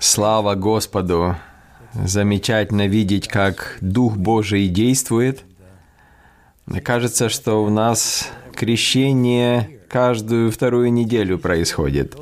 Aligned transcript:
Слава 0.00 0.54
Господу! 0.54 1.36
Замечательно 1.92 2.86
видеть, 2.86 3.28
как 3.28 3.78
Дух 3.80 4.16
Божий 4.16 4.68
действует. 4.68 5.44
Мне 6.66 6.80
кажется, 6.80 7.28
что 7.28 7.64
у 7.64 7.70
нас 7.70 8.28
крещение 8.54 9.80
каждую 9.88 10.50
вторую 10.50 10.92
неделю 10.92 11.38
происходит 11.38 12.16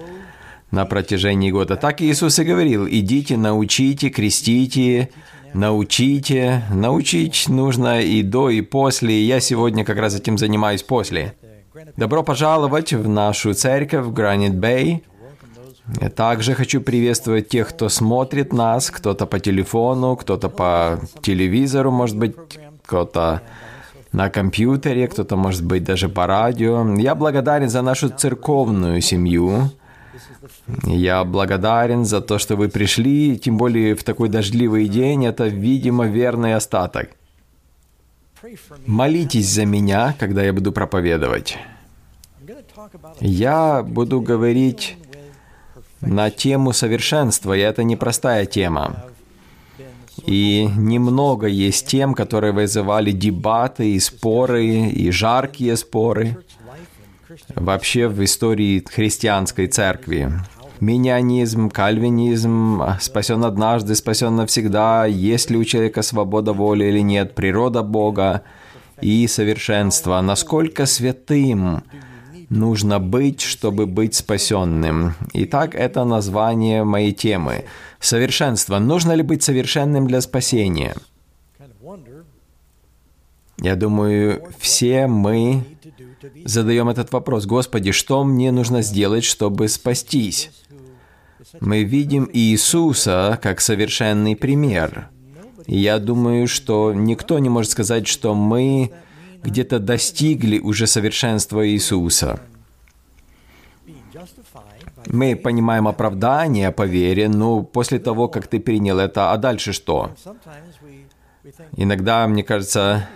на 0.71 0.87
протяжении 0.87 1.51
года. 1.51 1.77
Так 1.77 2.03
Иисус 2.03 2.39
и 2.39 2.45
говорил, 2.45 2.87
идите, 2.89 3.37
научите, 3.37 4.11
крестите, 4.11 5.11
научите. 5.55 6.65
Научить 6.73 7.49
нужно 7.49 8.01
и 8.01 8.23
до, 8.23 8.51
и 8.51 8.61
после. 8.61 9.23
Я 9.23 9.41
сегодня 9.41 9.85
как 9.85 9.99
раз 9.99 10.15
этим 10.15 10.37
занимаюсь 10.37 10.83
после. 10.83 11.35
Добро 11.97 12.23
пожаловать 12.23 12.93
в 12.93 13.09
нашу 13.09 13.55
церковь 13.55 14.05
в 14.05 14.13
Гранит 14.13 14.55
Бэй. 14.55 15.05
Я 16.01 16.11
также 16.11 16.55
хочу 16.55 16.81
приветствовать 16.81 17.49
тех, 17.49 17.69
кто 17.69 17.89
смотрит 17.89 18.53
нас, 18.53 18.91
кто-то 18.91 19.27
по 19.27 19.41
телефону, 19.41 20.17
кто-то 20.17 20.49
по 20.49 21.01
телевизору, 21.23 21.91
может 21.91 22.17
быть, 22.17 22.35
кто-то 22.85 23.43
на 24.13 24.29
компьютере, 24.29 25.09
кто-то, 25.09 25.37
может 25.37 25.65
быть, 25.65 25.85
даже 25.85 26.09
по 26.09 26.27
радио. 26.27 26.97
Я 26.97 27.15
благодарен 27.15 27.71
за 27.71 27.83
нашу 27.83 28.11
церковную 28.11 29.01
семью. 29.01 29.71
Я 30.85 31.25
благодарен 31.25 32.05
за 32.05 32.21
то, 32.21 32.39
что 32.39 32.57
вы 32.57 32.69
пришли, 32.69 33.39
тем 33.39 33.57
более 33.57 33.95
в 33.95 34.05
такой 34.05 34.29
дождливый 34.29 34.89
день. 34.89 35.25
Это, 35.25 35.47
видимо, 35.47 36.07
верный 36.07 36.55
остаток. 36.55 37.11
Молитесь 38.87 39.49
за 39.49 39.65
меня, 39.65 40.15
когда 40.19 40.43
я 40.43 40.53
буду 40.53 40.73
проповедовать. 40.73 41.59
Я 43.21 43.83
буду 43.83 44.21
говорить 44.21 44.97
на 46.01 46.31
тему 46.31 46.73
совершенства, 46.73 47.57
и 47.57 47.61
это 47.61 47.83
непростая 47.83 48.47
тема. 48.47 49.05
И 50.27 50.69
немного 50.77 51.47
есть 51.47 51.87
тем, 51.87 52.15
которые 52.15 52.53
вызывали 52.53 53.13
дебаты 53.13 53.93
и 53.93 54.01
споры, 54.01 54.67
и 54.89 55.11
жаркие 55.11 55.77
споры 55.77 56.37
вообще 57.55 58.09
в 58.09 58.23
истории 58.25 58.85
христианской 58.87 59.69
церкви. 59.69 60.33
Минианизм, 60.81 61.71
кальвинизм, 61.71 62.83
спасен 63.01 63.45
однажды, 63.45 63.95
спасен 63.95 64.37
навсегда, 64.37 65.07
есть 65.07 65.51
ли 65.51 65.57
у 65.57 65.65
человека 65.65 66.03
свобода 66.03 66.53
воли 66.53 66.85
или 66.85 67.01
нет, 67.01 67.35
природа 67.35 67.83
Бога 67.83 68.43
и 69.01 69.27
совершенство. 69.27 70.21
Насколько 70.21 70.87
святым 70.87 71.83
нужно 72.51 72.99
быть, 72.99 73.41
чтобы 73.41 73.87
быть 73.87 74.15
спасенным. 74.15 75.15
Итак, 75.33 75.75
это 75.75 76.05
название 76.05 76.85
моей 76.85 77.13
темы. 77.13 77.65
Совершенство. 78.01 78.79
Нужно 78.79 79.13
ли 79.13 79.23
быть 79.23 79.43
совершенным 79.43 80.07
для 80.07 80.21
спасения? 80.21 80.95
Я 83.61 83.75
думаю, 83.75 84.43
все 84.59 85.09
мы 85.09 85.65
задаем 86.45 86.89
этот 86.89 87.13
вопрос. 87.13 87.45
Господи, 87.47 87.91
что 87.91 88.23
мне 88.25 88.53
нужно 88.53 88.83
сделать, 88.83 89.25
чтобы 89.25 89.69
спастись? 89.69 90.51
Мы 91.61 91.83
видим 91.83 92.29
Иисуса 92.33 93.39
как 93.43 93.61
совершенный 93.61 94.37
пример. 94.37 95.09
И 95.67 95.77
я 95.77 95.99
думаю, 95.99 96.47
что 96.47 96.93
никто 96.95 97.39
не 97.39 97.49
может 97.49 97.73
сказать, 97.73 98.07
что 98.07 98.35
мы 98.35 98.93
где-то 99.43 99.79
достигли 99.79 100.59
уже 100.59 100.87
совершенства 100.87 101.69
Иисуса. 101.69 102.41
Мы 105.07 105.37
понимаем 105.37 105.89
оправдание 105.89 106.71
по 106.71 106.83
вере, 106.83 107.29
но 107.29 107.63
после 107.63 107.99
того, 107.99 108.29
как 108.29 108.47
ты 108.47 108.61
принял 108.61 108.99
это, 108.99 109.33
а 109.33 109.37
дальше 109.37 109.73
что? 109.73 110.11
Иногда, 111.77 112.27
мне 112.27 112.43
кажется, 112.43 113.09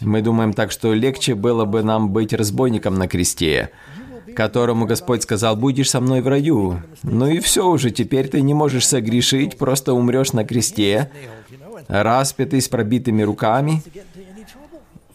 мы 0.00 0.22
думаем 0.22 0.52
так, 0.52 0.70
что 0.70 0.92
легче 0.94 1.34
было 1.34 1.64
бы 1.64 1.82
нам 1.82 2.10
быть 2.10 2.32
разбойником 2.32 2.96
на 2.96 3.08
кресте, 3.08 3.70
которому 4.34 4.86
Господь 4.86 5.22
сказал, 5.22 5.56
«Будешь 5.56 5.90
со 5.90 6.00
мной 6.00 6.20
в 6.20 6.28
раю». 6.28 6.82
Ну 7.02 7.26
и 7.26 7.40
все 7.40 7.66
уже, 7.66 7.90
теперь 7.90 8.28
ты 8.28 8.42
не 8.42 8.54
можешь 8.54 8.86
согрешить, 8.86 9.56
просто 9.56 9.94
умрешь 9.94 10.32
на 10.32 10.44
кресте, 10.44 11.10
распятый 11.88 12.60
с 12.60 12.68
пробитыми 12.68 13.22
руками. 13.22 13.82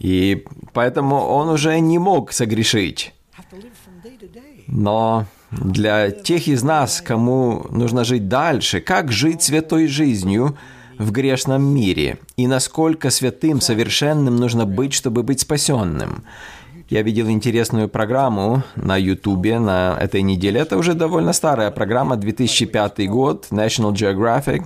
И 0.02 0.46
поэтому 0.74 1.16
он 1.18 1.50
уже 1.50 1.80
не 1.80 2.00
мог 2.00 2.32
согрешить. 2.32 3.14
Но 4.68 5.26
для 5.52 6.10
тех 6.10 6.48
из 6.48 6.64
нас, 6.64 7.02
кому 7.02 7.68
нужно 7.70 8.04
жить 8.04 8.28
дальше, 8.28 8.82
как 8.82 9.12
жить 9.12 9.44
святой 9.44 9.88
жизнью 9.88 10.58
в 10.98 11.12
грешном 11.12 11.64
мире, 11.64 12.18
и 12.36 12.48
насколько 12.48 13.12
святым, 13.12 13.62
совершенным 13.62 14.38
нужно 14.38 14.66
быть, 14.66 14.94
чтобы 14.94 15.22
быть 15.22 15.42
спасенным. 15.42 16.24
Я 16.90 17.04
видел 17.04 17.30
интересную 17.30 17.88
программу 17.88 18.64
на 18.76 18.98
Ютубе 18.98 19.60
на 19.60 19.98
этой 20.02 20.24
неделе. 20.24 20.62
Это 20.62 20.78
уже 20.78 20.96
довольно 20.96 21.32
старая 21.32 21.70
программа, 21.70 22.16
2005 22.16 23.08
год, 23.08 23.48
National 23.52 23.94
Geographic. 23.94 24.66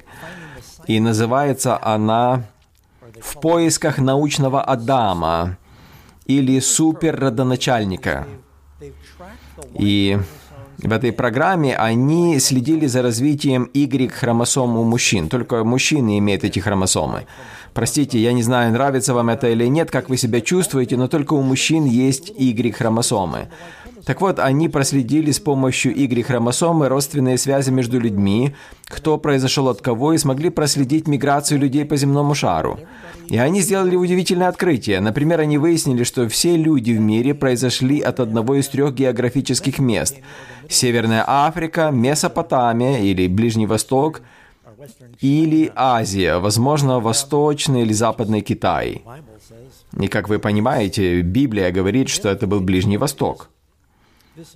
И 0.88 1.00
называется 1.00 1.78
она 1.84 2.46
в 3.26 3.40
поисках 3.40 3.98
научного 3.98 4.62
Адама 4.62 5.58
или 6.26 6.60
суперродоначальника. 6.60 8.28
И 9.74 10.20
в 10.78 10.92
этой 10.92 11.12
программе 11.12 11.76
они 11.76 12.40
следили 12.40 12.86
за 12.88 13.02
развитием 13.02 13.70
Y-хромосом 13.74 14.78
у 14.78 14.84
мужчин. 14.84 15.30
Только 15.30 15.64
мужчины 15.64 16.20
имеют 16.20 16.44
эти 16.44 16.60
хромосомы. 16.60 17.26
Простите, 17.74 18.20
я 18.20 18.34
не 18.34 18.44
знаю, 18.44 18.72
нравится 18.72 19.14
вам 19.14 19.30
это 19.30 19.50
или 19.50 19.66
нет, 19.66 19.92
как 19.92 20.10
вы 20.10 20.18
себя 20.18 20.42
чувствуете, 20.42 20.96
но 20.98 21.08
только 21.08 21.34
у 21.34 21.42
мужчин 21.42 21.86
есть 21.86 22.32
Y-хромосомы. 22.38 23.50
Так 24.06 24.22
вот, 24.22 24.40
они 24.40 24.70
проследили 24.70 25.32
с 25.32 25.40
помощью 25.40 25.96
Y-хромосомы 25.96 26.88
родственные 26.90 27.38
связи 27.38 27.72
между 27.72 28.00
людьми, 28.00 28.56
кто 28.86 29.18
произошел 29.18 29.68
от 29.68 29.82
кого, 29.82 30.14
и 30.14 30.18
смогли 30.18 30.50
проследить 30.50 31.08
миграцию 31.08 31.60
людей 31.60 31.86
по 31.86 31.98
земному 31.98 32.36
шару. 32.36 32.80
И 33.28 33.38
они 33.38 33.62
сделали 33.62 33.96
удивительное 33.96 34.50
открытие. 34.50 35.00
Например, 35.00 35.40
они 35.40 35.58
выяснили, 35.58 36.04
что 36.04 36.30
все 36.30 36.56
люди 36.56 36.92
в 36.92 37.00
мире 37.00 37.34
произошли 37.34 38.00
от 38.00 38.20
одного 38.20 38.56
из 38.56 38.68
трех 38.68 38.94
географических 38.94 39.80
мест. 39.80 40.18
Северная 40.70 41.24
Африка, 41.26 41.90
Месопотамия 41.92 43.00
или 43.00 43.28
Ближний 43.28 43.66
Восток, 43.66 44.22
или 45.20 45.72
Азия, 45.76 46.38
возможно, 46.38 47.00
Восточный 47.00 47.82
или 47.82 47.94
Западный 47.94 48.42
Китай. 48.42 49.02
И 50.00 50.08
как 50.08 50.30
вы 50.30 50.38
понимаете, 50.38 51.22
Библия 51.22 51.72
говорит, 51.72 52.10
что 52.10 52.30
это 52.30 52.46
был 52.46 52.60
Ближний 52.60 52.98
Восток. 52.98 53.50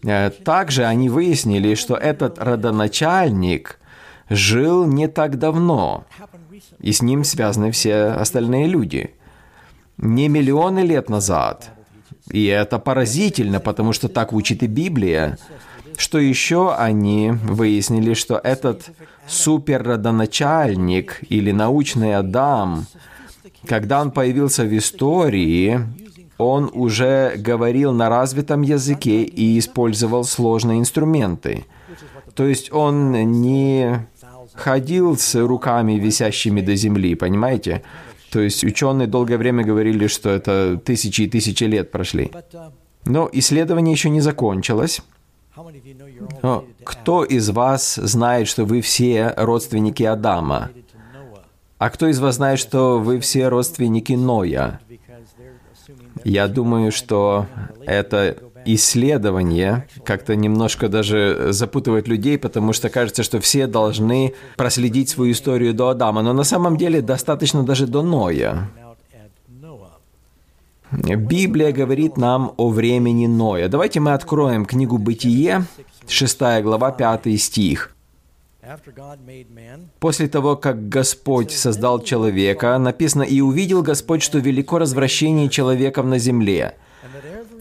Э, 0.04 0.30
также 0.30 0.86
они 0.86 1.10
выяснили, 1.10 1.76
что 1.76 1.96
этот 1.96 2.38
родоначальник 2.40 3.80
жил 4.30 4.86
не 4.86 5.08
так 5.08 5.38
давно, 5.40 6.06
и 6.80 6.92
с 6.92 7.02
ним 7.02 7.24
связаны 7.24 7.72
все 7.72 8.06
остальные 8.06 8.68
люди. 8.68 9.16
Не 9.98 10.30
миллионы 10.30 10.80
лет 10.80 11.10
назад. 11.10 11.72
И 12.32 12.46
это 12.46 12.80
поразительно, 12.80 13.60
потому 13.60 13.92
что 13.94 14.08
так 14.08 14.34
учит 14.34 14.64
и 14.64 14.68
Библия. 14.68 15.38
Что 15.98 16.20
еще 16.20 16.74
они 16.74 17.32
выяснили, 17.32 18.14
что 18.14 18.40
этот 18.42 18.92
суперродоначальник 19.28 21.20
или 21.30 21.52
научный 21.52 22.16
Адам, 22.16 22.86
когда 23.66 24.02
он 24.02 24.12
появился 24.12 24.64
в 24.64 24.78
истории, 24.78 25.82
он 26.40 26.72
уже 26.74 27.34
говорил 27.36 27.92
на 27.92 28.10
развитом 28.10 28.62
языке 28.62 29.24
и 29.24 29.60
использовал 29.60 30.24
сложные 30.24 30.80
инструменты. 30.80 31.66
То 32.34 32.46
есть 32.46 32.72
он 32.72 33.12
не 33.42 34.08
ходил 34.54 35.18
с 35.18 35.36
руками, 35.36 35.94
висящими 35.94 36.62
до 36.62 36.76
земли, 36.76 37.16
понимаете? 37.16 37.84
То 38.32 38.40
есть 38.40 38.64
ученые 38.64 39.08
долгое 39.08 39.38
время 39.38 39.66
говорили, 39.66 40.08
что 40.08 40.30
это 40.30 40.80
тысячи 40.84 41.24
и 41.24 41.30
тысячи 41.30 41.66
лет 41.66 41.92
прошли. 41.92 42.32
Но 43.06 43.30
исследование 43.34 43.92
еще 43.92 44.10
не 44.10 44.22
закончилось. 44.22 45.02
Кто 46.86 47.26
из 47.26 47.50
вас 47.50 47.96
знает, 47.96 48.48
что 48.48 48.64
вы 48.64 48.80
все 48.80 49.34
родственники 49.36 50.04
Адама? 50.04 50.70
А 51.80 51.90
кто 51.90 52.08
из 52.08 52.20
вас 52.20 52.36
знает, 52.36 52.60
что 52.60 53.00
вы 53.00 53.20
все 53.20 53.50
родственники 53.50 54.14
Ноя? 54.14 54.80
Я 56.24 56.48
думаю, 56.48 56.92
что 56.92 57.48
это 57.86 58.38
исследование 58.66 59.88
как-то 60.04 60.36
немножко 60.36 60.90
даже 60.90 61.48
запутывает 61.52 62.08
людей, 62.08 62.38
потому 62.38 62.74
что 62.74 62.90
кажется, 62.90 63.24
что 63.24 63.40
все 63.40 63.68
должны 63.68 64.34
проследить 64.58 65.10
свою 65.10 65.32
историю 65.32 65.74
до 65.74 65.90
Адама, 65.90 66.22
но 66.22 66.34
на 66.34 66.44
самом 66.44 66.78
деле 66.78 67.02
достаточно 67.02 67.64
даже 67.64 67.88
до 67.88 68.02
Ноя. 68.02 68.70
Библия 70.92 71.72
говорит 71.72 72.18
нам 72.18 72.54
о 72.58 72.70
времени 72.70 73.28
Ноя. 73.28 73.70
Давайте 73.70 74.00
мы 74.00 74.14
откроем 74.14 74.66
книгу 74.66 74.98
«Бытие», 74.98 75.66
6 76.08 76.40
глава, 76.64 76.92
5 76.92 77.40
стих. 77.40 77.96
После 80.00 80.28
того, 80.28 80.56
как 80.56 80.90
Господь 80.90 81.52
создал 81.52 82.04
человека, 82.04 82.78
написано, 82.78 83.24
«И 83.24 83.42
увидел 83.42 83.82
Господь, 83.82 84.22
что 84.22 84.40
велико 84.40 84.78
развращение 84.78 85.50
человеков 85.50 86.06
на 86.06 86.20
земле, 86.20 86.76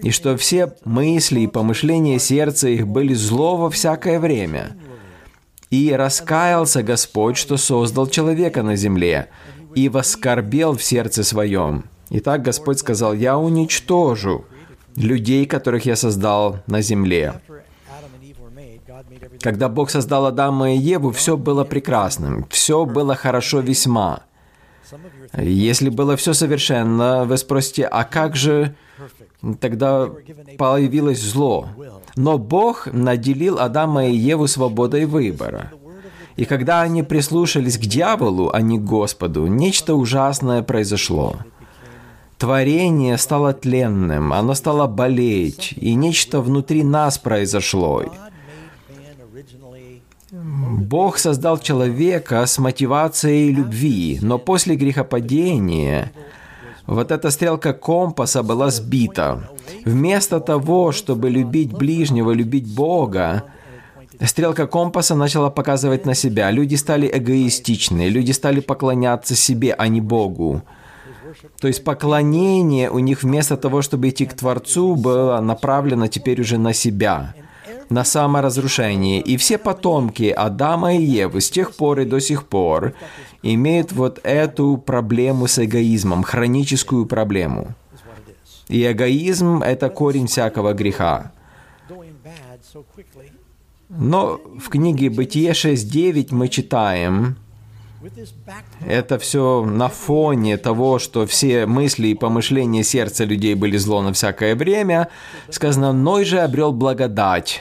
и 0.03 0.11
что 0.11 0.37
все 0.37 0.75
мысли 0.85 1.41
и 1.41 1.47
помышления 1.47 2.19
сердца 2.19 2.69
их 2.69 2.87
были 2.87 3.15
зло 3.15 3.57
во 3.57 3.71
всякое 3.71 4.21
время. 4.21 4.77
И 5.71 5.93
раскаялся 5.93 6.83
Господь, 6.83 7.37
что 7.37 7.57
создал 7.57 8.07
человека 8.07 8.63
на 8.63 8.77
земле, 8.77 9.29
и 9.75 9.89
воскорбел 9.89 10.77
в 10.77 10.83
сердце 10.83 11.25
своем. 11.25 11.85
Итак, 12.11 12.43
Господь 12.43 12.79
сказал, 12.79 13.13
«Я 13.15 13.39
уничтожу 13.39 14.45
людей, 14.97 15.47
которых 15.47 15.85
я 15.85 15.97
создал 15.97 16.61
на 16.67 16.81
земле». 16.81 17.41
Когда 19.41 19.69
Бог 19.69 19.91
создал 19.91 20.27
Адама 20.27 20.73
и 20.73 20.79
Еву, 20.79 21.11
все 21.11 21.37
было 21.37 21.65
прекрасным, 21.65 22.47
все 22.51 22.85
было 22.85 23.15
хорошо 23.15 23.61
весьма. 23.61 24.21
Если 25.37 25.91
было 25.91 26.17
все 26.17 26.33
совершенно, 26.33 27.25
вы 27.25 27.37
спросите, 27.37 27.85
а 27.85 28.05
как 28.05 28.37
же 28.37 28.75
тогда 29.61 30.09
появилось 30.57 31.23
зло? 31.23 31.69
Но 32.17 32.39
Бог 32.39 32.89
наделил 32.93 33.59
Адама 33.59 34.07
и 34.07 34.17
Еву 34.17 34.47
свободой 34.47 35.05
выбора. 35.05 35.73
И 36.37 36.45
когда 36.45 36.83
они 36.83 37.03
прислушались 37.03 37.79
к 37.79 37.83
дьяволу, 37.83 38.51
а 38.53 38.63
не 38.63 38.79
к 38.79 38.85
Господу, 38.85 39.47
нечто 39.47 39.95
ужасное 39.95 40.63
произошло. 40.63 41.37
Творение 42.39 43.19
стало 43.19 43.53
тленным, 43.53 44.33
оно 44.33 44.55
стало 44.55 44.87
болеть, 44.87 45.75
и 45.77 45.95
нечто 45.95 46.41
внутри 46.41 46.85
нас 46.85 47.19
произошло. 47.19 48.05
Бог 50.31 51.19
создал 51.19 51.59
человека 51.59 52.45
с 52.45 52.59
мотивацией 52.59 53.51
любви, 53.51 54.19
но 54.21 54.39
после 54.39 54.77
грехопадения 54.77 56.13
вот 56.87 57.11
эта 57.11 57.31
стрелка 57.31 57.73
компаса 57.73 58.43
была 58.43 58.71
сбита. 58.71 59.49
Вместо 59.87 60.41
того, 60.41 60.93
чтобы 60.93 61.31
любить 61.31 61.73
ближнего, 61.73 62.33
любить 62.33 62.67
Бога, 62.67 63.45
стрелка 64.23 64.67
компаса 64.67 65.15
начала 65.15 65.49
показывать 65.49 66.05
на 66.05 66.15
себя. 66.15 66.51
Люди 66.51 66.75
стали 66.75 67.11
эгоистичны, 67.11 68.09
люди 68.09 68.33
стали 68.33 68.61
поклоняться 68.61 69.35
себе, 69.35 69.75
а 69.79 69.89
не 69.89 70.03
Богу. 70.03 70.63
То 71.61 71.69
есть 71.69 71.85
поклонение 71.85 72.91
у 72.91 72.99
них 72.99 73.23
вместо 73.23 73.57
того, 73.57 73.81
чтобы 73.81 74.11
идти 74.11 74.27
к 74.27 74.35
Творцу, 74.35 74.95
было 74.95 75.41
направлено 75.41 76.07
теперь 76.07 76.41
уже 76.41 76.59
на 76.59 76.75
себя– 76.75 77.35
на 77.91 78.05
саморазрушение. 78.05 79.21
И 79.21 79.37
все 79.37 79.59
потомки 79.59 80.31
Адама 80.31 80.95
и 80.95 81.03
Евы 81.03 81.41
с 81.41 81.51
тех 81.51 81.75
пор 81.75 82.01
и 82.01 82.05
до 82.05 82.21
сих 82.21 82.47
пор 82.47 82.95
имеют 83.43 83.93
вот 83.93 84.21
эту 84.23 84.77
проблему 84.77 85.47
с 85.47 85.59
эгоизмом, 85.59 86.23
хроническую 86.23 87.07
проблему. 87.07 87.75
И 88.69 88.91
эгоизм– 88.91 89.63
это 89.65 89.89
корень 89.89 90.27
всякого 90.27 90.75
греха. 90.75 91.33
Но 93.89 94.39
в 94.59 94.69
книге 94.69 95.09
«Бытие 95.09 95.53
6.9» 95.53 96.29
мы 96.35 96.49
читаем, 96.49 97.37
это 98.87 99.19
все 99.19 99.65
на 99.65 99.89
фоне 99.89 100.57
того, 100.57 100.99
что 100.99 101.27
все 101.27 101.67
мысли 101.67 102.09
и 102.09 102.15
помышления 102.15 102.85
сердца 102.85 103.25
людей 103.25 103.55
были 103.55 103.77
зло 103.77 104.03
на 104.03 104.13
всякое 104.13 104.55
время. 104.55 105.09
Сказано, 105.49 105.93
«Ной 105.93 106.25
же 106.25 106.41
обрел 106.41 106.73
благодать, 106.73 107.61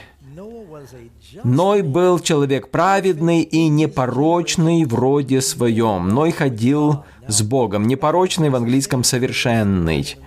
Ной 1.44 1.82
был 1.82 2.20
человек 2.20 2.70
праведный 2.70 3.42
и 3.42 3.68
непорочный 3.68 4.86
в 4.86 4.94
роде 4.94 5.42
своем. 5.42 6.10
Ной 6.10 6.32
ходил 6.32 7.04
с 7.28 7.42
Богом. 7.42 7.88
Непорочный 7.88 8.50
в 8.50 8.56
английском 8.56 9.04
совершенный. 9.04 10.18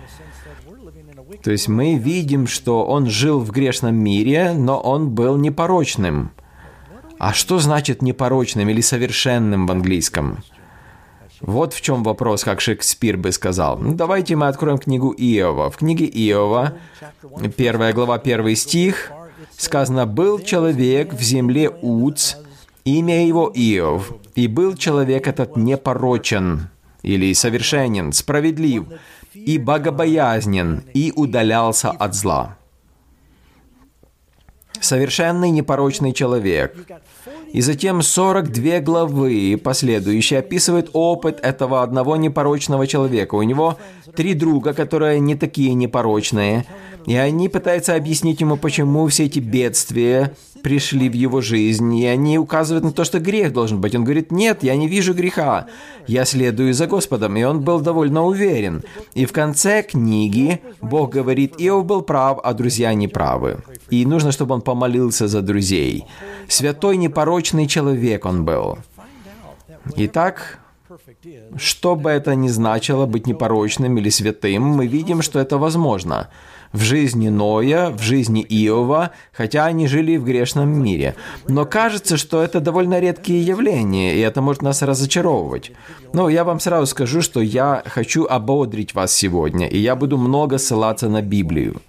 То 1.43 1.51
есть 1.51 1.67
мы 1.67 1.95
видим, 1.95 2.47
что 2.47 2.85
он 2.85 3.09
жил 3.09 3.39
в 3.39 3.51
грешном 3.51 3.95
мире, 3.95 4.53
но 4.53 4.79
он 4.79 5.09
был 5.09 5.37
непорочным. 5.37 6.31
А 7.17 7.33
что 7.33 7.59
значит 7.59 8.01
непорочным 8.01 8.69
или 8.69 8.81
совершенным 8.81 9.67
в 9.67 9.71
английском? 9.71 10.39
Вот 11.39 11.73
в 11.73 11.81
чем 11.81 12.03
вопрос, 12.03 12.43
как 12.43 12.61
Шекспир 12.61 13.17
бы 13.17 13.31
сказал. 13.31 13.77
Ну, 13.79 13.95
давайте 13.95 14.35
мы 14.35 14.47
откроем 14.47 14.77
книгу 14.77 15.11
Иова. 15.17 15.71
В 15.71 15.77
книге 15.77 16.05
Иова, 16.05 16.73
первая 17.57 17.93
глава, 17.93 18.19
первый 18.19 18.55
стих, 18.55 19.11
сказано, 19.61 20.05
«Был 20.05 20.39
человек 20.39 21.13
в 21.13 21.21
земле 21.21 21.69
Уц, 21.69 22.35
имя 22.83 23.25
его 23.25 23.51
Иов, 23.53 24.13
и 24.35 24.47
был 24.47 24.75
человек 24.75 25.27
этот 25.27 25.57
непорочен» 25.57 26.69
или 27.03 27.33
совершенен, 27.33 28.13
справедлив 28.13 28.85
и 29.33 29.57
богобоязнен, 29.57 30.83
и 30.93 31.11
удалялся 31.15 31.89
от 31.91 32.13
зла. 32.13 32.57
Совершенный 34.79 35.51
непорочный 35.51 36.13
человек. 36.13 36.75
И 37.53 37.61
затем 37.61 38.01
42 38.01 38.79
главы 38.79 39.59
последующие 39.61 40.39
описывают 40.39 40.89
опыт 40.93 41.39
этого 41.41 41.83
одного 41.83 42.15
непорочного 42.15 42.87
человека. 42.87 43.35
У 43.35 43.43
него 43.43 43.77
три 44.15 44.33
друга, 44.33 44.73
которые 44.73 45.19
не 45.19 45.35
такие 45.35 45.73
непорочные, 45.73 46.65
и 47.05 47.15
они 47.15 47.49
пытаются 47.49 47.95
объяснить 47.95 48.41
ему, 48.41 48.57
почему 48.57 49.07
все 49.07 49.25
эти 49.25 49.39
бедствия 49.39 50.33
пришли 50.61 51.09
в 51.09 51.13
его 51.13 51.41
жизнь, 51.41 51.95
и 51.95 52.05
они 52.05 52.37
указывают 52.37 52.83
на 52.85 52.91
то, 52.91 53.03
что 53.03 53.19
грех 53.19 53.51
должен 53.51 53.81
быть. 53.81 53.95
Он 53.95 54.03
говорит, 54.03 54.31
нет, 54.31 54.63
я 54.63 54.75
не 54.75 54.87
вижу 54.87 55.13
греха, 55.13 55.65
я 56.07 56.23
следую 56.25 56.73
за 56.73 56.85
Господом, 56.85 57.35
и 57.35 57.43
он 57.43 57.61
был 57.61 57.79
довольно 57.79 58.23
уверен. 58.23 58.83
И 59.15 59.25
в 59.25 59.31
конце 59.31 59.81
книги 59.81 60.61
Бог 60.79 61.11
говорит, 61.11 61.55
Иов 61.57 61.85
был 61.85 62.01
прав, 62.01 62.39
а 62.43 62.53
друзья 62.53 62.93
не 62.93 63.07
правы. 63.07 63.57
И 63.89 64.05
нужно, 64.05 64.31
чтобы 64.31 64.53
он 64.53 64.61
помолился 64.61 65.27
за 65.27 65.41
друзей. 65.41 66.05
Святой 66.47 66.97
непорочный 66.97 67.40
человек 67.41 68.25
он 68.25 68.45
был. 68.45 68.77
Итак, 69.95 70.59
что 71.57 71.95
бы 71.95 72.09
это 72.09 72.35
ни 72.35 72.47
значило 72.47 73.05
быть 73.05 73.27
непорочным 73.27 73.97
или 73.97 74.09
святым, 74.09 74.63
мы 74.63 74.87
видим, 74.87 75.21
что 75.21 75.39
это 75.39 75.57
возможно 75.57 76.29
в 76.73 76.81
жизни 76.81 77.29
Ноя, 77.29 77.89
в 77.89 78.01
жизни 78.01 78.45
Иова, 78.47 79.11
хотя 79.33 79.65
они 79.65 79.87
жили 79.87 80.17
в 80.17 80.23
грешном 80.23 80.69
мире. 80.69 81.15
Но 81.47 81.65
кажется, 81.65 82.17
что 82.17 82.41
это 82.41 82.59
довольно 82.59 82.99
редкие 82.99 83.45
явления, 83.45 84.15
и 84.15 84.19
это 84.19 84.41
может 84.41 84.61
нас 84.61 84.81
разочаровывать. 84.81 85.71
Но 86.13 86.29
я 86.29 86.43
вам 86.43 86.59
сразу 86.59 86.85
скажу, 86.85 87.21
что 87.21 87.41
я 87.41 87.83
хочу 87.85 88.25
ободрить 88.25 88.93
вас 88.93 89.13
сегодня, 89.13 89.67
и 89.67 89.77
я 89.77 89.95
буду 89.95 90.17
много 90.17 90.57
ссылаться 90.57 91.09
на 91.09 91.21
Библию. 91.21 91.81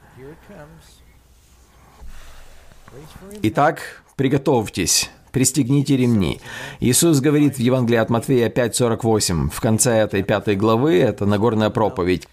Итак, 3.42 4.02
приготовьтесь. 4.16 5.10
Пристегните 5.32 5.96
ремни. 5.96 6.40
Иисус 6.80 7.20
говорит 7.20 7.56
в 7.56 7.58
Евангелии 7.58 7.98
от 7.98 8.10
Матфея 8.10 8.50
5.48, 8.50 9.50
в 9.50 9.60
конце 9.60 9.92
этой 9.96 10.22
пятой 10.22 10.56
главы, 10.56 10.98
это 10.98 11.24
Нагорная 11.24 11.70
проповедь. 11.70 12.28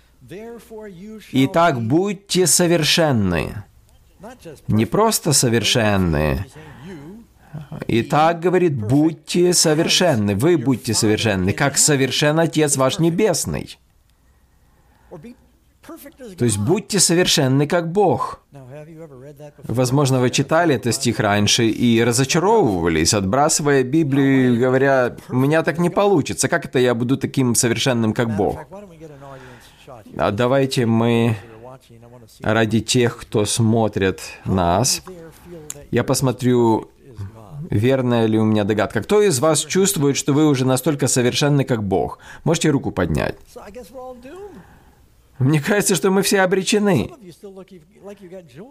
Итак, 1.32 1.82
будьте 1.82 2.46
совершенны. 2.46 3.64
Не 4.68 4.86
просто 4.86 5.34
совершенны. 5.34 6.46
Итак, 7.88 8.42
говорит, 8.42 8.76
будьте 8.76 9.54
совершенны. 9.54 10.36
Вы 10.36 10.58
будьте 10.58 10.94
совершенны, 10.94 11.54
как 11.54 11.78
совершен 11.78 12.40
Отец 12.40 12.76
ваш 12.76 13.00
Небесный. 13.00 13.78
То 16.38 16.46
есть 16.46 16.58
будьте 16.58 17.00
совершенны, 17.00 17.68
как 17.68 17.92
Бог. 17.92 18.42
Возможно, 19.64 20.20
вы 20.20 20.30
читали 20.30 20.76
этот 20.76 20.96
стих 20.96 21.20
раньше 21.20 21.68
и 21.68 22.04
разочаровывались, 22.04 23.14
отбрасывая 23.14 23.84
Библию, 23.84 24.60
говоря, 24.60 25.16
у 25.30 25.36
меня 25.36 25.64
так 25.64 25.80
не 25.80 25.90
получится, 25.90 26.48
как 26.48 26.66
это 26.66 26.80
я 26.80 26.94
буду 26.94 27.18
таким 27.18 27.56
совершенным, 27.56 28.14
как 28.14 28.36
Бог? 28.36 28.60
А 30.18 30.32
давайте 30.32 30.86
мы 30.86 31.36
ради 32.42 32.80
тех, 32.80 33.18
кто 33.18 33.46
смотрит 33.46 34.22
нас, 34.46 35.02
я 35.92 36.04
посмотрю, 36.04 36.90
верная 37.70 38.26
ли 38.26 38.40
у 38.40 38.46
меня 38.46 38.64
догадка. 38.64 39.02
Кто 39.02 39.22
из 39.22 39.40
вас 39.40 39.66
чувствует, 39.66 40.18
что 40.18 40.34
вы 40.34 40.48
уже 40.48 40.66
настолько 40.66 41.08
совершенны, 41.08 41.64
как 41.64 41.84
Бог? 41.84 42.20
Можете 42.44 42.70
руку 42.70 42.92
поднять. 42.92 43.36
Мне 45.40 45.62
кажется, 45.62 45.96
что 45.96 46.12
мы 46.12 46.22
все 46.22 46.42
обречены. 46.42 47.10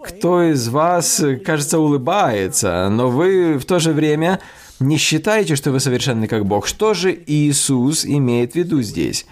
Кто 0.05 0.43
из 0.43 0.69
вас, 0.69 1.25
кажется, 1.45 1.79
улыбается, 1.79 2.89
но 2.91 3.09
вы 3.09 3.59
в 3.59 3.65
то 3.65 3.79
же 3.79 3.93
время 3.93 4.41
не 4.79 4.99
считаете, 4.99 5.57
что 5.57 5.73
вы 5.73 5.81
совершенны 5.81 6.27
как 6.27 6.45
Бог. 6.45 6.67
Что 6.67 6.93
же 6.93 7.19
Иисус 7.27 8.05
имеет 8.05 8.53
в 8.53 8.57
виду 8.57 8.83
здесь? 8.83 9.27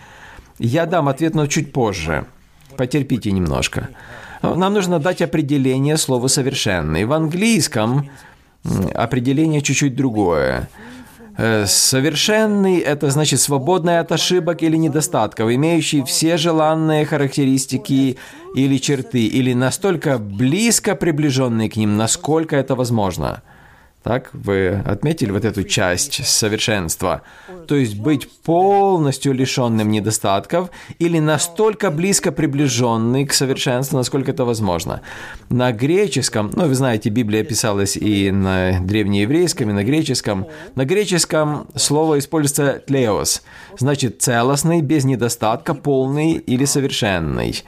Я 0.58 0.86
дам 0.86 1.08
ответ, 1.08 1.34
но 1.34 1.46
чуть 1.46 1.72
позже. 1.72 2.26
Потерпите 2.76 3.30
немножко. 3.30 3.90
Нам 4.42 4.72
нужно 4.72 4.98
дать 4.98 5.20
определение 5.20 5.98
слову 5.98 6.28
«совершенный». 6.28 7.04
В 7.04 7.12
английском 7.12 8.10
определение 8.94 9.60
чуть-чуть 9.60 9.94
другое. 9.94 10.68
Э, 11.38 11.66
совершенный– 11.66 12.78
это 12.92 13.10
значит 13.10 13.40
свободный 13.40 13.98
от 13.98 14.10
ошибок 14.12 14.62
или 14.62 14.76
недостатков, 14.76 15.50
имеющий 15.50 16.02
все 16.02 16.36
желанные 16.36 17.04
характеристики 17.04 18.16
или 18.54 18.78
черты, 18.78 19.26
или 19.26 19.52
настолько 19.52 20.18
близко 20.18 20.94
приближенный 20.94 21.68
к 21.68 21.76
ним, 21.76 21.96
насколько 21.96 22.56
это 22.56 22.74
возможно– 22.74 23.42
так, 24.06 24.30
вы 24.32 24.82
отметили 24.86 25.32
вот 25.32 25.44
эту 25.44 25.64
часть 25.64 26.24
совершенства. 26.24 27.22
То 27.66 27.74
есть 27.74 27.98
быть 27.98 28.30
полностью 28.42 29.32
лишенным 29.32 29.90
недостатков 29.90 30.70
или 31.00 31.18
настолько 31.18 31.90
близко 31.90 32.30
приближенный 32.30 33.26
к 33.26 33.32
совершенству, 33.32 33.96
насколько 33.96 34.30
это 34.30 34.44
возможно. 34.44 35.00
На 35.48 35.72
греческом, 35.72 36.52
ну, 36.54 36.68
вы 36.68 36.74
знаете, 36.76 37.10
Библия 37.10 37.42
писалась 37.42 37.96
и 37.96 38.30
на 38.30 38.78
древнееврейском, 38.80 39.70
и 39.70 39.72
на 39.72 39.82
греческом. 39.82 40.46
На 40.76 40.84
греческом 40.84 41.66
слово 41.74 42.20
используется 42.20 42.80
«тлеос», 42.86 43.42
значит 43.76 44.22
целостный, 44.22 44.82
без 44.82 45.04
недостатка, 45.04 45.74
полный 45.74 46.34
или 46.34 46.64
совершенный. 46.64 47.64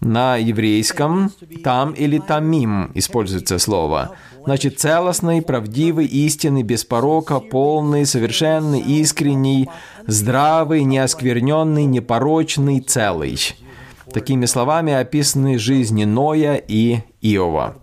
На 0.00 0.36
еврейском 0.36 1.32
«там» 1.64 1.92
или 1.92 2.18
«тамим» 2.18 2.92
используется 2.94 3.58
слово– 3.58 4.16
Значит, 4.44 4.78
целостный, 4.78 5.42
правдивый, 5.42 6.06
истинный, 6.06 6.62
без 6.62 6.84
порока, 6.84 7.40
полный, 7.40 8.06
совершенный, 8.06 8.80
искренний, 8.80 9.68
здравый, 10.06 10.84
неоскверненный, 10.84 11.84
непорочный, 11.84 12.80
целый. 12.80 13.38
Такими 14.12 14.44
словами 14.46 14.92
описаны 14.92 15.58
жизни 15.58 16.04
Ноя 16.04 16.56
и 16.56 16.98
Иова. 17.22 17.76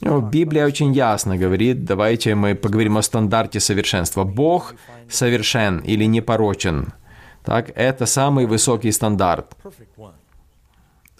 Ну, 0.00 0.20
Библия 0.20 0.66
очень 0.66 0.92
ясно 0.92 1.36
говорит, 1.36 1.84
давайте 1.84 2.34
мы 2.34 2.54
поговорим 2.54 2.98
о 2.98 3.02
стандарте 3.02 3.58
совершенства. 3.58 4.24
Бог 4.24 4.74
совершен 5.08 5.78
или 5.78 6.04
непорочен. 6.04 6.92
Так, 7.44 7.72
это 7.74 8.06
самый 8.06 8.46
высокий 8.46 8.92
стандарт. 8.92 9.56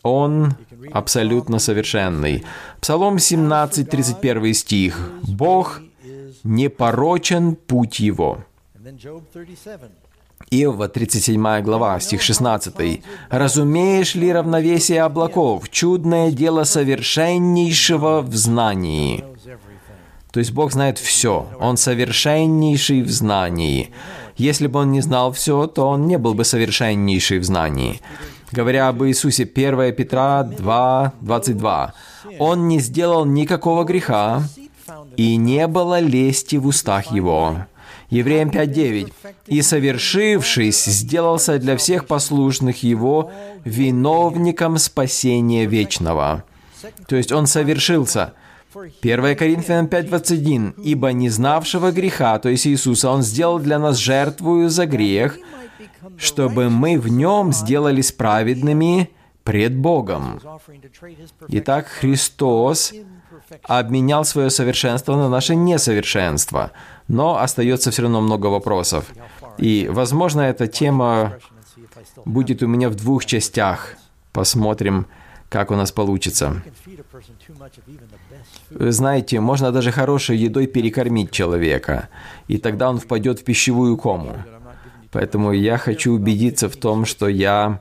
Он 0.02 0.54
абсолютно 0.92 1.58
совершенный. 1.58 2.44
Псалом 2.80 3.18
17, 3.18 3.88
31 3.88 4.54
стих. 4.54 5.10
«Бог 5.22 5.80
непорочен 6.44 7.56
путь 7.56 8.00
его». 8.00 8.44
Иова, 10.50 10.88
37 10.88 11.60
глава, 11.62 12.00
стих 12.00 12.22
16. 12.22 13.02
«Разумеешь 13.28 14.14
ли 14.14 14.32
равновесие 14.32 15.02
облаков, 15.02 15.68
чудное 15.68 16.30
дело 16.30 16.64
совершеннейшего 16.64 18.22
в 18.22 18.34
знании?» 18.34 19.24
То 20.32 20.40
есть 20.40 20.52
Бог 20.52 20.72
знает 20.72 20.98
все. 20.98 21.48
Он 21.58 21.76
совершеннейший 21.76 23.02
в 23.02 23.10
знании. 23.10 23.90
Если 24.36 24.66
бы 24.66 24.80
он 24.80 24.92
не 24.92 25.00
знал 25.00 25.32
все, 25.32 25.66
то 25.66 25.88
он 25.88 26.06
не 26.06 26.18
был 26.18 26.34
бы 26.34 26.44
совершеннейший 26.44 27.38
в 27.38 27.44
знании. 27.44 28.00
Говоря 28.50 28.88
об 28.88 29.02
Иисусе, 29.04 29.44
1 29.44 29.92
Петра 29.94 30.42
2, 30.42 31.12
22. 31.20 31.94
«Он 32.38 32.68
не 32.68 32.80
сделал 32.80 33.24
никакого 33.24 33.84
греха, 33.84 34.42
и 35.16 35.36
не 35.36 35.66
было 35.66 36.00
лести 36.00 36.56
в 36.56 36.66
устах 36.66 37.12
его». 37.12 37.66
Евреям 38.10 38.48
5.9. 38.48 39.12
«И 39.46 39.60
совершившись, 39.60 40.84
сделался 40.84 41.58
для 41.58 41.76
всех 41.76 42.06
послушных 42.06 42.82
его 42.82 43.30
виновником 43.64 44.78
спасения 44.78 45.66
вечного». 45.66 46.44
То 47.06 47.16
есть 47.16 47.32
он 47.32 47.46
совершился. 47.46 48.32
1 49.02 49.36
Коринфянам 49.36 49.86
5.21. 49.86 50.74
«Ибо 50.82 51.12
не 51.12 51.28
знавшего 51.28 51.90
греха, 51.90 52.38
то 52.38 52.48
есть 52.48 52.66
Иисуса, 52.66 53.10
Он 53.10 53.22
сделал 53.22 53.58
для 53.58 53.78
нас 53.78 53.96
жертвую 53.96 54.70
за 54.70 54.86
грех, 54.86 55.36
чтобы 56.16 56.70
мы 56.70 56.98
в 56.98 57.08
нем 57.08 57.52
сделались 57.52 58.12
праведными 58.12 59.10
пред 59.44 59.76
Богом. 59.76 60.40
Итак, 61.48 61.86
Христос 61.86 62.92
обменял 63.62 64.24
свое 64.24 64.50
совершенство 64.50 65.16
на 65.16 65.28
наше 65.28 65.54
несовершенство, 65.54 66.72
но 67.08 67.38
остается 67.38 67.90
все 67.90 68.02
равно 68.02 68.20
много 68.20 68.46
вопросов. 68.46 69.06
И, 69.56 69.88
возможно, 69.90 70.42
эта 70.42 70.66
тема 70.66 71.38
будет 72.24 72.62
у 72.62 72.66
меня 72.66 72.88
в 72.88 72.94
двух 72.94 73.24
частях. 73.24 73.94
Посмотрим, 74.32 75.06
как 75.48 75.70
у 75.70 75.74
нас 75.74 75.92
получится. 75.92 76.62
Вы 78.70 78.92
знаете, 78.92 79.40
можно 79.40 79.72
даже 79.72 79.90
хорошей 79.92 80.36
едой 80.36 80.66
перекормить 80.66 81.30
человека, 81.30 82.08
и 82.48 82.58
тогда 82.58 82.90
он 82.90 82.98
впадет 82.98 83.40
в 83.40 83.44
пищевую 83.44 83.96
кому. 83.96 84.36
Поэтому 85.10 85.52
я 85.52 85.78
хочу 85.78 86.12
убедиться 86.12 86.68
в 86.68 86.76
том, 86.76 87.06
что 87.06 87.28
я 87.28 87.80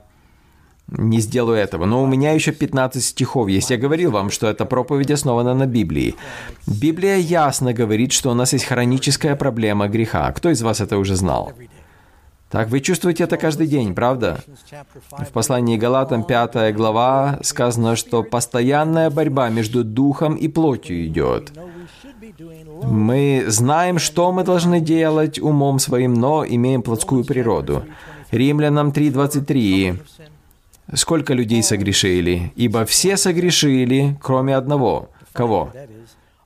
не 0.88 1.20
сделаю 1.20 1.58
этого. 1.58 1.86
Но 1.86 2.02
у 2.02 2.06
меня 2.06 2.32
еще 2.32 2.52
15 2.52 3.04
стихов 3.04 3.48
есть. 3.48 3.70
Я 3.70 3.76
говорил 3.76 4.10
вам, 4.10 4.30
что 4.30 4.46
эта 4.46 4.64
проповедь 4.64 5.10
основана 5.10 5.54
на 5.54 5.66
Библии. 5.66 6.14
Библия 6.66 7.16
ясно 7.16 7.74
говорит, 7.74 8.12
что 8.12 8.30
у 8.30 8.34
нас 8.34 8.54
есть 8.54 8.64
хроническая 8.64 9.36
проблема 9.36 9.88
греха. 9.88 10.32
Кто 10.32 10.50
из 10.50 10.62
вас 10.62 10.80
это 10.80 10.96
уже 10.98 11.16
знал? 11.16 11.52
Так, 12.50 12.68
вы 12.68 12.80
чувствуете 12.80 13.24
это 13.24 13.36
каждый 13.36 13.66
день, 13.66 13.94
правда? 13.94 14.40
В 15.10 15.32
послании 15.32 15.76
Галатам 15.76 16.24
5 16.24 16.74
глава 16.74 17.38
сказано, 17.42 17.94
что 17.94 18.22
постоянная 18.22 19.10
борьба 19.10 19.50
между 19.50 19.84
духом 19.84 20.34
и 20.34 20.48
плотью 20.48 21.06
идет. 21.06 21.52
Мы 22.84 23.44
знаем, 23.48 23.98
что 23.98 24.32
мы 24.32 24.44
должны 24.44 24.80
делать 24.80 25.38
умом 25.38 25.78
своим, 25.78 26.14
но 26.14 26.44
имеем 26.46 26.82
плотскую 26.82 27.24
природу. 27.24 27.84
Римлянам 28.30 28.90
3.23. 28.90 29.98
Сколько 30.94 31.34
людей 31.34 31.62
согрешили? 31.62 32.52
Ибо 32.56 32.86
все 32.86 33.18
согрешили, 33.18 34.16
кроме 34.22 34.56
одного. 34.56 35.10
Кого? 35.32 35.70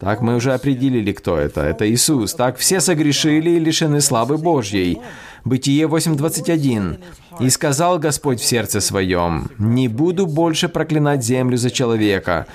Так 0.02 0.20
мы 0.20 0.34
уже 0.34 0.52
определили, 0.52 1.12
кто 1.12 1.38
это. 1.38 1.60
Это 1.60 1.88
Иисус. 1.88 2.34
Так 2.34 2.56
все 2.56 2.80
согрешили 2.80 3.50
и 3.50 3.60
лишены 3.60 4.00
славы 4.00 4.36
Божьей. 4.36 4.98
Бытие 5.44 5.86
8.21. 5.86 6.98
«И 7.38 7.48
сказал 7.50 8.00
Господь 8.00 8.40
в 8.40 8.44
сердце 8.44 8.80
своем, 8.80 9.48
«Не 9.58 9.86
буду 9.86 10.26
больше 10.26 10.68
проклинать 10.68 11.24
землю 11.24 11.56
за 11.56 11.70
человека, 11.70 12.46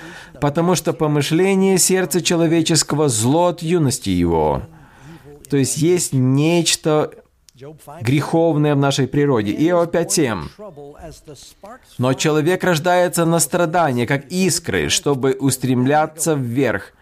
потому 0.42 0.74
что 0.74 0.92
помышление 0.92 1.78
сердца 1.78 2.20
человеческого 2.20 3.08
зло 3.08 3.46
от 3.46 3.62
юности 3.62 4.10
его». 4.10 4.62
То 5.48 5.56
есть 5.56 5.78
есть 5.78 6.12
нечто 6.12 7.10
греховное 8.02 8.74
в 8.74 8.78
нашей 8.78 9.08
природе. 9.08 9.52
Иова 9.52 9.86
5.7. 9.86 10.44
«Но 11.96 12.12
человек 12.12 12.62
рождается 12.62 13.24
на 13.24 13.38
страдания, 13.40 14.06
как 14.06 14.26
искры, 14.26 14.90
чтобы 14.90 15.32
устремляться 15.32 16.34
вверх». 16.34 16.92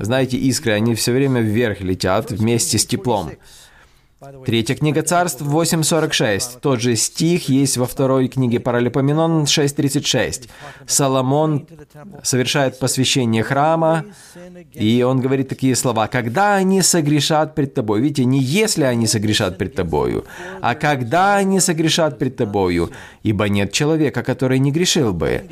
Знаете, 0.00 0.38
искры, 0.38 0.72
они 0.72 0.94
все 0.94 1.12
время 1.12 1.40
вверх 1.40 1.80
летят 1.80 2.30
вместе 2.30 2.78
с 2.78 2.86
теплом. 2.86 3.32
Третья 4.44 4.74
книга 4.74 5.02
царств 5.02 5.40
8.46. 5.40 6.60
Тот 6.60 6.80
же 6.80 6.94
стих 6.96 7.48
есть 7.48 7.78
во 7.78 7.86
второй 7.86 8.28
книге 8.28 8.60
Паралипоменон 8.60 9.44
6.36. 9.44 10.48
Соломон 10.86 11.66
совершает 12.22 12.78
посвящение 12.78 13.42
храма, 13.42 14.04
и 14.74 15.02
он 15.02 15.20
говорит 15.20 15.48
такие 15.48 15.74
слова. 15.74 16.06
«Когда 16.06 16.56
они 16.56 16.82
согрешат 16.82 17.54
пред 17.54 17.72
тобой». 17.72 18.02
Видите, 18.02 18.26
не 18.26 18.40
если 18.40 18.84
они 18.84 19.06
согрешат 19.06 19.56
пред 19.56 19.74
тобою, 19.74 20.26
а 20.60 20.74
когда 20.74 21.36
они 21.36 21.58
согрешат 21.58 22.18
пред 22.18 22.36
тобою, 22.36 22.90
ибо 23.22 23.48
нет 23.48 23.72
человека, 23.72 24.22
который 24.22 24.58
не 24.58 24.70
грешил 24.70 25.14
бы. 25.14 25.44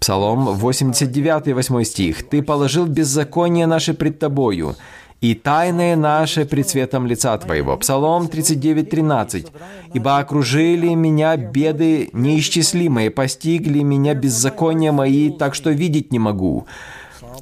Псалом 0.00 0.46
89, 0.46 1.54
8 1.54 1.84
стих. 1.84 2.28
«Ты 2.28 2.42
положил 2.42 2.86
беззаконие 2.86 3.66
наше 3.66 3.94
пред 3.94 4.18
тобою, 4.18 4.76
и 5.20 5.34
тайное 5.34 5.96
наше 5.96 6.44
пред 6.44 6.68
светом 6.68 7.06
лица 7.06 7.36
Твоего». 7.38 7.76
Псалом 7.76 8.28
39, 8.28 8.90
13. 8.90 9.46
«Ибо 9.94 10.18
окружили 10.18 10.94
меня 10.94 11.36
беды 11.36 12.10
неисчислимые, 12.12 13.10
постигли 13.10 13.80
меня 13.82 14.14
беззакония 14.14 14.92
мои, 14.92 15.30
так 15.30 15.54
что 15.54 15.70
видеть 15.70 16.12
не 16.12 16.18
могу. 16.18 16.66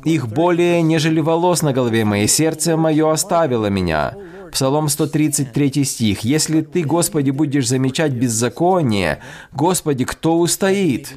Их 0.04 0.28
более, 0.28 0.82
нежели 0.82 1.20
волос 1.20 1.62
на 1.62 1.72
голове 1.72 2.04
моей, 2.04 2.28
сердце 2.28 2.76
мое 2.76 3.10
оставило 3.10 3.66
меня». 3.66 4.14
Псалом 4.52 4.88
133 4.88 5.84
стих. 5.84 6.20
«Если 6.20 6.60
Ты, 6.62 6.82
Господи, 6.82 7.30
будешь 7.30 7.68
замечать 7.68 8.12
беззаконие, 8.12 9.20
Господи, 9.52 10.04
кто 10.04 10.38
устоит?» 10.38 11.14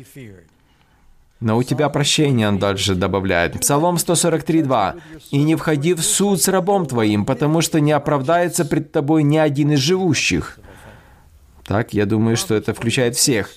Но 1.44 1.58
у 1.58 1.64
тебя 1.64 1.90
прощение, 1.90 2.48
он 2.48 2.58
дальше 2.58 2.96
добавляет. 2.96 3.60
Псалом 3.60 3.96
143.2. 3.96 4.96
«И 5.32 5.44
не 5.44 5.56
входи 5.56 5.94
в 5.94 6.02
суд 6.02 6.42
с 6.42 6.48
рабом 6.48 6.86
твоим, 6.86 7.26
потому 7.26 7.62
что 7.62 7.82
не 7.82 7.92
оправдается 7.92 8.64
пред 8.64 8.92
тобой 8.92 9.24
ни 9.24 9.38
один 9.38 9.72
из 9.72 9.80
живущих». 9.80 10.60
Так, 11.66 11.94
я 11.94 12.06
думаю, 12.06 12.38
что 12.38 12.56
это 12.56 12.74
включает 12.74 13.16
всех. 13.16 13.50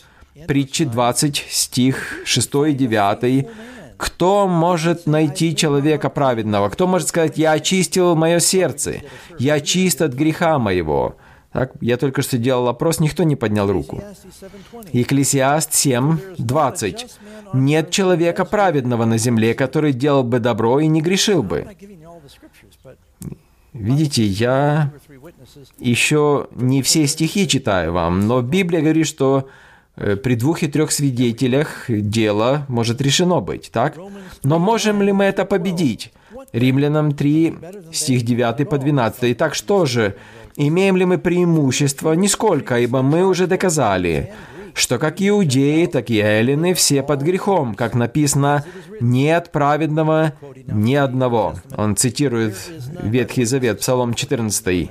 притчи 0.49 0.85
20, 0.85 1.47
стих 1.49 2.23
6 2.25 2.55
и 2.69 2.73
9. 2.73 3.49
Кто 3.97 4.49
может 4.49 5.07
найти 5.07 5.57
человека 5.57 6.11
праведного? 6.11 6.69
Кто 6.69 6.87
может 6.87 7.09
сказать, 7.09 7.39
я 7.39 7.53
очистил 7.53 8.15
мое 8.17 8.41
сердце, 8.41 9.03
я 9.39 9.61
чист 9.61 10.03
от 10.03 10.13
греха 10.13 10.59
моего? 10.59 11.17
Так, 11.57 11.73
я 11.81 11.97
только 11.97 12.21
что 12.21 12.37
делал 12.37 12.69
опрос, 12.69 13.01
никто 13.01 13.23
не 13.23 13.35
поднял 13.35 13.73
руку. 13.73 14.03
Екклесиаст 14.93 15.73
7, 15.73 16.19
20. 16.37 17.07
«Нет 17.55 17.91
человека 17.91 18.45
праведного 18.45 19.07
на 19.07 19.17
земле, 19.17 19.55
который 19.55 19.95
делал 19.95 20.23
бы 20.23 20.39
добро 20.39 20.81
и 20.81 20.87
не 20.87 21.01
грешил 21.01 21.43
бы». 21.43 21.67
Видите, 23.73 24.23
я 24.23 24.93
еще 25.79 26.49
не 26.51 26.83
все 26.83 27.07
стихи 27.07 27.49
читаю 27.49 27.95
вам, 27.95 28.27
но 28.27 28.43
Библия 28.43 28.83
говорит, 28.83 29.07
что 29.07 29.49
э, 29.97 30.17
при 30.17 30.35
двух 30.35 30.63
и 30.63 30.69
трех 30.69 30.93
свидетелях 30.93 31.87
дело 31.89 32.67
может 32.69 33.01
решено 33.01 33.41
быть, 33.41 33.71
так? 33.73 33.97
Но 34.43 34.59
можем 34.59 35.01
ли 35.01 35.13
мы 35.13 35.25
это 35.25 35.47
победить? 35.47 36.13
Римлянам 36.53 37.13
3, 37.13 37.55
стих 37.93 38.23
9 38.23 38.69
по 38.69 38.79
12. 38.79 39.33
Итак, 39.33 39.55
что 39.55 39.87
же? 39.87 40.17
Имеем 40.57 40.97
ли 40.97 41.05
мы 41.05 41.19
преимущество? 41.19 42.13
Нисколько, 42.13 42.79
ибо 42.79 43.03
мы 43.03 43.27
уже 43.27 43.47
доказали, 43.47 44.33
что 44.73 44.99
как 44.99 45.21
иудеи, 45.21 45.87
так 45.87 46.11
и 46.11 46.19
эллины 46.19 46.75
все 46.75 47.03
под 47.03 47.23
грехом, 47.23 47.75
как 47.75 47.95
написано, 47.95 48.65
нет 49.01 49.51
праведного 49.53 50.33
ни 50.67 50.95
одного. 50.95 51.55
Он 51.77 51.97
цитирует 51.97 52.57
Ветхий 53.03 53.45
Завет, 53.45 53.81
Псалом 53.81 54.15
14. 54.15 54.91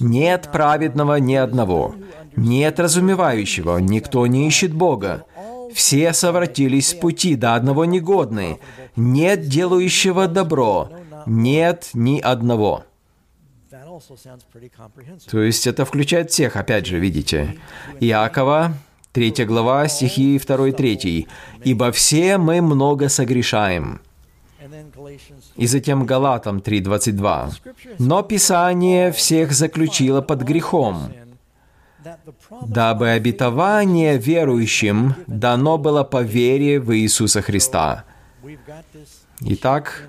Нет 0.00 0.48
праведного 0.52 1.16
ни 1.16 1.34
одного, 1.34 1.94
нет 2.36 2.80
разумевающего, 2.80 3.78
никто 3.78 4.26
не 4.26 4.48
ищет 4.48 4.72
Бога. 4.72 5.24
Все 5.74 6.12
совратились 6.12 6.88
с 6.88 6.94
пути, 6.94 7.36
до 7.36 7.54
одного 7.54 7.84
негодны. 7.84 8.58
Нет 8.96 9.48
делающего 9.48 10.28
добро, 10.28 10.90
нет 11.26 11.90
ни 11.94 12.20
одного. 12.20 12.84
То 15.30 15.42
есть 15.42 15.66
это 15.66 15.84
включает 15.84 16.30
всех, 16.30 16.56
опять 16.56 16.86
же, 16.86 16.98
видите. 16.98 17.58
Иакова, 18.00 18.74
3 19.12 19.44
глава, 19.44 19.88
стихи 19.88 20.38
2 20.38 20.68
и 20.68 20.72
3. 20.72 21.28
«Ибо 21.64 21.92
все 21.92 22.38
мы 22.38 22.60
много 22.62 23.08
согрешаем». 23.08 24.00
И 25.56 25.66
затем 25.66 26.06
Галатам 26.06 26.58
3.22. 26.58 27.52
«Но 27.98 28.22
Писание 28.22 29.12
всех 29.12 29.52
заключило 29.52 30.22
под 30.22 30.42
грехом, 30.42 31.12
дабы 32.62 33.10
обетование 33.10 34.18
верующим 34.18 35.14
дано 35.26 35.78
было 35.78 36.04
по 36.04 36.22
вере 36.22 36.80
в 36.80 36.94
Иисуса 36.96 37.42
Христа». 37.42 38.04
Итак, 39.40 40.08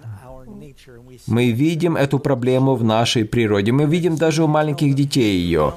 мы 1.27 1.51
видим 1.51 1.95
эту 1.95 2.19
проблему 2.19 2.75
в 2.75 2.83
нашей 2.83 3.25
природе. 3.25 3.71
Мы 3.71 3.85
видим 3.85 4.15
даже 4.15 4.43
у 4.43 4.47
маленьких 4.47 4.95
детей 4.95 5.37
ее. 5.37 5.73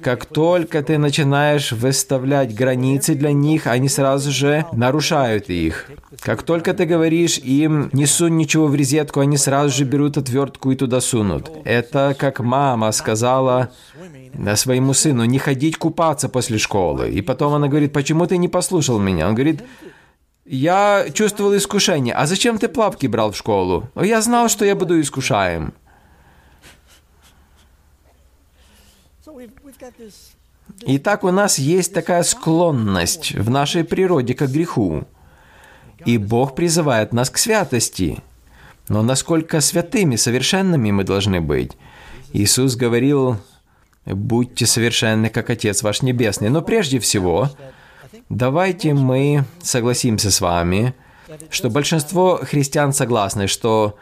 Как 0.00 0.26
только 0.26 0.82
ты 0.82 0.98
начинаешь 0.98 1.72
выставлять 1.72 2.54
границы 2.54 3.14
для 3.14 3.32
них, 3.32 3.66
они 3.66 3.88
сразу 3.88 4.30
же 4.30 4.66
нарушают 4.72 5.48
их. 5.48 5.90
Как 6.20 6.42
только 6.42 6.74
ты 6.74 6.84
говоришь 6.84 7.38
им 7.38 7.90
«не 7.92 8.06
сунь 8.06 8.36
ничего 8.36 8.66
в 8.66 8.74
резетку», 8.74 9.20
они 9.20 9.36
сразу 9.36 9.76
же 9.76 9.84
берут 9.84 10.16
отвертку 10.16 10.70
и 10.70 10.76
туда 10.76 11.00
сунут. 11.00 11.50
Это 11.64 12.16
как 12.18 12.40
мама 12.40 12.92
сказала 12.92 13.70
своему 14.56 14.94
сыну 14.94 15.24
«не 15.24 15.38
ходить 15.38 15.76
купаться 15.76 16.28
после 16.28 16.58
школы». 16.58 17.10
И 17.10 17.22
потом 17.22 17.54
она 17.54 17.68
говорит 17.68 17.92
«почему 17.92 18.26
ты 18.26 18.36
не 18.36 18.48
послушал 18.48 18.98
меня?» 18.98 19.28
Он 19.28 19.34
говорит 19.34 19.62
я 20.46 21.06
чувствовал 21.12 21.56
искушение. 21.56 22.14
А 22.14 22.26
зачем 22.26 22.58
ты 22.58 22.68
плавки 22.68 23.06
брал 23.06 23.32
в 23.32 23.36
школу? 23.36 23.88
Я 23.96 24.20
знал, 24.20 24.48
что 24.48 24.64
я 24.64 24.76
буду 24.76 25.00
искушаем. 25.00 25.72
Итак, 30.86 31.24
у 31.24 31.30
нас 31.30 31.58
есть 31.58 31.92
такая 31.92 32.22
склонность 32.22 33.32
в 33.32 33.50
нашей 33.50 33.84
природе 33.84 34.34
к 34.34 34.46
греху. 34.46 35.04
И 36.04 36.18
Бог 36.18 36.54
призывает 36.54 37.12
нас 37.12 37.30
к 37.30 37.38
святости. 37.38 38.22
Но 38.88 39.02
насколько 39.02 39.60
святыми, 39.60 40.16
совершенными 40.16 40.90
мы 40.90 41.04
должны 41.04 41.40
быть? 41.40 41.72
Иисус 42.32 42.76
говорил, 42.76 43.38
«Будьте 44.04 44.66
совершенны, 44.66 45.28
как 45.30 45.50
Отец 45.50 45.82
ваш 45.82 46.02
Небесный». 46.02 46.50
Но 46.50 46.60
прежде 46.62 46.98
всего, 46.98 47.50
Давайте 48.28 48.94
мы 48.94 49.44
согласимся 49.62 50.30
с 50.30 50.40
вами, 50.40 50.94
что 51.50 51.68
большинство 51.68 52.40
христиан 52.42 52.92
согласны, 52.92 53.48
что 53.48 53.96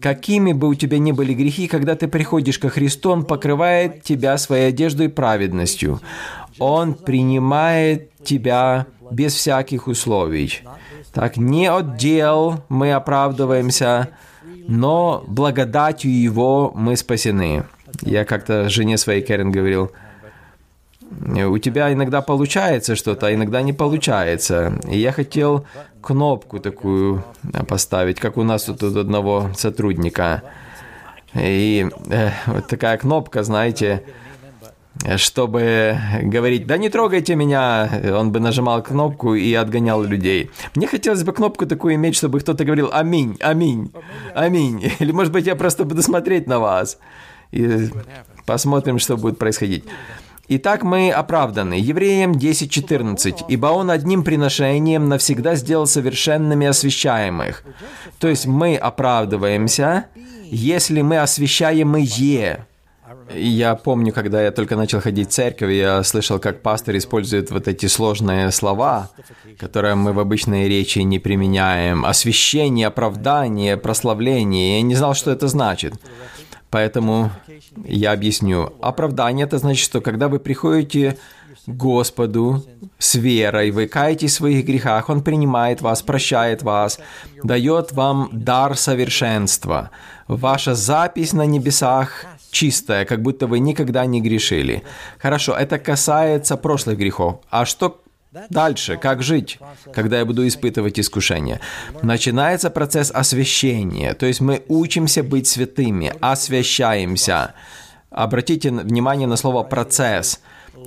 какими 0.00 0.52
бы 0.52 0.68
у 0.68 0.74
тебя 0.74 0.98
ни 0.98 1.12
были 1.12 1.34
грехи, 1.34 1.68
когда 1.68 1.94
ты 1.94 2.08
приходишь 2.08 2.58
ко 2.58 2.68
Христу, 2.68 3.10
Он 3.10 3.24
покрывает 3.24 4.02
тебя 4.02 4.38
своей 4.38 4.68
одеждой 4.68 5.08
праведностью. 5.08 6.00
Он 6.58 6.94
принимает 6.94 8.10
тебя 8.22 8.86
без 9.10 9.34
всяких 9.34 9.86
условий. 9.86 10.60
Так, 11.12 11.36
не 11.36 11.66
от 11.66 11.96
дел 11.96 12.64
мы 12.68 12.92
оправдываемся, 12.92 14.10
но 14.68 15.24
благодатью 15.26 16.12
Его 16.12 16.72
мы 16.74 16.96
спасены. 16.96 17.64
Я 18.02 18.24
как-то 18.24 18.68
жене 18.68 18.96
своей 18.96 19.22
Кэрен 19.22 19.50
говорил– 19.50 19.92
у 21.46 21.58
тебя 21.58 21.92
иногда 21.92 22.22
получается 22.22 22.96
что-то, 22.96 23.26
а 23.26 23.34
иногда 23.34 23.62
не 23.62 23.72
получается. 23.72 24.78
И 24.90 24.98
я 24.98 25.12
хотел 25.12 25.66
кнопку 26.00 26.58
такую 26.58 27.24
поставить, 27.68 28.20
как 28.20 28.36
у 28.36 28.42
нас 28.42 28.64
тут 28.64 28.82
одного 28.82 29.50
сотрудника. 29.56 30.42
И 31.34 31.88
э, 32.10 32.30
вот 32.46 32.66
такая 32.66 32.98
кнопка, 32.98 33.42
знаете, 33.42 34.02
чтобы 35.16 35.98
говорить, 36.22 36.66
да 36.66 36.76
не 36.76 36.88
трогайте 36.90 37.34
меня, 37.34 37.88
он 38.14 38.32
бы 38.32 38.40
нажимал 38.40 38.82
кнопку 38.82 39.34
и 39.34 39.54
отгонял 39.54 40.02
людей. 40.02 40.50
Мне 40.76 40.86
хотелось 40.86 41.24
бы 41.24 41.32
кнопку 41.32 41.66
такую 41.66 41.94
иметь, 41.94 42.16
чтобы 42.16 42.40
кто-то 42.40 42.64
говорил 42.64 42.90
«Аминь, 42.92 43.36
аминь, 43.40 43.92
аминь». 44.34 44.92
Или, 45.00 45.12
может 45.12 45.32
быть, 45.32 45.46
я 45.46 45.56
просто 45.56 45.84
буду 45.84 46.02
смотреть 46.02 46.46
на 46.46 46.58
вас 46.58 46.98
и 47.50 47.90
посмотрим, 48.46 48.98
что 48.98 49.16
будет 49.16 49.38
происходить. 49.38 49.84
Итак, 50.48 50.82
мы 50.82 51.10
оправданы. 51.10 51.74
Евреям 51.74 52.32
10.14. 52.32 53.44
«Ибо 53.48 53.66
Он 53.68 53.90
одним 53.90 54.24
приношением 54.24 55.08
навсегда 55.08 55.54
сделал 55.54 55.86
совершенными 55.86 56.66
освящаемых». 56.66 57.64
То 58.18 58.28
есть 58.28 58.46
мы 58.46 58.76
оправдываемся, 58.76 60.06
если 60.50 61.02
мы 61.02 61.18
освящаемые. 61.18 62.66
Я 63.34 63.76
помню, 63.76 64.12
когда 64.12 64.42
я 64.42 64.50
только 64.50 64.76
начал 64.76 65.00
ходить 65.00 65.28
в 65.28 65.32
церковь, 65.32 65.72
я 65.72 66.02
слышал, 66.02 66.38
как 66.38 66.60
пастор 66.60 66.96
использует 66.96 67.50
вот 67.50 67.68
эти 67.68 67.86
сложные 67.86 68.50
слова, 68.50 69.10
которые 69.58 69.94
мы 69.94 70.12
в 70.12 70.18
обычной 70.18 70.68
речи 70.68 70.98
не 70.98 71.18
применяем. 71.18 72.04
Освящение, 72.04 72.88
оправдание, 72.88 73.76
прославление. 73.76 74.76
Я 74.76 74.82
не 74.82 74.94
знал, 74.94 75.14
что 75.14 75.30
это 75.30 75.48
значит. 75.48 75.94
Поэтому 76.72 77.30
я 77.84 78.12
объясню. 78.12 78.72
Оправдание– 78.80 79.44
это 79.46 79.58
значит, 79.58 79.84
что 79.84 80.00
когда 80.00 80.28
вы 80.28 80.40
приходите 80.40 81.18
к 81.66 81.70
Господу 81.70 82.64
с 82.98 83.14
верой, 83.14 83.70
вы 83.70 83.86
каетесь 83.86 84.32
в 84.32 84.36
своих 84.36 84.64
грехах, 84.64 85.10
Он 85.10 85.22
принимает 85.22 85.82
вас, 85.82 86.00
прощает 86.00 86.62
вас, 86.62 86.98
дает 87.44 87.92
вам 87.92 88.30
дар 88.32 88.74
совершенства. 88.76 89.90
Ваша 90.28 90.74
запись 90.74 91.34
на 91.34 91.44
небесах 91.44 92.24
чистая, 92.50 93.04
как 93.04 93.20
будто 93.20 93.46
вы 93.46 93.58
никогда 93.58 94.06
не 94.06 94.22
грешили. 94.22 94.82
Хорошо, 95.18 95.52
это 95.52 95.78
касается 95.78 96.56
прошлых 96.56 96.96
грехов. 96.96 97.40
А 97.50 97.66
что 97.66 98.00
Дальше, 98.48 98.96
как 98.96 99.22
жить, 99.22 99.58
когда 99.92 100.18
я 100.18 100.24
буду 100.24 100.46
испытывать 100.46 100.98
искушение? 100.98 101.60
Начинается 102.02 102.70
процесс 102.70 103.10
освящения, 103.10 104.14
то 104.14 104.24
есть 104.24 104.40
мы 104.40 104.62
учимся 104.68 105.22
быть 105.22 105.46
святыми, 105.46 106.14
освящаемся. 106.20 107.54
Обратите 108.10 108.70
внимание 108.70 109.28
на 109.28 109.36
слово 109.36 109.62
«процесс». 109.64 110.40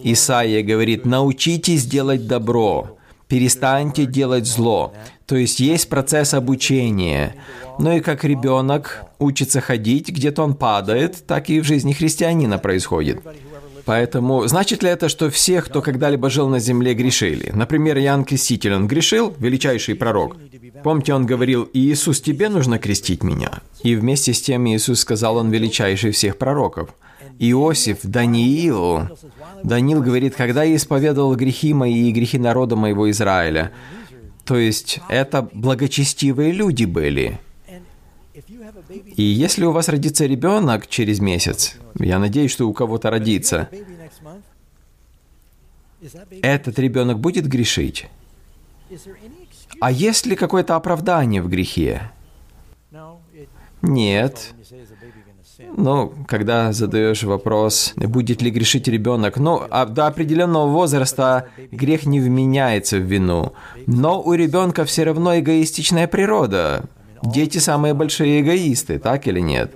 Исаия 0.03 0.63
говорит, 0.63 1.05
научитесь 1.05 1.86
делать 1.86 2.27
добро, 2.27 2.97
перестаньте 3.27 4.05
делать 4.05 4.47
зло. 4.47 4.93
То 5.27 5.36
есть 5.36 5.60
есть 5.60 5.88
процесс 5.88 6.34
обучения. 6.34 7.36
Ну 7.79 7.95
и 7.95 7.99
как 7.99 8.23
ребенок 8.23 9.03
учится 9.19 9.62
ходить, 9.62 10.10
где-то 10.10 10.43
он 10.43 10.55
падает, 10.55 11.25
так 11.27 11.49
и 11.49 11.60
в 11.60 11.63
жизни 11.63 11.93
христианина 11.93 12.58
происходит. 12.58 13.21
Поэтому 13.86 14.48
значит 14.48 14.82
ли 14.82 14.89
это, 14.89 15.10
что 15.10 15.30
все, 15.30 15.62
кто 15.62 15.82
когда-либо 15.82 16.30
жил 16.30 16.50
на 16.50 16.60
земле, 16.60 16.95
грешили? 16.95 17.52
Например, 17.54 17.98
Иоанн 18.00 18.26
Креститель, 18.26 18.74
он 18.74 18.88
грешил, 18.88 19.34
величайший 19.38 19.95
пророк. 19.95 20.38
Помните, 20.84 21.13
он 21.13 21.26
говорил, 21.26 21.69
«Иисус, 21.74 22.19
тебе 22.19 22.50
нужно 22.50 22.80
крестить 22.80 23.24
меня». 23.24 23.62
И 23.84 23.95
вместе 23.95 24.34
с 24.34 24.41
тем 24.41 24.67
Иисус 24.67 25.00
сказал, 25.00 25.38
он 25.38 25.52
величайший 25.52 26.12
всех 26.12 26.38
пророков. 26.38 26.89
Иосиф 27.38 28.00
Даниилу, 28.04 29.10
Даниил 29.63 30.02
говорит, 30.02 30.36
когда 30.36 30.63
я 30.63 30.76
исповедовал 30.76 31.36
грехи 31.36 31.74
мои 31.74 32.10
и 32.10 32.12
грехи 32.12 32.39
народа 32.39 32.76
моего 32.76 33.10
Израиля. 33.12 33.71
То 34.45 34.58
есть 34.58 35.00
это 35.10 35.48
благочестивые 35.54 36.52
люди 36.52 36.86
были. 36.86 37.39
И 38.89 39.24
если 39.24 39.65
у 39.65 39.71
вас 39.71 39.89
родится 39.89 40.26
ребенок 40.26 40.88
через 40.88 41.19
месяц, 41.19 41.78
я 42.00 42.19
надеюсь, 42.19 42.52
что 42.52 42.67
у 42.67 42.74
кого-то 42.74 43.10
родится, 43.10 43.69
этот 46.41 46.78
ребенок 46.80 47.19
будет 47.19 47.48
грешить? 47.48 48.08
А 49.80 49.91
есть 49.91 50.26
ли 50.26 50.36
какое-то 50.36 50.76
оправдание 50.76 51.41
в 51.41 51.50
грехе? 51.50 52.12
Нет. 53.82 54.54
Ну, 55.78 56.13
когда 56.28 56.74
задаешь 56.74 57.24
вопрос, 57.24 57.93
будет 57.95 58.41
ли 58.41 58.52
грешить 58.52 58.88
ребенок, 58.88 59.38
ну, 59.38 59.63
а 59.69 59.86
до 59.86 60.08
определенного 60.08 60.67
возраста 60.67 61.50
грех 61.71 62.06
не 62.06 62.19
вменяется 62.19 62.98
в 62.98 63.04
вину. 63.04 63.54
Но 63.86 64.21
у 64.21 64.34
ребенка 64.34 64.86
все 64.86 65.04
равно 65.04 65.38
эгоистичная 65.39 66.08
природа. 66.08 66.86
Дети 67.25 67.57
самые 67.57 67.93
большие 67.93 68.41
эгоисты, 68.41 68.99
так 68.99 69.27
или 69.27 69.39
нет? 69.39 69.73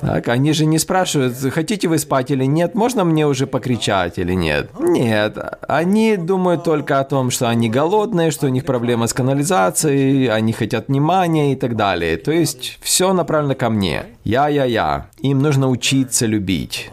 Так, 0.00 0.28
они 0.28 0.54
же 0.54 0.64
не 0.64 0.78
спрашивают, 0.78 1.36
хотите 1.52 1.86
вы 1.86 1.98
спать 1.98 2.30
или 2.30 2.46
нет, 2.46 2.74
можно 2.74 3.04
мне 3.04 3.26
уже 3.26 3.46
покричать 3.46 4.18
или 4.18 4.32
нет. 4.32 4.70
Нет, 4.78 5.36
они 5.68 6.16
думают 6.16 6.64
только 6.64 7.00
о 7.00 7.04
том, 7.04 7.30
что 7.30 7.50
они 7.50 7.68
голодные, 7.68 8.30
что 8.30 8.46
у 8.46 8.48
них 8.48 8.64
проблема 8.64 9.06
с 9.06 9.12
канализацией, 9.12 10.30
они 10.30 10.52
хотят 10.52 10.88
внимания 10.88 11.52
и 11.52 11.56
так 11.56 11.76
далее. 11.76 12.16
То 12.16 12.32
есть 12.32 12.78
все 12.80 13.12
направлено 13.12 13.54
ко 13.54 13.68
мне. 13.68 14.04
Я-я-я. 14.24 15.08
Им 15.18 15.42
нужно 15.42 15.68
учиться 15.68 16.24
любить. 16.24 16.90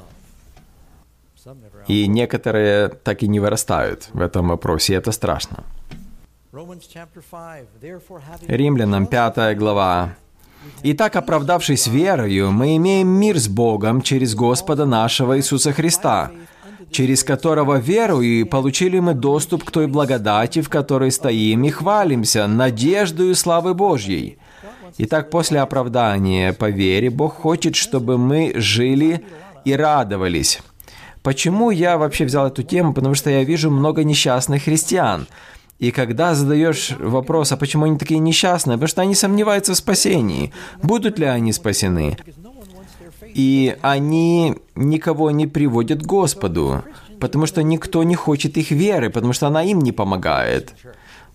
И 1.87 2.07
некоторые 2.07 2.89
так 2.89 3.23
и 3.23 3.27
не 3.29 3.39
вырастают 3.39 4.09
в 4.11 4.19
этом 4.19 4.49
вопросе, 4.49 4.93
и 4.93 4.97
это 4.97 5.13
страшно. 5.13 5.63
Римлянам 8.47 9.05
5 9.05 9.55
глава. 9.57 10.15
Итак, 10.81 11.15
оправдавшись 11.15 11.87
верою, 11.87 12.51
мы 12.51 12.75
имеем 12.77 13.07
мир 13.07 13.37
с 13.37 13.47
Богом 13.47 14.01
через 14.01 14.33
Господа 14.33 14.87
нашего 14.87 15.37
Иисуса 15.37 15.71
Христа, 15.71 16.31
через 16.89 17.23
которого 17.23 17.77
верою 17.77 18.47
получили 18.47 18.97
мы 18.99 19.13
доступ 19.13 19.65
к 19.65 19.71
той 19.71 19.85
благодати, 19.85 20.61
в 20.61 20.69
которой 20.69 21.11
стоим 21.11 21.63
и 21.63 21.69
хвалимся, 21.69 22.47
надеждою 22.47 23.35
славы 23.35 23.75
Божьей. 23.75 24.39
Итак, 24.97 25.29
после 25.29 25.59
оправдания 25.59 26.53
по 26.53 26.71
вере 26.71 27.11
Бог 27.11 27.35
хочет, 27.35 27.75
чтобы 27.75 28.17
мы 28.17 28.53
жили 28.55 29.23
и 29.63 29.75
радовались. 29.75 30.59
Почему 31.21 31.69
я 31.69 31.99
вообще 31.99 32.25
взял 32.25 32.47
эту 32.47 32.63
тему? 32.63 32.93
Потому 32.95 33.13
что 33.13 33.29
я 33.29 33.43
вижу 33.43 33.69
много 33.69 34.03
несчастных 34.03 34.63
христиан– 34.63 35.27
и 35.79 35.91
когда 35.91 36.33
задаешь 36.33 36.91
вопрос, 36.97 37.51
а 37.51 37.57
почему 37.57 37.85
они 37.85 37.97
такие 37.97 38.19
несчастные, 38.19 38.77
потому 38.77 38.87
что 38.87 39.01
они 39.01 39.15
сомневаются 39.15 39.73
в 39.73 39.77
спасении, 39.77 40.51
будут 40.81 41.19
ли 41.19 41.25
они 41.25 41.53
спасены. 41.53 42.17
И 43.35 43.75
они 43.81 44.55
никого 44.75 45.29
не 45.29 45.45
приводят 45.45 46.01
к 46.01 46.05
Господу, 46.05 46.83
потому 47.19 47.45
что 47.45 47.61
никто 47.61 48.01
не 48.03 48.15
хочет 48.15 48.57
их 48.57 48.71
веры, 48.71 49.11
потому 49.11 49.33
что 49.33 49.47
она 49.47 49.63
им 49.63 49.79
не 49.79 49.91
помогает. 49.91 50.73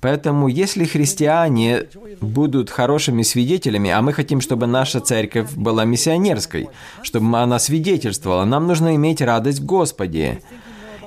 Поэтому 0.00 0.48
если 0.48 0.84
христиане 0.84 1.84
будут 2.20 2.70
хорошими 2.70 3.22
свидетелями, 3.22 3.90
а 3.90 4.02
мы 4.02 4.12
хотим, 4.12 4.40
чтобы 4.40 4.66
наша 4.66 5.00
церковь 5.00 5.52
была 5.54 5.84
миссионерской, 5.84 6.68
чтобы 7.02 7.38
она 7.38 7.60
свидетельствовала, 7.60 8.44
нам 8.44 8.66
нужно 8.66 8.96
иметь 8.96 9.20
радость 9.20 9.60
в 9.60 9.64
Господе. 9.64 10.42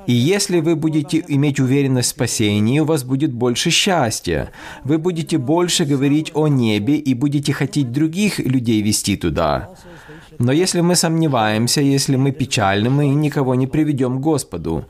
И 0.08 0.14
если 0.14 0.60
вы 0.60 0.76
будете 0.76 1.24
иметь 1.28 1.60
уверенность 1.60 2.10
в 2.10 2.12
спасении, 2.12 2.80
у 2.80 2.86
вас 2.86 3.04
будет 3.04 3.32
больше 3.34 3.70
счастья. 3.70 4.52
Вы 4.84 4.98
будете 4.98 5.38
больше 5.38 5.86
говорить 5.86 6.32
о 6.34 6.48
небе 6.48 6.96
и 6.96 7.14
будете 7.14 7.54
хотеть 7.54 7.92
других 7.92 8.40
людей 8.40 8.82
вести 8.82 9.18
туда. 9.18 9.70
Но 10.38 10.52
если 10.52 10.82
мы 10.82 10.96
сомневаемся, 10.96 11.82
если 11.82 12.18
мы 12.18 12.32
печальны, 12.32 12.90
мы 12.90 13.08
никого 13.08 13.56
не 13.56 13.68
приведем 13.68 14.18
к 14.18 14.22
Господу. 14.22 14.86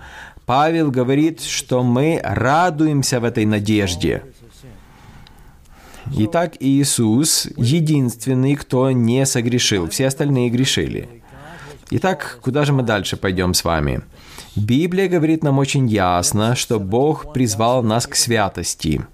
Павел 0.45 0.91
говорит, 0.91 1.41
что 1.41 1.84
мы 1.84 2.19
радуемся 2.23 3.19
в 3.19 3.23
этой 3.23 3.45
надежде. 3.45 4.23
Итак, 6.17 6.54
Иисус 6.60 7.47
единственный, 7.58 8.56
кто 8.56 8.91
не 8.91 9.25
согрешил. 9.25 9.89
Все 9.89 10.08
остальные 10.08 10.49
грешили. 10.49 11.10
Итак, 11.89 12.39
куда 12.41 12.65
же 12.65 12.73
мы 12.73 12.84
дальше 12.84 13.17
пойдем 13.17 13.54
с 13.54 13.63
вами? 13.63 14.01
Библия 14.56 15.10
говорит 15.10 15.44
нам 15.44 15.60
очень 15.60 15.88
ясно, 15.88 16.56
что 16.56 16.80
Бог 16.80 17.34
призвал 17.34 17.84
нас 17.84 18.08
к 18.08 18.15
святости. 18.15 19.06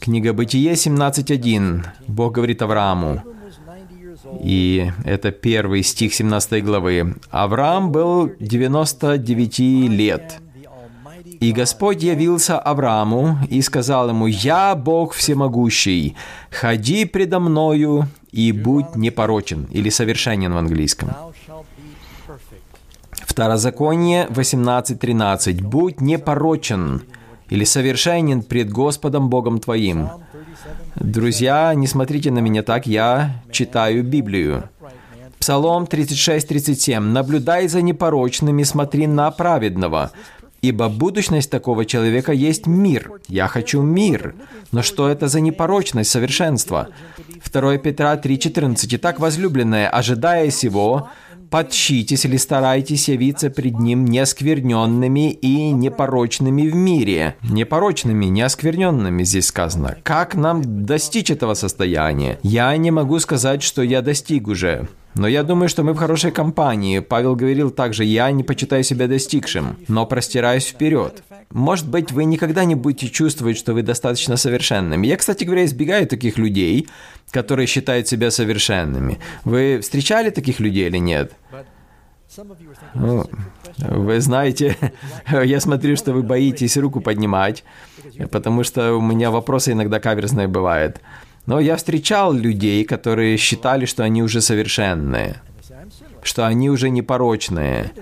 Книга 0.00 0.32
Бытие 0.32 0.72
17.1. 0.72 1.84
Бог 2.06 2.32
говорит 2.32 2.62
Аврааму, 2.62 3.22
и 4.42 4.90
это 5.04 5.30
первый 5.30 5.82
стих 5.82 6.14
17 6.14 6.64
главы. 6.64 7.16
Авраам 7.30 7.92
был 7.92 8.32
99 8.40 9.58
лет. 9.90 10.40
И 11.40 11.52
Господь 11.52 12.02
явился 12.02 12.58
Аврааму 12.58 13.38
и 13.48 13.60
сказал 13.62 14.08
ему, 14.08 14.26
«Я 14.26 14.74
Бог 14.74 15.12
всемогущий, 15.12 16.16
ходи 16.50 17.04
предо 17.04 17.38
мною 17.38 18.08
и 18.32 18.52
будь 18.52 18.96
непорочен», 18.96 19.68
или 19.70 19.90
совершенен 19.90 20.52
в 20.52 20.56
английском. 20.56 21.10
Второзаконие 23.28 24.26
18.13. 24.30 25.62
«Будь 25.62 26.00
непорочен 26.00 27.02
или 27.50 27.64
совершенен 27.64 28.42
пред 28.42 28.70
Господом 28.70 29.28
Богом 29.28 29.60
твоим». 29.60 30.08
Друзья, 30.96 31.74
не 31.74 31.86
смотрите 31.86 32.30
на 32.30 32.40
меня 32.40 32.62
так, 32.62 32.86
я 32.86 33.42
читаю 33.52 34.02
Библию. 34.02 34.70
Псалом 35.38 35.84
36.37. 35.84 36.98
«Наблюдай 36.98 37.68
за 37.68 37.82
непорочными, 37.82 38.64
смотри 38.64 39.06
на 39.06 39.30
праведного, 39.30 40.10
ибо 40.62 40.88
будущность 40.88 41.50
такого 41.50 41.84
человека 41.84 42.32
есть 42.32 42.66
мир. 42.66 43.12
Я 43.28 43.46
хочу 43.46 43.82
мир. 43.82 44.34
Но 44.72 44.82
что 44.82 45.06
это 45.06 45.28
за 45.28 45.40
непорочность, 45.40 46.10
совершенство?» 46.10 46.88
2 47.52 47.76
Петра 47.76 48.16
3.14. 48.16 48.88
«Итак, 48.96 49.20
возлюбленное, 49.20 49.88
ожидая 49.88 50.50
сего, 50.50 51.10
подчитесь 51.50 52.24
или 52.24 52.36
старайтесь 52.36 53.08
явиться 53.08 53.50
пред 53.50 53.78
Ним 53.78 54.04
неоскверненными 54.04 55.30
и 55.30 55.70
непорочными 55.70 56.68
в 56.68 56.74
мире. 56.74 57.36
Непорочными, 57.42 58.26
неоскверненными 58.26 59.22
здесь 59.24 59.46
сказано. 59.46 59.96
Как 60.02 60.34
нам 60.34 60.84
достичь 60.84 61.30
этого 61.30 61.54
состояния? 61.54 62.38
Я 62.42 62.76
не 62.76 62.90
могу 62.90 63.18
сказать, 63.18 63.62
что 63.62 63.82
я 63.82 64.02
достиг 64.02 64.48
уже. 64.48 64.88
Но 65.14 65.26
я 65.26 65.42
думаю, 65.42 65.68
что 65.68 65.82
мы 65.82 65.94
в 65.94 65.96
хорошей 65.96 66.30
компании. 66.30 67.00
Павел 67.00 67.34
говорил 67.34 67.70
также, 67.70 68.04
я 68.04 68.30
не 68.30 68.44
почитаю 68.44 68.84
себя 68.84 69.08
достигшим, 69.08 69.76
но 69.88 70.06
простираюсь 70.06 70.66
вперед. 70.66 71.24
Может 71.50 71.88
быть, 71.88 72.12
вы 72.12 72.24
никогда 72.24 72.64
не 72.64 72.74
будете 72.74 73.08
чувствовать, 73.08 73.56
что 73.56 73.72
вы 73.72 73.82
достаточно 73.82 74.36
совершенными. 74.36 75.06
Я, 75.06 75.16
кстати 75.16 75.44
говоря, 75.44 75.64
избегаю 75.64 76.06
таких 76.06 76.36
людей, 76.36 76.88
которые 77.30 77.66
считают 77.66 78.08
себя 78.08 78.30
совершенными. 78.30 79.18
Вы 79.44 79.80
встречали 79.80 80.30
таких 80.30 80.60
людей 80.60 80.86
или 80.86 80.98
нет? 80.98 81.32
Ну, 82.94 83.24
вы 83.78 84.20
знаете, 84.20 84.76
я 85.44 85.60
смотрю, 85.60 85.96
что 85.96 86.12
вы 86.12 86.22
боитесь 86.22 86.76
руку 86.76 87.00
поднимать, 87.00 87.64
потому 88.30 88.64
что 88.64 88.94
у 88.94 89.00
меня 89.00 89.30
вопросы 89.30 89.72
иногда 89.72 89.98
каверзные 89.98 90.46
бывают. 90.46 91.00
Но 91.46 91.60
я 91.60 91.76
встречал 91.76 92.34
людей, 92.34 92.84
которые 92.84 93.38
считали, 93.38 93.86
что 93.86 94.04
они 94.04 94.22
уже 94.22 94.42
совершенные, 94.42 95.40
что 96.22 96.46
они 96.46 96.68
уже 96.68 96.90
непорочные. 96.90 97.92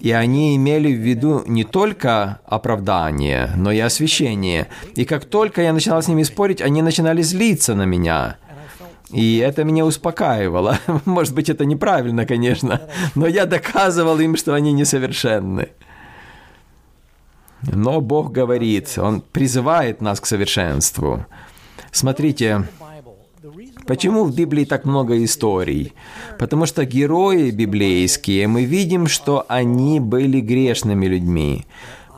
И 0.00 0.12
они 0.12 0.54
имели 0.54 0.92
в 0.92 0.98
виду 0.98 1.42
не 1.46 1.64
только 1.64 2.40
оправдание, 2.44 3.50
но 3.56 3.72
и 3.72 3.78
освящение. 3.78 4.66
И 4.96 5.06
как 5.06 5.24
только 5.24 5.62
я 5.62 5.72
начинал 5.72 6.02
с 6.02 6.08
ними 6.08 6.24
спорить, 6.24 6.60
они 6.60 6.82
начинали 6.82 7.22
злиться 7.22 7.74
на 7.74 7.86
меня. 7.86 8.36
И 9.14 9.38
это 9.38 9.62
меня 9.62 9.84
успокаивало. 9.84 10.78
Может 11.04 11.34
быть, 11.34 11.48
это 11.48 11.64
неправильно, 11.64 12.26
конечно, 12.26 12.80
но 13.14 13.26
я 13.26 13.46
доказывал 13.46 14.18
им, 14.18 14.36
что 14.36 14.54
они 14.54 14.72
несовершенны. 14.72 15.68
Но 17.62 18.00
Бог 18.00 18.32
говорит, 18.32 18.98
Он 18.98 19.20
призывает 19.20 20.00
нас 20.00 20.20
к 20.20 20.26
совершенству. 20.26 21.24
Смотрите, 21.92 22.64
Почему 23.86 24.24
в 24.24 24.34
Библии 24.34 24.64
так 24.64 24.86
много 24.86 25.22
историй? 25.22 25.92
Потому 26.38 26.64
что 26.64 26.86
герои 26.86 27.50
библейские, 27.50 28.48
мы 28.48 28.64
видим, 28.64 29.06
что 29.06 29.44
они 29.46 30.00
были 30.00 30.40
грешными 30.40 31.04
людьми. 31.04 31.66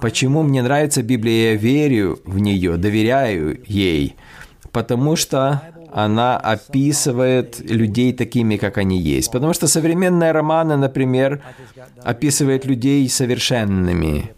Почему 0.00 0.44
мне 0.44 0.62
нравится 0.62 1.02
Библия, 1.02 1.50
я 1.50 1.56
верю 1.56 2.20
в 2.24 2.38
нее, 2.38 2.76
доверяю 2.76 3.60
ей? 3.66 4.14
Потому 4.70 5.16
что 5.16 5.62
она 5.96 6.36
описывает 6.36 7.58
людей 7.58 8.12
такими, 8.12 8.58
как 8.58 8.76
они 8.76 9.00
есть. 9.00 9.32
Потому 9.32 9.54
что 9.54 9.66
современные 9.66 10.32
романы, 10.32 10.76
например, 10.76 11.40
описывают 12.04 12.66
людей 12.66 13.08
совершенными. 13.08 14.34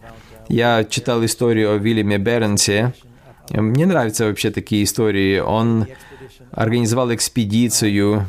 Я 0.47 0.85
читал 0.85 1.25
историю 1.25 1.73
о 1.73 1.77
Вильяме 1.77 2.17
Бернсе. 2.17 2.93
Мне 3.49 3.85
нравятся 3.85 4.25
вообще 4.25 4.51
такие 4.51 4.85
истории. 4.85 5.39
Он 5.39 5.85
организовал 6.51 7.13
экспедицию. 7.13 8.25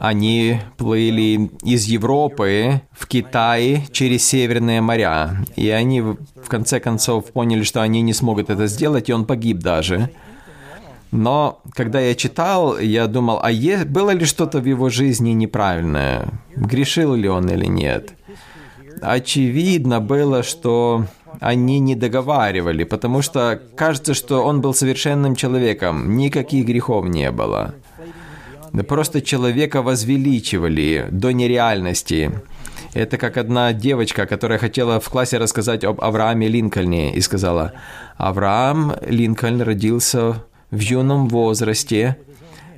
Они 0.00 0.58
плыли 0.76 1.48
из 1.62 1.84
Европы 1.84 2.82
в 2.90 3.06
Китай 3.06 3.86
через 3.92 4.24
Северные 4.24 4.80
моря. 4.80 5.36
И 5.54 5.70
они 5.70 6.00
в 6.00 6.48
конце 6.48 6.80
концов 6.80 7.26
поняли, 7.26 7.62
что 7.62 7.80
они 7.80 8.02
не 8.02 8.12
смогут 8.12 8.50
это 8.50 8.66
сделать, 8.66 9.08
и 9.08 9.12
он 9.12 9.24
погиб 9.24 9.58
даже. 9.58 10.10
Но 11.10 11.60
когда 11.74 12.00
я 12.00 12.14
читал, 12.14 12.78
я 12.78 13.06
думал, 13.06 13.40
а 13.42 13.50
е- 13.50 13.84
было 13.84 14.10
ли 14.10 14.24
что-то 14.24 14.58
в 14.60 14.64
его 14.66 14.88
жизни 14.88 15.30
неправильное? 15.30 16.28
Грешил 16.56 17.14
ли 17.14 17.28
он 17.28 17.48
или 17.48 17.66
нет? 17.66 18.14
Очевидно 19.00 20.00
было, 20.00 20.42
что 20.42 21.06
они 21.40 21.78
не 21.78 21.94
договаривали, 21.94 22.84
потому 22.84 23.22
что 23.22 23.60
кажется, 23.76 24.14
что 24.14 24.42
он 24.42 24.60
был 24.60 24.74
совершенным 24.74 25.36
человеком, 25.36 26.16
никаких 26.16 26.66
грехов 26.66 27.06
не 27.06 27.30
было. 27.30 27.74
Просто 28.88 29.22
человека 29.22 29.82
возвеличивали 29.82 31.06
до 31.10 31.32
нереальности. 31.32 32.32
Это 32.94 33.18
как 33.18 33.36
одна 33.36 33.72
девочка, 33.72 34.26
которая 34.26 34.58
хотела 34.58 35.00
в 35.00 35.08
классе 35.08 35.38
рассказать 35.38 35.84
об 35.84 36.00
Аврааме 36.00 36.48
Линкольне 36.48 37.14
и 37.14 37.20
сказала, 37.20 37.72
Авраам 38.16 38.94
Линкольн 39.06 39.62
родился 39.62 40.44
в 40.70 40.80
юном 40.80 41.28
возрасте 41.28 42.16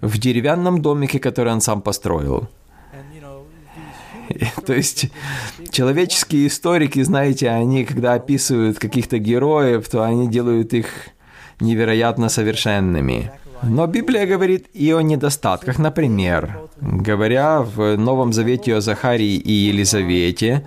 в 0.01 0.18
деревянном 0.18 0.81
домике, 0.83 1.18
который 1.18 1.53
он 1.53 1.61
сам 1.61 1.83
построил. 1.83 2.48
То 4.66 4.74
есть 4.74 5.11
человеческие 5.70 6.46
историки, 6.46 7.03
знаете, 7.03 7.48
они, 7.51 7.85
когда 7.85 8.14
описывают 8.14 8.79
каких-то 8.79 9.18
героев, 9.18 9.88
то 9.88 10.05
они 10.05 10.29
делают 10.29 10.72
их 10.74 10.87
невероятно 11.61 12.29
совершенными. 12.29 13.31
Но 13.62 13.87
Библия 13.87 14.27
говорит 14.27 14.66
и 14.72 14.92
о 14.92 15.01
недостатках. 15.01 15.79
Например, 15.79 16.61
говоря 16.81 17.62
в 17.62 17.96
Новом 17.96 18.33
Завете 18.33 18.77
о 18.77 18.81
Захарии 18.81 19.35
и 19.35 19.51
Елизавете, 19.51 20.64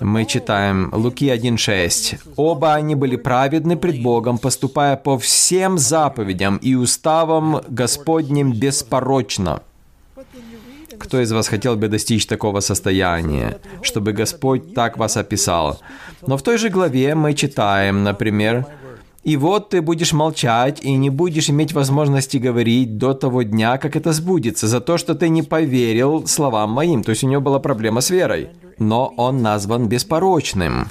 мы 0.00 0.24
читаем 0.24 0.90
Луки 0.92 1.26
1.6. 1.26 2.18
«Оба 2.36 2.74
они 2.74 2.94
были 2.94 3.16
праведны 3.16 3.76
пред 3.76 4.02
Богом, 4.02 4.38
поступая 4.38 4.96
по 4.96 5.18
всем 5.18 5.78
заповедям 5.78 6.58
и 6.58 6.74
уставам 6.74 7.60
Господним 7.68 8.52
беспорочно». 8.52 9.60
Кто 10.98 11.20
из 11.20 11.32
вас 11.32 11.48
хотел 11.48 11.76
бы 11.76 11.88
достичь 11.88 12.26
такого 12.26 12.60
состояния, 12.60 13.58
чтобы 13.82 14.12
Господь 14.12 14.74
так 14.74 14.98
вас 14.98 15.16
описал? 15.16 15.80
Но 16.26 16.36
в 16.36 16.42
той 16.42 16.58
же 16.58 16.70
главе 16.70 17.14
мы 17.14 17.34
читаем, 17.34 18.02
например, 18.02 18.66
«И 19.24 19.36
вот 19.36 19.70
ты 19.70 19.82
будешь 19.82 20.12
молчать 20.12 20.82
и 20.82 20.96
не 20.96 21.10
будешь 21.10 21.50
иметь 21.50 21.72
возможности 21.72 22.38
говорить 22.38 22.98
до 22.98 23.14
того 23.14 23.42
дня, 23.42 23.78
как 23.78 23.96
это 23.96 24.12
сбудется, 24.12 24.66
за 24.66 24.80
то, 24.80 24.96
что 24.96 25.14
ты 25.14 25.28
не 25.28 25.42
поверил 25.42 26.26
словам 26.26 26.70
моим». 26.70 27.02
То 27.02 27.10
есть 27.10 27.24
у 27.24 27.28
него 27.28 27.42
была 27.42 27.58
проблема 27.58 28.00
с 28.00 28.10
верой 28.10 28.48
но 28.78 29.12
он 29.16 29.42
назван 29.42 29.88
беспорочным, 29.88 30.88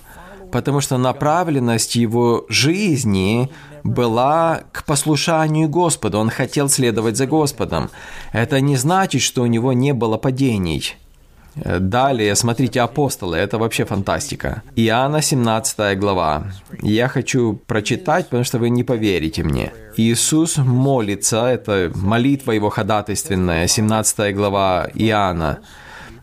потому 0.52 0.82
что 0.82 0.98
направленность 0.98 1.96
его 1.96 2.46
жизни 2.50 3.50
была 3.84 4.62
к 4.72 4.84
послушанию 4.86 5.70
Господу. 5.70 6.20
Он 6.20 6.30
хотел 6.30 6.70
следовать 6.70 7.18
за 7.18 7.26
Господом. 7.28 7.90
Это 8.34 8.60
не 8.62 8.76
значит, 8.76 9.22
что 9.22 9.44
у 9.44 9.46
него 9.46 9.74
не 9.74 9.94
было 9.94 10.18
падений. 10.18 10.96
Далее, 11.66 12.36
смотрите, 12.36 12.82
апостолы, 12.82 13.38
это 13.38 13.58
вообще 13.58 13.84
фантастика. 13.86 14.62
Иоанна 14.76 15.22
17 15.22 15.98
глава. 15.98 16.52
Я 16.84 17.08
хочу 17.08 17.60
прочитать, 17.66 18.26
потому 18.26 18.44
что 18.44 18.60
вы 18.60 18.70
не 18.70 18.84
поверите 18.84 19.44
мне. 19.44 19.74
Иисус 19.96 20.58
молится, 20.58 21.48
это 21.48 21.92
молитва 21.96 22.52
его 22.52 22.70
ходатайственная, 22.70 23.68
17 23.68 24.36
глава 24.36 24.88
Иоанна. 24.94 25.60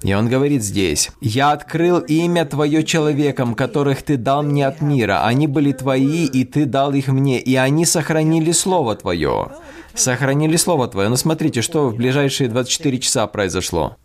И 0.05 0.13
он 0.13 0.29
говорит 0.29 0.63
здесь, 0.63 1.11
«Я 1.23 1.53
открыл 1.53 1.99
имя 1.99 2.45
Твое 2.45 2.85
человекам, 2.85 3.55
которых 3.55 4.03
Ты 4.03 4.19
дал 4.19 4.43
мне 4.43 4.67
от 4.67 4.83
мира. 4.83 5.25
Они 5.25 5.47
были 5.47 5.73
Твои, 5.73 6.27
и 6.27 6.45
Ты 6.45 6.67
дал 6.67 6.93
их 6.93 7.09
мне, 7.09 7.41
и 7.41 7.57
они 7.57 7.87
сохранили 7.87 8.53
Слово 8.53 8.97
Твое». 8.97 9.49
Сохранили 9.95 10.57
Слово 10.57 10.89
Твое. 10.89 11.09
Но 11.09 11.17
смотрите, 11.17 11.63
что 11.63 11.89
в 11.89 11.97
ближайшие 11.97 12.51
24 12.51 12.99
часа 12.99 13.27
произошло. 13.27 13.97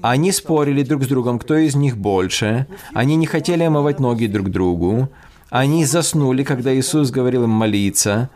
Они 0.00 0.32
спорили 0.32 0.82
друг 0.82 1.04
с 1.04 1.06
другом, 1.06 1.38
кто 1.38 1.56
из 1.56 1.74
них 1.74 1.98
больше. 1.98 2.66
Они 2.94 3.16
не 3.16 3.26
хотели 3.26 3.64
омывать 3.64 4.00
ноги 4.00 4.26
друг 4.26 4.48
другу. 4.48 5.10
Они 5.50 5.84
заснули, 5.84 6.42
когда 6.44 6.74
Иисус 6.74 7.10
говорил 7.10 7.44
им 7.44 7.50
молиться. 7.50 8.30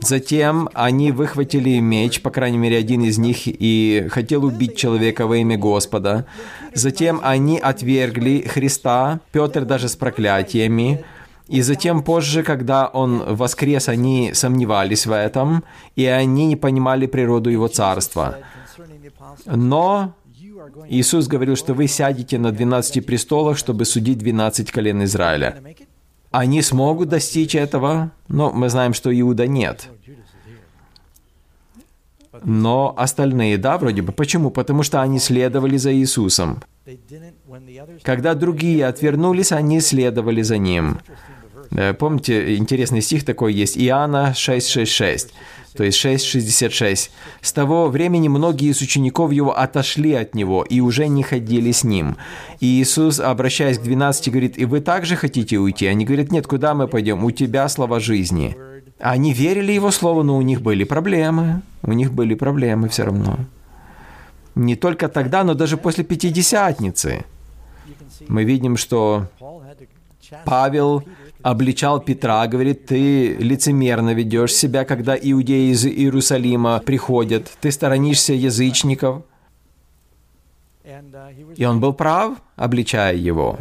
Затем 0.00 0.68
они 0.74 1.12
выхватили 1.12 1.78
меч, 1.80 2.20
по 2.22 2.30
крайней 2.30 2.58
мере, 2.58 2.78
один 2.78 3.04
из 3.04 3.18
них, 3.18 3.42
и 3.44 4.06
хотел 4.10 4.44
убить 4.44 4.76
человека 4.76 5.26
во 5.26 5.36
имя 5.36 5.58
Господа. 5.58 6.26
Затем 6.74 7.20
они 7.22 7.58
отвергли 7.58 8.46
Христа, 8.48 9.20
Петр 9.32 9.64
даже 9.64 9.88
с 9.88 9.96
проклятиями. 9.96 11.04
И 11.48 11.62
затем 11.62 12.02
позже, 12.02 12.42
когда 12.42 12.86
он 12.86 13.34
воскрес, 13.34 13.88
они 13.88 14.32
сомневались 14.34 15.06
в 15.06 15.12
этом, 15.12 15.64
и 15.96 16.04
они 16.04 16.46
не 16.46 16.56
понимали 16.56 17.06
природу 17.06 17.50
его 17.50 17.68
царства. 17.68 18.36
Но 19.46 20.14
Иисус 20.88 21.26
говорил, 21.26 21.56
что 21.56 21.74
вы 21.74 21.86
сядете 21.86 22.38
на 22.38 22.52
12 22.52 23.04
престолах, 23.04 23.56
чтобы 23.56 23.84
судить 23.84 24.18
12 24.18 24.70
колен 24.70 25.02
Израиля. 25.04 25.56
Они 26.30 26.62
смогут 26.62 27.08
достичь 27.08 27.54
этого, 27.54 28.10
но 28.28 28.50
мы 28.50 28.68
знаем, 28.68 28.92
что 28.92 29.18
Иуда 29.18 29.46
нет. 29.46 29.88
Но 32.44 32.94
остальные, 32.96 33.58
да, 33.58 33.78
вроде 33.78 34.02
бы. 34.02 34.12
Почему? 34.12 34.50
Потому 34.50 34.82
что 34.82 35.00
они 35.00 35.18
следовали 35.18 35.76
за 35.76 35.94
Иисусом. 35.94 36.62
Когда 38.02 38.34
другие 38.34 38.86
отвернулись, 38.86 39.52
они 39.52 39.80
следовали 39.80 40.42
за 40.42 40.58
Ним. 40.58 41.00
Э, 41.70 41.94
помните, 41.94 42.56
интересный 42.56 43.02
стих 43.02 43.24
такой 43.24 43.54
есть, 43.54 43.76
Иоанна 43.78 44.32
6,6,6 44.34 45.30
то 45.78 45.84
есть 45.84 46.04
6.66. 46.04 47.10
С 47.40 47.52
того 47.52 47.86
времени 47.86 48.26
многие 48.26 48.70
из 48.70 48.80
учеников 48.80 49.30
его 49.30 49.56
отошли 49.56 50.12
от 50.12 50.34
него 50.34 50.64
и 50.64 50.80
уже 50.80 51.06
не 51.06 51.22
ходили 51.22 51.70
с 51.70 51.84
ним. 51.84 52.16
И 52.58 52.66
Иисус, 52.66 53.20
обращаясь 53.20 53.78
к 53.78 53.82
12, 53.82 54.28
говорит, 54.28 54.58
«И 54.58 54.64
вы 54.64 54.80
также 54.80 55.14
хотите 55.14 55.56
уйти?» 55.58 55.86
Они 55.86 56.04
говорят, 56.04 56.32
«Нет, 56.32 56.48
куда 56.48 56.74
мы 56.74 56.88
пойдем? 56.88 57.22
У 57.22 57.30
тебя 57.30 57.68
слова 57.68 58.00
жизни». 58.00 58.56
Они 58.98 59.32
верили 59.32 59.70
его 59.70 59.92
слову, 59.92 60.24
но 60.24 60.36
у 60.36 60.42
них 60.42 60.62
были 60.62 60.82
проблемы. 60.82 61.62
У 61.82 61.92
них 61.92 62.12
были 62.12 62.34
проблемы 62.34 62.88
все 62.88 63.04
равно. 63.04 63.38
Не 64.56 64.74
только 64.74 65.08
тогда, 65.08 65.44
но 65.44 65.54
даже 65.54 65.76
после 65.76 66.02
Пятидесятницы. 66.02 67.24
Мы 68.26 68.42
видим, 68.42 68.76
что 68.76 69.28
Павел 70.44 71.04
обличал 71.50 72.00
Петра, 72.00 72.46
говорит, 72.46 72.86
ты 72.86 73.34
лицемерно 73.36 74.12
ведешь 74.12 74.52
себя, 74.52 74.84
когда 74.84 75.16
иудеи 75.16 75.72
из 75.72 75.86
Иерусалима 75.86 76.80
приходят, 76.80 77.50
ты 77.60 77.72
сторонишься 77.72 78.34
язычников. 78.34 79.22
И 81.56 81.64
он 81.64 81.80
был 81.80 81.94
прав, 81.94 82.36
обличая 82.56 83.14
его. 83.14 83.58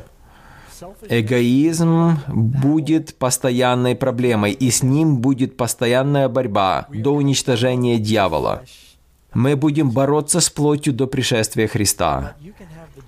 Эгоизм 1.10 2.18
будет 2.28 3.16
постоянной 3.16 3.96
проблемой, 3.96 4.52
и 4.52 4.70
с 4.70 4.84
ним 4.84 5.18
будет 5.18 5.56
постоянная 5.56 6.28
борьба 6.28 6.88
до 6.90 7.14
уничтожения 7.14 8.00
дьявола. 8.00 8.64
Мы 9.34 9.56
будем 9.56 9.92
бороться 9.92 10.42
с 10.42 10.50
плотью 10.50 10.94
до 10.94 11.08
пришествия 11.08 11.68
Христа. 11.68 12.36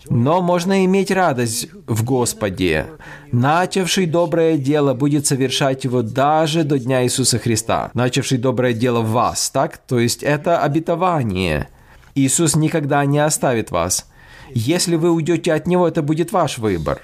Но 0.09 0.41
можно 0.41 0.85
иметь 0.85 1.11
радость 1.11 1.69
в 1.87 2.03
Господе. 2.03 2.87
Начавший 3.31 4.05
доброе 4.05 4.57
дело 4.57 4.93
будет 4.93 5.25
совершать 5.27 5.83
его 5.83 6.01
даже 6.01 6.63
до 6.63 6.79
Дня 6.79 7.03
Иисуса 7.03 7.39
Христа. 7.39 7.91
Начавший 7.93 8.37
доброе 8.37 8.73
дело 8.73 9.01
в 9.01 9.11
вас, 9.11 9.49
так? 9.49 9.77
То 9.77 9.99
есть 9.99 10.23
это 10.23 10.61
обетование. 10.61 11.69
Иисус 12.15 12.55
никогда 12.55 13.05
не 13.05 13.19
оставит 13.19 13.71
вас. 13.71 14.07
Если 14.51 14.95
вы 14.95 15.11
уйдете 15.11 15.53
от 15.53 15.67
Него, 15.67 15.87
это 15.87 16.01
будет 16.01 16.31
ваш 16.31 16.57
выбор. 16.57 17.01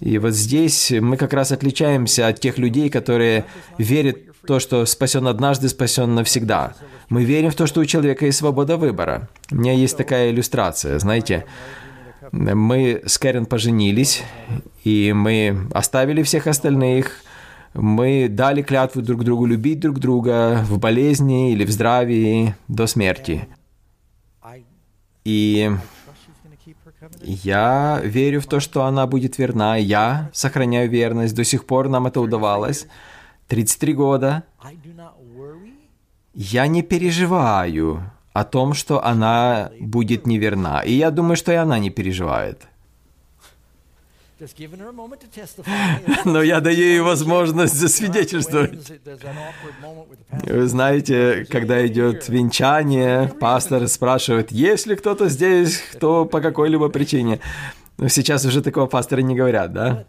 И 0.00 0.18
вот 0.18 0.34
здесь 0.34 0.92
мы 0.92 1.16
как 1.16 1.32
раз 1.32 1.50
отличаемся 1.52 2.28
от 2.28 2.38
тех 2.38 2.58
людей, 2.58 2.88
которые 2.88 3.46
верят 3.78 4.18
то, 4.48 4.60
что 4.60 4.86
спасен 4.86 5.26
однажды, 5.26 5.68
спасен 5.68 6.14
навсегда. 6.14 6.72
Мы 7.10 7.24
верим 7.24 7.50
в 7.50 7.54
то, 7.54 7.66
что 7.66 7.80
у 7.80 7.84
человека 7.84 8.24
есть 8.24 8.38
свобода 8.38 8.78
выбора. 8.78 9.28
У 9.52 9.56
меня 9.56 9.74
есть 9.74 9.96
такая 9.96 10.30
иллюстрация, 10.30 10.98
знаете, 10.98 11.44
мы 12.32 13.02
с 13.04 13.18
Кэрен 13.18 13.44
поженились, 13.44 14.22
и 14.84 15.12
мы 15.14 15.68
оставили 15.72 16.22
всех 16.22 16.46
остальных, 16.46 17.22
Мы 17.74 18.28
дали 18.28 18.62
клятву 18.62 19.02
друг 19.02 19.22
другу 19.24 19.46
любить 19.46 19.80
друг 19.80 19.98
друга 19.98 20.64
в 20.68 20.78
болезни 20.78 21.52
или 21.52 21.64
в 21.64 21.70
здравии 21.70 22.54
до 22.66 22.86
смерти. 22.86 23.46
И 25.24 25.70
я 27.22 28.00
верю 28.02 28.40
в 28.40 28.46
то, 28.46 28.60
что 28.60 28.84
она 28.84 29.06
будет 29.06 29.38
верна. 29.38 29.76
Я 29.76 30.30
сохраняю 30.32 30.88
верность. 30.90 31.34
До 31.34 31.44
сих 31.44 31.66
пор 31.66 31.88
нам 31.88 32.06
это 32.06 32.20
удавалось. 32.20 32.86
33 33.48 33.94
года. 33.94 34.44
Я 36.34 36.66
не 36.66 36.82
переживаю 36.82 38.10
о 38.32 38.44
том, 38.44 38.74
что 38.74 39.04
она 39.04 39.70
будет 39.80 40.26
неверна. 40.26 40.82
И 40.84 40.92
я 40.92 41.10
думаю, 41.10 41.36
что 41.36 41.52
и 41.52 41.56
она 41.56 41.78
не 41.78 41.90
переживает. 41.90 42.68
Но 46.24 46.42
я 46.42 46.60
даю 46.60 46.78
ей 46.78 47.00
возможность 47.00 47.74
засвидетельствовать. 47.74 48.92
Вы 50.44 50.68
знаете, 50.68 51.44
когда 51.50 51.84
идет 51.84 52.28
венчание, 52.28 53.28
пастор 53.40 53.88
спрашивает, 53.88 54.52
есть 54.52 54.86
ли 54.86 54.94
кто-то 54.94 55.28
здесь, 55.28 55.82
кто 55.92 56.24
по 56.24 56.40
какой-либо 56.40 56.88
причине. 56.88 57.40
Но 57.96 58.06
сейчас 58.06 58.44
уже 58.44 58.62
такого 58.62 58.86
пастора 58.86 59.22
не 59.22 59.34
говорят, 59.34 59.72
да? 59.72 60.04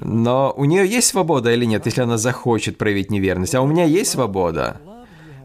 Но 0.00 0.52
у 0.56 0.64
нее 0.64 0.86
есть 0.86 1.08
свобода 1.08 1.52
или 1.52 1.64
нет, 1.64 1.86
если 1.86 2.02
она 2.02 2.18
захочет 2.18 2.78
проявить 2.78 3.10
неверность? 3.10 3.54
А 3.54 3.62
у 3.62 3.66
меня 3.66 3.84
есть 3.84 4.10
свобода. 4.10 4.80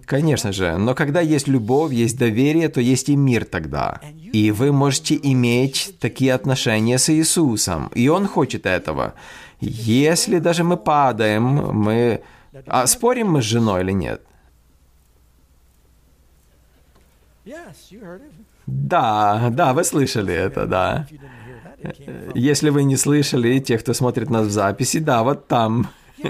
Конечно 0.06 0.52
же, 0.52 0.78
но 0.78 0.94
когда 0.94 1.22
есть 1.22 1.48
любовь, 1.48 1.94
есть 1.94 2.18
доверие, 2.18 2.68
то 2.68 2.82
есть 2.82 3.08
и 3.08 3.16
мир 3.16 3.46
тогда. 3.46 4.02
И 4.34 4.52
вы 4.52 4.74
можете 4.74 5.18
иметь 5.22 5.96
такие 6.00 6.34
отношения 6.34 6.98
с 6.98 7.10
Иисусом, 7.10 7.90
и 7.96 8.10
Он 8.10 8.28
хочет 8.28 8.66
этого. 8.66 9.14
Если 9.62 10.40
даже 10.40 10.64
мы 10.64 10.76
падаем, 10.76 11.44
мы... 11.44 12.24
А 12.66 12.88
спорим 12.88 13.32
мы 13.32 13.42
с 13.42 13.46
женой 13.46 13.84
или 13.84 13.94
нет? 13.94 14.22
Да, 18.68 19.50
да, 19.52 19.74
вы 19.74 19.84
слышали 19.84 20.34
это, 20.34 20.66
да. 20.66 21.08
Если 22.36 22.70
вы 22.70 22.84
не 22.84 22.98
слышали, 22.98 23.60
те, 23.60 23.78
кто 23.78 23.94
смотрит 23.94 24.30
нас 24.30 24.48
в 24.48 24.52
записи, 24.52 25.00
да, 25.00 25.24
вот 25.24 25.48
там. 25.48 25.90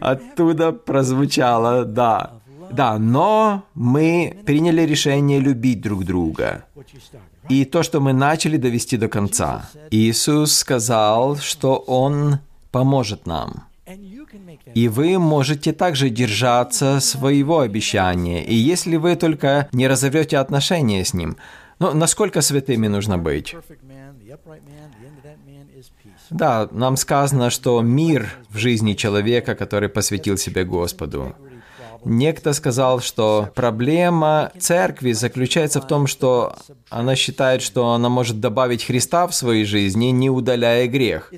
Оттуда 0.00 0.72
прозвучало, 0.72 1.84
да. 1.84 2.32
Да, 2.70 2.98
но 2.98 3.64
мы 3.74 4.38
приняли 4.44 4.82
решение 4.82 5.40
любить 5.40 5.80
друг 5.80 6.04
друга. 6.04 6.64
И 7.48 7.64
то, 7.64 7.82
что 7.82 8.00
мы 8.00 8.12
начали 8.12 8.56
довести 8.56 8.96
до 8.96 9.08
конца. 9.08 9.68
Иисус 9.90 10.52
сказал, 10.52 11.36
что 11.36 11.76
Он 11.76 12.38
поможет 12.72 13.26
нам. 13.26 13.64
И 14.74 14.88
вы 14.88 15.18
можете 15.18 15.72
также 15.72 16.10
держаться 16.10 17.00
своего 17.00 17.60
обещания. 17.60 18.44
И 18.44 18.54
если 18.54 18.96
вы 18.96 19.16
только 19.16 19.68
не 19.72 19.86
разовьете 19.88 20.38
отношения 20.38 21.04
с 21.04 21.14
Ним, 21.14 21.36
ну, 21.78 21.94
насколько 21.94 22.40
святыми 22.40 22.88
нужно 22.88 23.16
быть? 23.18 23.54
Да, 26.30 26.68
нам 26.70 26.96
сказано, 26.96 27.50
что 27.50 27.80
мир 27.82 28.28
в 28.48 28.58
жизни 28.58 28.94
человека, 28.94 29.54
который 29.54 29.88
посвятил 29.88 30.36
себя 30.36 30.64
Господу. 30.64 31.34
Некто 32.04 32.52
сказал, 32.52 33.00
что 33.00 33.48
проблема 33.54 34.52
церкви 34.58 35.12
заключается 35.12 35.80
в 35.80 35.88
том, 35.88 36.06
что 36.06 36.54
она 36.88 37.16
считает, 37.16 37.62
что 37.62 37.90
она 37.92 38.08
может 38.08 38.38
добавить 38.38 38.84
Христа 38.84 39.26
в 39.26 39.34
своей 39.34 39.64
жизни, 39.64 40.06
не 40.06 40.30
удаляя 40.30 40.86
грех. 40.86 41.32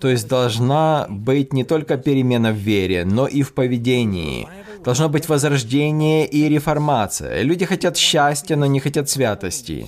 То 0.00 0.08
есть 0.08 0.26
должна 0.28 1.06
быть 1.08 1.52
не 1.52 1.62
только 1.62 1.96
перемена 1.96 2.50
в 2.50 2.56
вере, 2.56 3.04
но 3.04 3.28
и 3.28 3.42
в 3.42 3.54
поведении. 3.54 4.48
Должно 4.84 5.08
быть 5.08 5.28
возрождение 5.28 6.26
и 6.26 6.48
реформация. 6.48 7.42
Люди 7.42 7.64
хотят 7.64 7.96
счастья, 7.96 8.56
но 8.56 8.66
не 8.66 8.80
хотят 8.80 9.08
святости. 9.08 9.86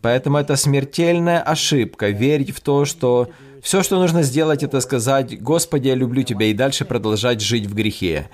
Поэтому 0.00 0.38
это 0.38 0.56
смертельная 0.56 1.40
ошибка 1.40 2.10
верить 2.10 2.50
в 2.50 2.60
то, 2.60 2.84
что 2.84 3.28
все, 3.62 3.82
что 3.82 3.98
нужно 3.98 4.22
сделать, 4.22 4.62
это 4.62 4.80
сказать, 4.80 5.40
«Господи, 5.40 5.88
я 5.88 5.94
люблю 5.94 6.22
Тебя», 6.22 6.46
и 6.46 6.54
дальше 6.54 6.84
продолжать 6.84 7.40
жить 7.40 7.66
в 7.66 7.74
грехе. 7.74 8.28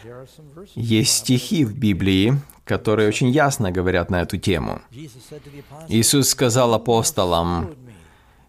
Есть 0.75 1.19
стихи 1.19 1.65
в 1.65 1.79
Библии, 1.79 2.35
которые 2.65 3.09
очень 3.09 3.31
ясно 3.31 3.71
говорят 3.71 4.11
на 4.11 4.23
эту 4.23 4.37
тему. 4.37 4.81
Иисус 5.89 6.29
сказал 6.29 6.75
апостолам, 6.75 7.75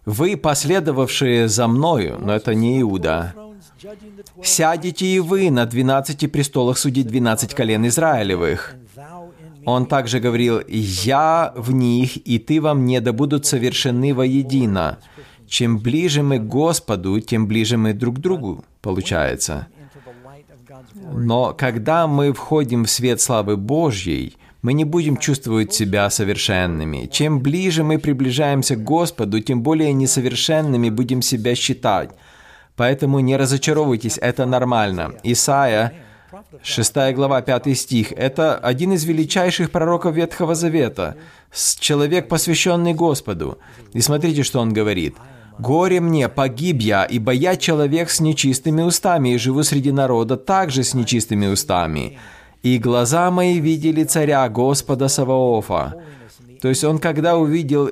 «Вы, 0.04 0.36
последовавшие 0.36 1.48
за 1.48 1.68
Мною, 1.68 2.18
но 2.18 2.34
это 2.34 2.54
не 2.54 2.80
Иуда, 2.80 3.34
сядете 4.42 5.06
и 5.06 5.20
вы 5.20 5.50
на 5.50 5.66
двенадцати 5.66 6.26
престолах 6.26 6.78
судить 6.78 7.06
двенадцать 7.06 7.54
колен 7.54 7.86
Израилевых». 7.86 8.74
Он 9.70 9.86
также 9.86 10.20
говорил, 10.20 10.60
«Я 10.68 11.52
в 11.56 11.72
них, 11.72 12.16
и 12.26 12.38
ты 12.38 12.60
во 12.60 12.74
мне, 12.74 13.00
да 13.00 13.12
будут 13.12 13.46
совершены 13.46 14.14
воедино». 14.14 14.98
Чем 15.46 15.78
ближе 15.78 16.22
мы 16.22 16.38
к 16.38 16.46
Господу, 16.46 17.20
тем 17.20 17.48
ближе 17.48 17.76
мы 17.76 17.92
друг 17.92 18.16
к 18.16 18.20
другу, 18.20 18.64
получается. 18.82 19.66
Но 21.12 21.54
когда 21.54 22.06
мы 22.06 22.32
входим 22.32 22.84
в 22.84 22.90
свет 22.90 23.20
славы 23.20 23.56
Божьей, 23.56 24.36
мы 24.62 24.74
не 24.74 24.84
будем 24.84 25.16
чувствовать 25.16 25.72
себя 25.72 26.08
совершенными. 26.10 27.08
Чем 27.10 27.40
ближе 27.40 27.82
мы 27.82 27.98
приближаемся 27.98 28.76
к 28.76 28.84
Господу, 28.84 29.40
тем 29.40 29.62
более 29.62 29.92
несовершенными 29.92 30.90
будем 30.90 31.22
себя 31.22 31.54
считать. 31.54 32.10
Поэтому 32.76 33.20
не 33.20 33.36
разочаровывайтесь, 33.36 34.18
это 34.18 34.46
нормально. 34.46 35.14
Исайя 35.24 35.92
6 36.62 37.14
глава, 37.14 37.42
5 37.42 37.76
стих. 37.76 38.12
Это 38.12 38.56
один 38.56 38.92
из 38.92 39.04
величайших 39.04 39.70
пророков 39.70 40.14
Ветхого 40.14 40.54
Завета. 40.54 41.16
Человек, 41.80 42.28
посвященный 42.28 42.94
Господу. 42.94 43.58
И 43.92 44.00
смотрите, 44.00 44.42
что 44.42 44.60
он 44.60 44.72
говорит. 44.72 45.16
«Горе 45.58 46.00
мне, 46.00 46.28
погиб 46.28 46.80
я, 46.80 47.04
ибо 47.04 47.32
я 47.32 47.56
человек 47.56 48.10
с 48.10 48.20
нечистыми 48.20 48.82
устами, 48.82 49.30
и 49.30 49.38
живу 49.38 49.62
среди 49.62 49.92
народа 49.92 50.36
также 50.36 50.84
с 50.84 50.94
нечистыми 50.94 51.46
устами. 51.46 52.18
И 52.62 52.78
глаза 52.78 53.30
мои 53.30 53.60
видели 53.60 54.04
царя 54.04 54.48
Господа 54.48 55.08
Саваофа». 55.08 55.94
То 56.62 56.68
есть 56.68 56.84
он, 56.84 56.98
когда 56.98 57.36
увидел 57.36 57.90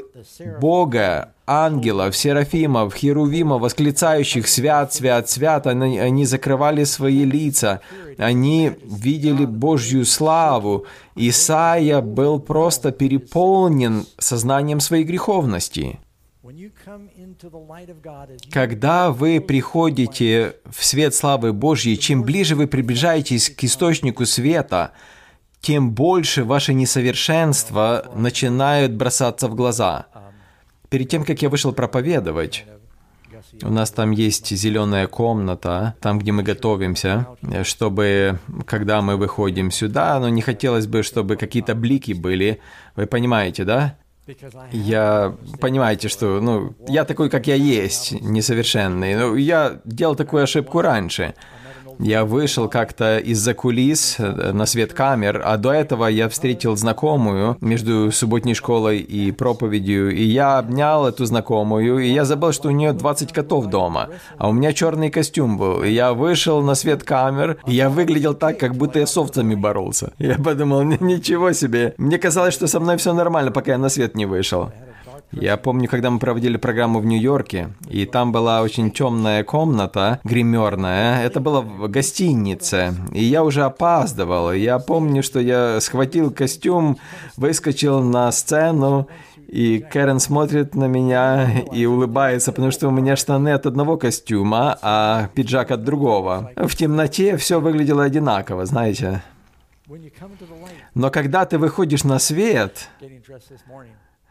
Бога, 0.61 1.33
ангелов, 1.49 2.15
серафимов, 2.15 2.95
херувимов, 2.95 3.63
восклицающих 3.63 4.47
«Свят, 4.47 4.93
свят, 4.93 5.31
свят», 5.31 5.67
они, 5.67 5.99
они 5.99 6.27
закрывали 6.27 6.85
свои 6.85 7.25
лица, 7.25 7.81
они 8.19 8.73
видели 8.85 9.47
Божью 9.47 10.05
славу. 10.05 10.85
Исаия 11.17 12.03
был 12.03 12.39
просто 12.39 12.93
переполнен 12.93 14.05
сознанием 14.19 14.81
своей 14.81 15.05
греховности. 15.05 15.99
Когда 18.51 19.11
вы 19.11 19.41
приходите 19.41 20.57
в 20.71 20.85
свет 20.85 21.15
славы 21.15 21.53
Божьей, 21.53 21.97
чем 21.97 22.23
ближе 22.23 22.57
вы 22.57 22.67
приближаетесь 22.67 23.51
к 23.51 23.65
источнику 23.65 24.27
света, 24.27 24.93
тем 25.61 25.93
больше 25.93 26.45
ваши 26.45 26.75
несовершенства 26.75 28.11
начинают 28.15 28.93
бросаться 28.93 29.49
в 29.49 29.55
глаза. 29.55 30.07
Перед 30.91 31.09
тем, 31.09 31.25
как 31.25 31.43
я 31.43 31.49
вышел 31.49 31.73
проповедовать, 31.73 32.65
у 33.63 33.71
нас 33.71 33.91
там 33.91 34.11
есть 34.11 34.49
зеленая 34.49 35.07
комната, 35.07 35.95
там, 36.01 36.19
где 36.19 36.33
мы 36.33 36.43
готовимся, 36.43 37.27
чтобы, 37.63 38.39
когда 38.67 39.01
мы 39.01 39.17
выходим 39.17 39.71
сюда, 39.71 40.19
но 40.19 40.29
не 40.29 40.43
хотелось 40.43 40.87
бы, 40.87 41.03
чтобы 41.03 41.37
какие-то 41.37 41.75
блики 41.75 42.13
были. 42.13 42.61
Вы 42.97 43.07
понимаете, 43.07 43.65
да? 43.65 43.97
Я, 44.73 45.37
понимаете, 45.61 46.09
что, 46.09 46.41
ну, 46.41 46.75
я 46.87 47.05
такой, 47.05 47.31
как 47.31 47.47
я 47.47 47.55
есть, 47.55 48.13
несовершенный. 48.13 49.15
Ну, 49.15 49.37
я 49.37 49.81
делал 49.85 50.17
такую 50.17 50.43
ошибку 50.43 50.83
раньше. 50.83 51.35
Я 51.99 52.25
вышел 52.25 52.69
как-то 52.69 53.19
из-за 53.19 53.55
кулис 53.55 54.17
э, 54.19 54.53
на 54.53 54.67
свет 54.67 54.93
камер, 54.93 55.43
а 55.45 55.57
до 55.57 55.73
этого 55.73 56.07
я 56.07 56.29
встретил 56.29 56.77
знакомую 56.77 57.57
между 57.61 58.13
субботней 58.13 58.55
школой 58.55 58.99
и 58.99 59.33
проповедью, 59.33 60.15
и 60.15 60.23
я 60.23 60.59
обнял 60.59 61.07
эту 61.07 61.25
знакомую, 61.25 61.99
и 61.99 62.09
я 62.09 62.25
забыл, 62.25 62.53
что 62.53 62.69
у 62.69 62.71
нее 62.71 62.93
20 62.93 63.33
котов 63.33 63.67
дома, 63.67 64.11
а 64.37 64.49
у 64.49 64.53
меня 64.53 64.73
черный 64.73 65.11
костюм 65.11 65.59
был. 65.59 65.83
И 65.83 65.91
я 65.91 66.13
вышел 66.13 66.63
на 66.63 66.75
свет 66.75 67.03
камер, 67.03 67.59
и 67.67 67.75
я 67.75 67.89
выглядел 67.91 68.35
так, 68.35 68.59
как 68.59 68.77
будто 68.77 69.01
я 69.01 69.07
с 69.07 69.17
овцами 69.17 69.55
боролся. 69.55 70.13
Я 70.19 70.37
подумал, 70.37 70.83
ничего 70.83 71.53
себе. 71.53 71.95
Мне 71.99 72.19
казалось, 72.19 72.55
что 72.55 72.69
со 72.69 72.79
мной 72.79 72.97
все 72.97 73.13
нормально, 73.13 73.51
пока 73.51 73.73
я 73.73 73.79
на 73.79 73.89
свет 73.89 74.15
не 74.15 74.27
вышел. 74.27 74.71
Я 75.33 75.57
помню, 75.59 75.89
когда 75.89 76.11
мы 76.11 76.19
проводили 76.19 76.57
программу 76.57 77.01
в 77.01 77.07
Нью-Йорке, 77.07 77.69
и 77.89 78.07
там 78.07 78.33
была 78.33 78.63
очень 78.63 78.91
темная 78.91 79.45
комната, 79.45 80.21
гримерная. 80.25 81.23
Это 81.23 81.41
было 81.41 81.61
в 81.61 81.89
гостинице, 81.89 82.95
и 83.13 83.23
я 83.23 83.45
уже 83.45 83.65
опаздывал. 83.65 84.53
Я 84.53 84.79
помню, 84.79 85.23
что 85.23 85.39
я 85.39 85.81
схватил 85.81 86.31
костюм, 86.31 86.99
выскочил 87.37 88.03
на 88.03 88.33
сцену, 88.33 89.07
И 89.49 89.79
Кэрен 89.79 90.21
смотрит 90.21 90.75
на 90.75 90.85
меня 90.85 91.63
и 91.73 91.87
улыбается, 91.87 92.53
потому 92.53 92.71
что 92.71 92.89
у 92.89 92.91
меня 92.91 93.17
штаны 93.17 93.49
от 93.55 93.65
одного 93.65 93.97
костюма, 93.97 94.79
а 94.83 95.31
пиджак 95.35 95.71
от 95.71 95.85
другого. 95.85 96.53
В 96.57 96.77
темноте 96.77 97.39
все 97.39 97.59
выглядело 97.59 98.05
одинаково, 98.05 98.67
знаете. 98.67 99.23
Но 100.95 101.11
когда 101.11 101.47
ты 101.47 101.57
выходишь 101.57 102.05
на 102.05 102.19
свет, 102.19 102.91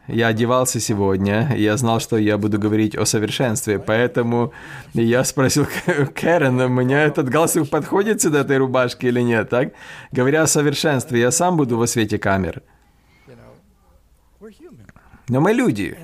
я 0.08 0.28
одевался 0.28 0.80
сегодня, 0.80 1.54
я 1.56 1.76
знал, 1.76 2.00
что 2.00 2.16
я 2.16 2.38
буду 2.38 2.58
говорить 2.58 2.96
о 2.96 3.04
совершенстве, 3.04 3.78
поэтому 3.78 4.52
я 4.94 5.22
спросил 5.24 5.66
Кэрен, 6.14 6.60
у 6.60 6.68
меня 6.68 7.04
этот 7.04 7.28
галстук 7.28 7.68
подходит 7.68 8.20
сюда 8.20 8.40
этой 8.40 8.56
рубашке 8.56 9.08
или 9.08 9.20
нет, 9.20 9.50
так? 9.50 9.72
Говоря 10.10 10.42
о 10.42 10.46
совершенстве, 10.46 11.20
я 11.20 11.30
сам 11.30 11.56
буду 11.56 11.76
во 11.76 11.86
свете 11.86 12.18
камер. 12.18 12.62
Но 15.28 15.40
мы 15.40 15.52
люди. 15.52 15.96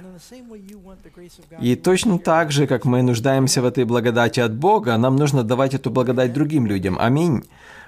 И 1.60 1.76
точно 1.76 2.18
так 2.18 2.52
же, 2.52 2.66
как 2.66 2.84
мы 2.84 3.02
нуждаемся 3.02 3.62
в 3.62 3.64
этой 3.64 3.84
благодати 3.84 4.40
от 4.40 4.54
Бога, 4.54 4.96
нам 4.98 5.16
нужно 5.16 5.42
давать 5.42 5.74
эту 5.74 5.90
благодать 5.90 6.32
другим 6.32 6.66
людям. 6.66 6.98
Аминь. 7.00 7.42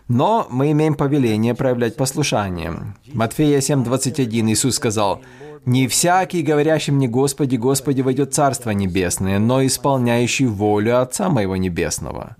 Но 0.09 0.47
мы 0.51 0.71
имеем 0.71 0.95
повеление 0.95 1.55
проявлять 1.55 1.97
послушание. 1.97 2.73
Матфея 3.13 3.61
7:21 3.61 4.51
Иисус 4.51 4.77
сказал, 4.77 5.21
«Не 5.65 5.89
всякий, 5.89 6.43
говорящий 6.43 6.93
мне, 6.93 7.09
Господи, 7.09 7.57
Господи, 7.57 8.01
войдет 8.03 8.33
Царство 8.33 8.71
Небесное, 8.71 9.41
но 9.41 9.67
исполняющий 9.67 10.47
волю 10.47 11.01
Отца 11.01 11.29
Моего 11.29 11.57
Небесного». 11.57 12.37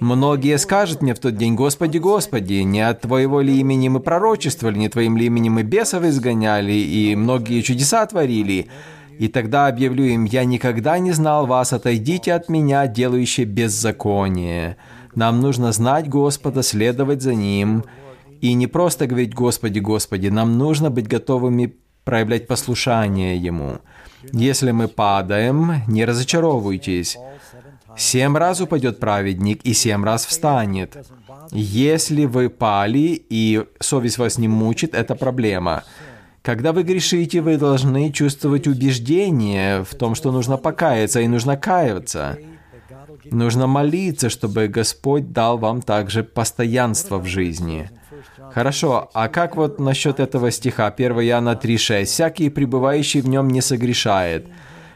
Многие 0.00 0.58
скажут 0.58 1.02
мне 1.02 1.14
в 1.14 1.20
тот 1.20 1.36
день, 1.36 1.54
«Господи, 1.54 1.98
Господи, 1.98 2.54
не 2.64 2.80
от 2.80 3.02
Твоего 3.02 3.40
ли 3.40 3.60
имени 3.60 3.88
мы 3.88 4.00
пророчествовали, 4.00 4.78
не 4.78 4.88
Твоим 4.88 5.16
ли 5.16 5.26
именем 5.26 5.52
мы 5.52 5.62
бесов 5.62 6.02
изгоняли, 6.02 6.72
и 6.72 7.14
многие 7.14 7.62
чудеса 7.62 8.04
творили?» 8.06 8.66
И 9.20 9.28
тогда 9.28 9.68
объявлю 9.68 10.04
им, 10.04 10.24
«Я 10.24 10.44
никогда 10.44 10.98
не 10.98 11.12
знал 11.12 11.46
вас, 11.46 11.72
отойдите 11.72 12.32
от 12.32 12.48
меня, 12.48 12.88
делающие 12.88 13.46
беззаконие». 13.46 14.76
Нам 15.14 15.40
нужно 15.40 15.72
знать 15.72 16.08
Господа, 16.08 16.62
следовать 16.62 17.22
за 17.22 17.34
Ним, 17.34 17.84
и 18.40 18.54
не 18.54 18.66
просто 18.66 19.06
говорить 19.06 19.34
«Господи, 19.34 19.78
Господи», 19.78 20.28
нам 20.28 20.58
нужно 20.58 20.90
быть 20.90 21.06
готовыми 21.06 21.76
проявлять 22.04 22.46
послушание 22.46 23.36
Ему. 23.36 23.78
Если 24.32 24.72
мы 24.72 24.88
падаем, 24.88 25.82
не 25.86 26.04
разочаровывайтесь. 26.04 27.18
Семь 27.96 28.36
раз 28.36 28.60
упадет 28.60 28.98
праведник 28.98 29.60
и 29.64 29.74
семь 29.74 30.04
раз 30.04 30.24
встанет. 30.24 30.96
Если 31.50 32.24
вы 32.24 32.48
пали 32.48 33.22
и 33.28 33.64
совесть 33.80 34.18
вас 34.18 34.38
не 34.38 34.48
мучит, 34.48 34.94
это 34.94 35.14
проблема. 35.14 35.84
Когда 36.40 36.72
вы 36.72 36.82
грешите, 36.82 37.40
вы 37.40 37.56
должны 37.56 38.10
чувствовать 38.10 38.66
убеждение 38.66 39.84
в 39.84 39.94
том, 39.94 40.14
что 40.14 40.32
нужно 40.32 40.56
покаяться 40.56 41.20
и 41.20 41.28
нужно 41.28 41.56
каиваться. 41.56 42.38
Нужно 43.30 43.66
молиться, 43.66 44.28
чтобы 44.30 44.68
Господь 44.68 45.32
дал 45.32 45.58
вам 45.58 45.82
также 45.82 46.22
постоянство 46.22 47.18
в 47.18 47.26
жизни. 47.26 47.90
Хорошо, 48.52 49.10
а 49.14 49.28
как 49.28 49.56
вот 49.56 49.80
насчет 49.80 50.20
этого 50.20 50.50
стиха 50.50 50.88
1 50.88 51.12
Иоанна 51.12 51.58
3,6? 51.62 52.04
«Всякий, 52.04 52.50
пребывающий 52.50 53.20
в 53.20 53.28
нем, 53.28 53.48
не 53.48 53.60
согрешает. 53.60 54.46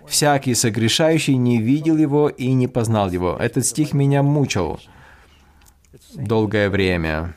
Всякий 0.07 0.55
согрешающий 0.55 1.37
не 1.37 1.59
видел 1.59 1.97
его 1.97 2.29
и 2.29 2.53
не 2.53 2.69
познал 2.69 3.11
его». 3.11 3.37
Этот 3.39 3.65
стих 3.67 3.93
меня 3.93 4.23
мучил 4.23 4.79
долгое 6.15 6.69
время. 6.71 7.35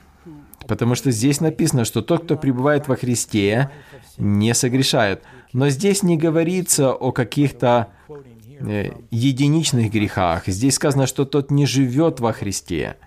Потому 0.68 0.96
что 0.96 1.12
здесь 1.12 1.42
написано, 1.42 1.86
что 1.86 2.02
тот, 2.02 2.26
кто 2.26 2.38
пребывает 2.38 2.88
во 2.88 2.96
Христе, 2.96 3.72
не 4.18 4.54
согрешает. 4.54 5.24
Но 5.52 5.70
здесь 5.70 6.04
не 6.04 6.18
говорится 6.18 6.92
о 6.94 7.12
каких-то 7.12 7.88
единичных 9.12 9.92
грехах. 9.92 10.48
Здесь 10.48 10.76
сказано, 10.76 11.08
что 11.08 11.26
тот 11.26 11.52
не 11.52 11.66
живет 11.66 12.20
во 12.20 12.34
Христе. 12.34 12.98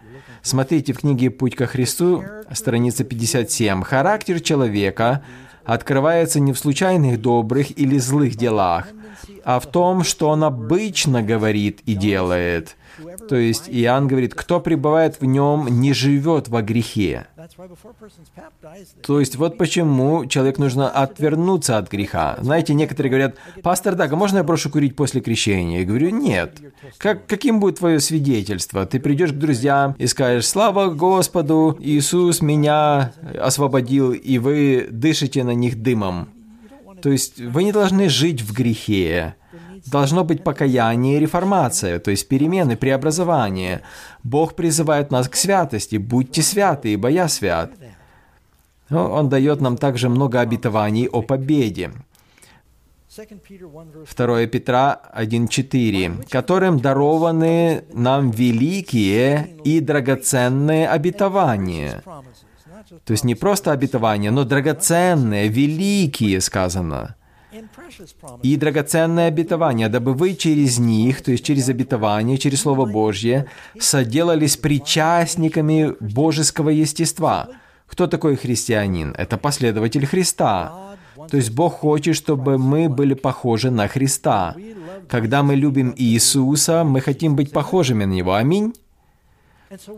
Смотрите 0.42 0.92
в 0.92 0.98
книге 0.98 1.30
«Путь 1.30 1.54
ко 1.54 1.66
Христу», 1.66 2.24
страница 2.52 3.04
57. 3.04 3.82
Характер 3.82 4.40
человека 4.40 5.22
открывается 5.64 6.40
не 6.40 6.52
в 6.52 6.58
случайных 6.58 7.20
добрых 7.20 7.78
или 7.78 7.98
злых 7.98 8.34
делах, 8.36 8.88
а 9.44 9.60
в 9.60 9.66
том, 9.66 10.02
что 10.02 10.28
он 10.28 10.42
обычно 10.42 11.22
говорит 11.22 11.80
и 11.86 11.94
делает– 11.94 12.76
то 13.32 13.38
есть 13.38 13.66
Иоанн 13.66 14.08
говорит, 14.08 14.34
кто 14.34 14.60
пребывает 14.60 15.18
в 15.18 15.24
нем, 15.24 15.66
не 15.66 15.94
живет 15.94 16.48
во 16.48 16.60
грехе. 16.60 17.28
То 19.02 19.20
есть 19.20 19.36
вот 19.36 19.56
почему 19.56 20.26
человек 20.26 20.58
нужно 20.58 20.90
отвернуться 20.90 21.78
от 21.78 21.90
греха. 21.90 22.36
Знаете, 22.42 22.74
некоторые 22.74 23.08
говорят, 23.08 23.36
пастор 23.62 23.94
Даг, 23.94 24.12
а 24.12 24.16
можно 24.16 24.36
я 24.36 24.44
брошу 24.44 24.68
курить 24.68 24.96
после 24.96 25.22
крещения? 25.22 25.78
Я 25.78 25.86
говорю, 25.86 26.10
нет. 26.10 26.60
Как, 26.98 27.26
каким 27.26 27.58
будет 27.58 27.78
твое 27.78 28.00
свидетельство? 28.00 28.84
Ты 28.84 29.00
придешь 29.00 29.32
к 29.32 29.36
друзьям 29.36 29.94
и 29.96 30.06
скажешь, 30.08 30.46
слава 30.46 30.90
Господу, 30.90 31.78
Иисус 31.80 32.42
меня 32.42 33.14
освободил, 33.40 34.12
и 34.12 34.36
вы 34.36 34.88
дышите 34.90 35.42
на 35.42 35.54
них 35.54 35.80
дымом. 35.80 36.28
То 37.00 37.08
есть 37.08 37.40
вы 37.40 37.64
не 37.64 37.72
должны 37.72 38.10
жить 38.10 38.42
в 38.42 38.52
грехе. 38.52 39.36
Должно 39.86 40.24
быть 40.24 40.44
покаяние 40.44 41.16
и 41.16 41.20
реформация, 41.20 41.98
то 41.98 42.10
есть 42.10 42.28
перемены, 42.28 42.76
преобразование. 42.76 43.82
Бог 44.22 44.54
призывает 44.54 45.10
нас 45.10 45.28
к 45.28 45.36
святости. 45.36 45.96
Будьте 45.96 46.42
святы, 46.42 46.92
ибо 46.92 47.08
я 47.08 47.28
свят. 47.28 47.72
Но 48.88 49.10
Он 49.10 49.28
дает 49.28 49.60
нам 49.60 49.76
также 49.76 50.08
много 50.08 50.40
обетований 50.40 51.08
о 51.08 51.22
победе. 51.22 51.92
2 53.14 54.46
Петра 54.46 55.00
1.4, 55.14 56.28
которым 56.30 56.80
дарованы 56.80 57.84
нам 57.92 58.30
великие 58.30 59.56
и 59.64 59.80
драгоценные 59.80 60.88
обетования. 60.88 62.02
То 63.04 63.10
есть 63.10 63.24
не 63.24 63.34
просто 63.34 63.72
обетования, 63.72 64.30
но 64.30 64.44
драгоценные, 64.44 65.48
великие 65.48 66.40
сказано 66.40 67.16
и 68.42 68.56
драгоценное 68.56 69.28
обетование, 69.28 69.88
дабы 69.88 70.14
вы 70.14 70.34
через 70.34 70.78
них, 70.78 71.22
то 71.22 71.30
есть 71.32 71.44
через 71.44 71.68
обетование, 71.68 72.38
через 72.38 72.60
Слово 72.60 72.86
Божье, 72.86 73.46
соделались 73.78 74.56
причастниками 74.56 75.94
божеского 76.00 76.70
естества. 76.70 77.48
Кто 77.86 78.06
такой 78.06 78.36
христианин? 78.36 79.14
Это 79.18 79.36
последователь 79.36 80.06
Христа. 80.06 80.96
То 81.30 81.36
есть 81.36 81.50
Бог 81.50 81.80
хочет, 81.80 82.16
чтобы 82.16 82.56
мы 82.56 82.88
были 82.88 83.14
похожи 83.14 83.70
на 83.70 83.86
Христа. 83.86 84.56
Когда 85.08 85.42
мы 85.42 85.54
любим 85.54 85.94
Иисуса, 85.96 86.84
мы 86.84 87.00
хотим 87.00 87.36
быть 87.36 87.52
похожими 87.52 88.04
на 88.04 88.12
Него. 88.12 88.34
Аминь. 88.34 88.72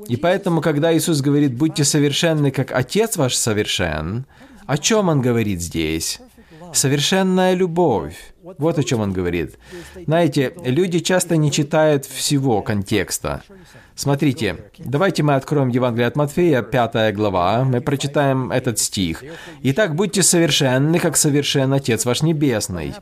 И 0.09 0.17
поэтому, 0.17 0.61
когда 0.61 0.97
Иисус 0.97 1.21
говорит, 1.21 1.55
будьте 1.57 1.85
совершенны, 1.85 2.51
как 2.51 2.73
Отец 2.73 3.17
ваш 3.17 3.35
совершен, 3.35 4.27
о 4.67 4.79
чем 4.79 5.09
Он 5.09 5.21
говорит 5.21 5.61
здесь? 5.61 6.21
Совершенная 6.75 7.55
любовь. 7.55 8.35
Вот 8.59 8.79
о 8.79 8.83
чем 8.83 9.01
он 9.01 9.13
говорит. 9.13 9.59
Знаете, 10.07 10.53
люди 10.65 10.99
часто 10.99 11.37
не 11.37 11.51
читают 11.51 12.05
всего 12.05 12.63
контекста. 12.63 13.43
Смотрите, 13.95 14.71
давайте 14.79 15.23
мы 15.23 15.35
откроем 15.35 15.69
Евангелие 15.69 16.09
от 16.09 16.17
Матфея, 16.17 16.63
5 16.63 17.15
глава, 17.15 17.65
мы 17.65 17.81
прочитаем 17.81 18.51
этот 18.51 18.79
стих. 18.79 19.23
«Итак, 19.63 19.95
будьте 19.95 20.23
совершенны, 20.23 20.99
как 20.99 21.17
совершен 21.17 21.73
Отец 21.73 22.05
ваш 22.05 22.23
Небесный». 22.23 22.95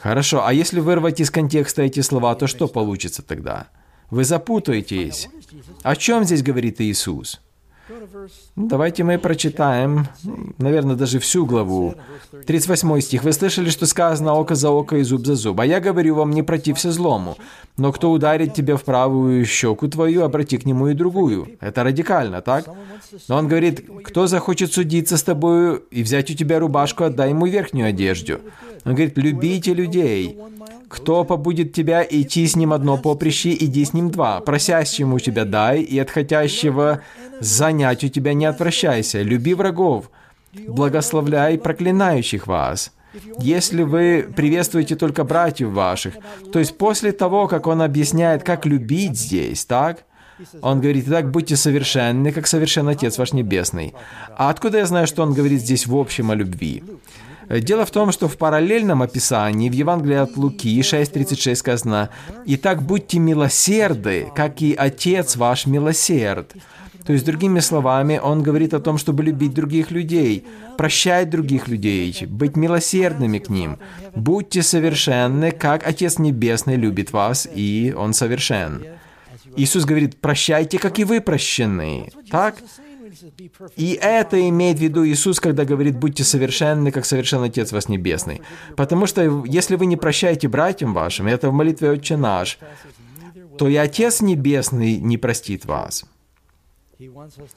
Хорошо, 0.00 0.46
а 0.46 0.52
если 0.52 0.80
вырвать 0.80 1.20
из 1.20 1.30
контекста 1.30 1.82
эти 1.82 2.00
слова, 2.00 2.34
то 2.34 2.46
что 2.46 2.68
получится 2.68 3.22
тогда? 3.22 3.66
Вы 4.10 4.24
запутаетесь. 4.24 5.28
О 5.82 5.96
чем 5.96 6.24
здесь 6.24 6.42
говорит 6.42 6.80
Иисус? 6.80 7.40
Давайте 8.56 9.04
мы 9.04 9.18
прочитаем, 9.18 10.06
наверное, 10.58 10.96
даже 10.96 11.18
всю 11.18 11.46
главу. 11.46 11.94
38 12.46 13.00
стих. 13.00 13.24
«Вы 13.24 13.32
слышали, 13.32 13.70
что 13.70 13.86
сказано 13.86 14.34
око 14.34 14.54
за 14.54 14.70
око 14.70 14.96
и 14.96 15.02
зуб 15.02 15.26
за 15.26 15.34
зуб? 15.34 15.60
А 15.60 15.66
я 15.66 15.80
говорю 15.80 16.14
вам, 16.14 16.30
не 16.30 16.42
протився 16.42 16.92
злому. 16.92 17.36
Но 17.76 17.92
кто 17.92 18.10
ударит 18.10 18.54
тебя 18.54 18.76
в 18.76 18.84
правую 18.84 19.44
щеку 19.44 19.88
твою, 19.88 20.24
обрати 20.24 20.58
к 20.58 20.66
нему 20.66 20.88
и 20.88 20.94
другую». 20.94 21.48
Это 21.60 21.84
радикально, 21.84 22.42
так? 22.42 22.68
Но 23.28 23.36
он 23.36 23.48
говорит, 23.48 23.84
кто 24.04 24.26
захочет 24.26 24.72
судиться 24.72 25.16
с 25.16 25.22
тобою 25.22 25.82
и 25.90 26.02
взять 26.02 26.30
у 26.30 26.34
тебя 26.34 26.58
рубашку, 26.58 27.04
отдай 27.04 27.30
ему 27.30 27.46
верхнюю 27.46 27.88
одежду. 27.88 28.40
Он 28.84 28.94
говорит, 28.94 29.16
любите 29.16 29.74
людей. 29.74 30.38
Кто 30.88 31.24
побудет 31.24 31.74
тебя 31.74 32.06
идти 32.08 32.46
с 32.46 32.56
ним 32.56 32.72
одно 32.72 32.96
поприще, 32.96 33.52
иди 33.52 33.84
с 33.84 33.92
ним 33.92 34.10
два. 34.10 34.40
Просящему 34.40 35.18
тебя 35.18 35.44
дай, 35.44 35.82
и 35.82 35.98
от 35.98 36.10
хотящего 36.10 37.02
занять 37.40 38.04
у 38.04 38.08
тебя 38.08 38.34
не 38.34 38.46
отвращайся. 38.46 39.22
Люби 39.22 39.54
врагов, 39.54 40.10
благословляй 40.66 41.58
проклинающих 41.58 42.46
вас. 42.46 42.92
Если 43.38 43.82
вы 43.82 44.28
приветствуете 44.36 44.96
только 44.96 45.24
братьев 45.24 45.70
ваших, 45.70 46.14
то 46.52 46.58
есть 46.58 46.76
после 46.76 47.12
того, 47.12 47.48
как 47.48 47.66
он 47.66 47.82
объясняет, 47.82 48.42
как 48.42 48.66
любить 48.66 49.18
здесь, 49.18 49.64
так? 49.64 50.04
Он 50.62 50.80
говорит, 50.80 51.08
итак, 51.08 51.30
будьте 51.30 51.56
совершенны, 51.56 52.30
как 52.30 52.46
совершен 52.46 52.86
Отец 52.88 53.18
ваш 53.18 53.32
Небесный. 53.32 53.94
А 54.36 54.50
откуда 54.50 54.78
я 54.78 54.86
знаю, 54.86 55.06
что 55.06 55.22
он 55.22 55.34
говорит 55.34 55.60
здесь 55.60 55.86
в 55.86 55.96
общем 55.96 56.30
о 56.30 56.34
любви? 56.34 56.84
Дело 57.48 57.86
в 57.86 57.90
том, 57.90 58.12
что 58.12 58.28
в 58.28 58.36
параллельном 58.36 59.00
описании 59.02 59.70
в 59.70 59.72
Евангелии 59.72 60.16
от 60.16 60.36
Луки 60.36 60.78
6.36 60.80 61.54
сказано 61.54 62.10
«Итак, 62.44 62.82
будьте 62.82 63.18
милосерды, 63.18 64.28
как 64.36 64.60
и 64.60 64.74
Отец 64.74 65.36
ваш 65.36 65.66
милосерд». 65.66 66.54
То 67.08 67.14
есть, 67.14 67.24
другими 67.24 67.60
словами, 67.60 68.20
он 68.22 68.42
говорит 68.42 68.74
о 68.74 68.80
том, 68.80 68.98
чтобы 68.98 69.22
любить 69.22 69.54
других 69.54 69.90
людей, 69.90 70.44
прощать 70.76 71.30
других 71.30 71.66
людей, 71.66 72.14
быть 72.26 72.54
милосердными 72.54 73.38
к 73.38 73.48
ним. 73.48 73.78
Будьте 74.14 74.62
совершенны, 74.62 75.50
как 75.50 75.86
Отец 75.86 76.18
Небесный 76.18 76.76
любит 76.76 77.10
вас, 77.10 77.48
и 77.50 77.94
Он 77.96 78.12
совершен. 78.12 78.84
Иисус 79.56 79.86
говорит, 79.86 80.20
прощайте, 80.20 80.78
как 80.78 80.98
и 80.98 81.04
вы 81.04 81.22
прощены. 81.22 82.12
Так? 82.30 82.56
И 83.76 83.98
это 84.02 84.46
имеет 84.46 84.76
в 84.78 84.82
виду 84.82 85.06
Иисус, 85.06 85.40
когда 85.40 85.64
говорит, 85.64 85.98
будьте 85.98 86.24
совершенны, 86.24 86.92
как 86.92 87.06
совершен 87.06 87.42
Отец 87.42 87.72
вас 87.72 87.88
Небесный. 87.88 88.42
Потому 88.76 89.06
что 89.06 89.46
если 89.46 89.76
вы 89.76 89.86
не 89.86 89.96
прощаете 89.96 90.46
братьям 90.48 90.92
вашим, 90.92 91.26
это 91.26 91.48
в 91.48 91.54
молитве 91.54 91.90
«Отче 91.90 92.18
наш», 92.18 92.58
то 93.56 93.66
и 93.66 93.76
Отец 93.76 94.20
Небесный 94.20 94.98
не 94.98 95.16
простит 95.16 95.64
вас. 95.64 96.04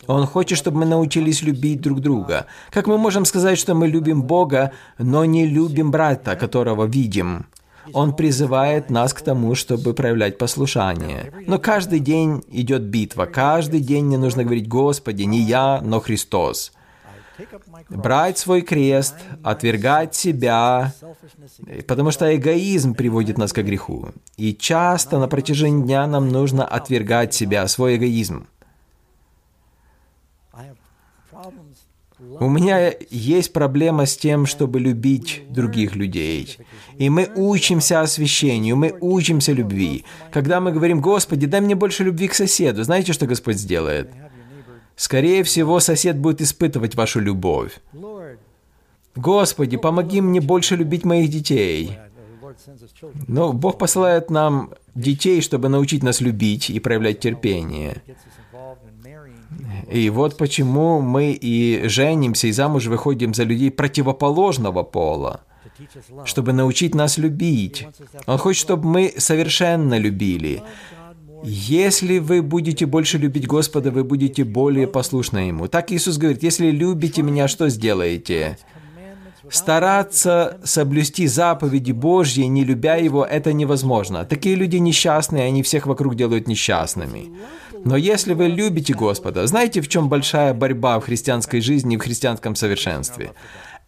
Он 0.08 0.26
хочет, 0.28 0.58
чтобы 0.58 0.80
мы 0.80 0.86
научились 0.86 1.42
любить 1.42 1.82
друг 1.82 2.00
друга. 2.00 2.46
Как 2.70 2.88
мы 2.88 2.98
можем 2.98 3.26
сказать, 3.26 3.58
что 3.58 3.74
мы 3.74 3.88
любим 3.88 4.22
Бога, 4.22 4.72
но 5.00 5.26
не 5.26 5.48
любим 5.48 5.89
брата, 5.89 6.36
которого 6.36 6.86
видим? 6.86 7.48
Он 7.94 8.16
призывает 8.16 8.89
нас 8.92 9.14
к 9.14 9.22
тому, 9.22 9.56
чтобы 9.56 9.94
проявлять 9.94 10.38
послушание. 10.38 11.34
Но 11.48 11.58
каждый 11.58 12.00
день 12.00 12.44
идет 12.50 12.84
битва. 12.84 13.26
Каждый 13.26 13.80
день 13.80 14.06
мне 14.06 14.18
нужно 14.18 14.44
говорить, 14.44 14.68
Господи, 14.68 15.24
не 15.24 15.39
я, 15.39 15.82
но 15.82 16.00
Христос. 16.00 16.72
Брать 17.89 18.38
свой 18.38 18.62
крест, 18.62 19.16
отвергать 19.42 20.14
себя, 20.14 20.94
потому 21.88 22.12
что 22.12 22.36
эгоизм 22.36 22.94
приводит 22.94 23.39
нас 23.39 23.52
к 23.52 23.64
греху. 23.64 24.10
И 24.38 24.54
часто 24.54 25.18
на 25.18 25.28
протяжении 25.28 25.84
дня 25.84 26.06
нам 26.06 26.30
нужно 26.30 26.64
отвергать 26.66 27.34
себя, 27.34 27.68
свой 27.68 27.96
эгоизм. 27.96 28.46
У 32.40 32.50
меня 32.50 32.94
есть 33.10 33.54
проблема 33.54 34.06
с 34.06 34.16
тем, 34.16 34.46
чтобы 34.46 34.80
любить 34.80 35.44
других 35.50 35.96
людей. 35.96 36.58
И 36.98 37.10
мы 37.10 37.30
учимся 37.36 38.02
освящению, 38.02 38.78
мы 38.78 38.96
учимся 39.02 39.52
любви. 39.52 40.06
Когда 40.32 40.60
мы 40.60 40.72
говорим, 40.72 41.02
Господи, 41.02 41.46
дай 41.46 41.62
мне 41.62 41.76
больше 41.76 42.04
любви 42.04 42.28
к 42.28 42.34
соседу, 42.34 42.84
знаете, 42.84 43.14
что 43.14 43.26
Господь 43.26 43.58
сделает? 43.58 44.12
Скорее 44.96 45.44
всего, 45.44 45.80
сосед 45.80 46.18
будет 46.18 46.42
испытывать 46.42 46.96
вашу 46.96 47.20
любовь. 47.20 47.80
Господи, 49.16 49.78
помоги 49.78 50.22
мне 50.22 50.40
больше 50.40 50.76
любить 50.76 51.04
моих 51.04 51.30
детей. 51.30 51.98
Но 53.28 53.54
Бог 53.54 53.78
посылает 53.78 54.30
нам 54.30 54.72
детей, 54.96 55.42
чтобы 55.42 55.70
научить 55.70 56.04
нас 56.04 56.22
любить 56.22 56.70
и 56.70 56.80
проявлять 56.80 57.20
терпение. 57.20 58.02
И 59.92 60.10
вот 60.10 60.38
почему 60.38 61.02
мы 61.02 61.32
и 61.32 61.88
женимся, 61.88 62.48
и 62.48 62.52
замуж 62.52 62.86
выходим 62.86 63.34
за 63.34 63.44
людей 63.44 63.72
противоположного 63.72 64.84
пола, 64.84 65.42
чтобы 66.26 66.54
научить 66.54 66.96
нас 66.96 67.18
любить. 67.18 67.88
Он 68.26 68.38
хочет, 68.38 68.62
чтобы 68.62 68.88
мы 68.88 69.14
совершенно 69.18 69.98
любили. 69.98 70.64
Если 71.44 72.20
вы 72.20 72.42
будете 72.42 72.86
больше 72.86 73.18
любить 73.18 73.48
Господа, 73.48 73.89
вы 73.92 74.04
будете 74.04 74.44
более 74.44 74.88
послушны 74.88 75.39
Ему. 75.39 75.68
Так 75.68 75.92
Иисус 75.92 76.18
говорит, 76.18 76.44
если 76.44 76.70
любите 76.70 77.24
Меня, 77.24 77.48
что 77.48 77.68
сделаете? 77.68 78.58
Стараться 79.52 80.60
соблюсти 80.64 81.28
заповеди 81.28 81.91
Божьи, 81.91 82.43
не 82.43 82.64
любя 82.64 82.95
Его, 82.95 83.26
это 83.26 83.52
невозможно. 83.52 84.24
Такие 84.24 84.56
люди 84.56 84.78
несчастные, 84.78 85.43
они 85.43 85.62
всех 85.62 85.88
вокруг 85.88 86.16
делают 86.16 86.47
несчастными. 86.47 87.32
Но 87.84 87.97
если 87.97 88.34
вы 88.34 88.47
любите 88.47 88.93
Господа, 88.93 89.45
знаете, 89.47 89.82
в 89.82 89.89
чем 89.89 90.08
большая 90.08 90.54
борьба 90.54 90.99
в 90.99 91.06
христианской 91.06 91.60
жизни 91.62 91.95
и 91.95 91.97
в 91.97 92.02
христианском 92.02 92.56
совершенстве? 92.56 93.32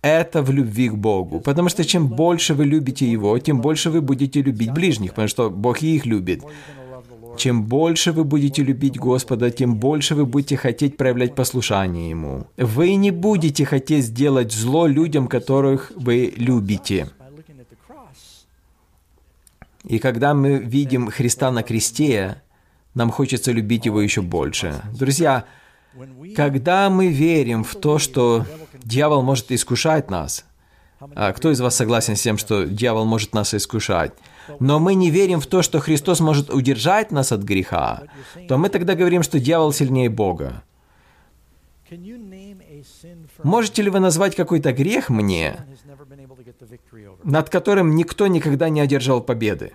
Это 0.02 0.42
в 0.42 0.52
любви 0.52 0.90
к 0.90 0.96
Богу. 0.96 1.40
Потому 1.40 1.70
что 1.70 1.86
чем 1.86 2.08
больше 2.08 2.56
вы 2.56 2.66
любите 2.66 3.10
Его, 3.10 3.40
тем 3.40 3.62
больше 3.62 3.90
вы 3.90 4.02
будете 4.02 4.42
любить 4.42 4.74
ближних, 4.74 5.12
потому 5.12 5.30
что 5.30 5.50
Бог 5.50 5.82
и 5.82 5.96
их 5.96 6.06
любит. 6.06 6.44
Чем 7.38 7.64
больше 7.64 8.12
вы 8.12 8.24
будете 8.24 8.64
любить 8.64 8.98
Господа, 8.98 9.52
тем 9.52 9.76
больше 9.76 10.16
вы 10.16 10.26
будете 10.26 10.58
хотеть 10.58 10.98
проявлять 10.98 11.36
послушание 11.36 12.10
Ему. 12.10 12.48
Вы 12.58 12.96
не 12.96 13.12
будете 13.12 13.66
хотеть 13.66 14.06
сделать 14.06 14.52
зло 14.52 14.88
людям, 14.88 15.28
которых 15.28 15.92
вы 15.96 16.34
любите. 16.36 17.10
И 19.84 20.00
когда 20.00 20.34
мы 20.34 20.60
видим 20.60 21.10
Христа 21.10 21.52
на 21.52 21.64
кресте, 21.64 22.42
нам 22.94 23.12
хочется 23.12 23.52
любить 23.52 23.86
Его 23.86 24.02
еще 24.02 24.22
больше. 24.22 24.82
Друзья, 24.98 25.46
когда 26.36 26.90
мы 26.90 27.08
верим 27.08 27.64
в 27.64 27.76
то, 27.76 28.00
что 28.00 28.46
дьявол 28.84 29.22
может 29.24 29.52
искушать 29.52 30.10
нас, 30.10 30.46
а 31.16 31.34
кто 31.34 31.52
из 31.52 31.60
вас 31.60 31.76
согласен 31.76 32.16
с 32.16 32.22
тем, 32.22 32.38
что 32.38 32.64
дьявол 32.66 33.06
может 33.06 33.34
нас 33.34 33.54
искушать? 33.54 34.14
Но 34.60 34.80
мы 34.80 34.96
не 34.96 35.10
верим 35.10 35.40
в 35.40 35.48
то, 35.48 35.62
что 35.62 35.80
Христос 35.80 36.20
может 36.20 36.50
удержать 36.50 37.12
нас 37.12 37.32
от 37.32 37.42
греха, 37.44 38.04
то 38.48 38.58
мы 38.58 38.70
тогда 38.70 38.96
говорим, 38.96 39.24
что 39.24 39.40
дьявол 39.40 39.74
сильнее 39.74 40.10
Бога. 40.10 40.64
Можете 43.44 43.82
ли 43.82 43.90
вы 43.90 44.00
назвать 44.00 44.36
какой-то 44.36 44.74
грех 44.74 45.10
мне, 45.10 45.66
над 47.24 47.50
которым 47.50 47.96
никто 47.96 48.28
никогда 48.28 48.70
не 48.70 48.82
одержал 48.82 49.22
победы? 49.22 49.74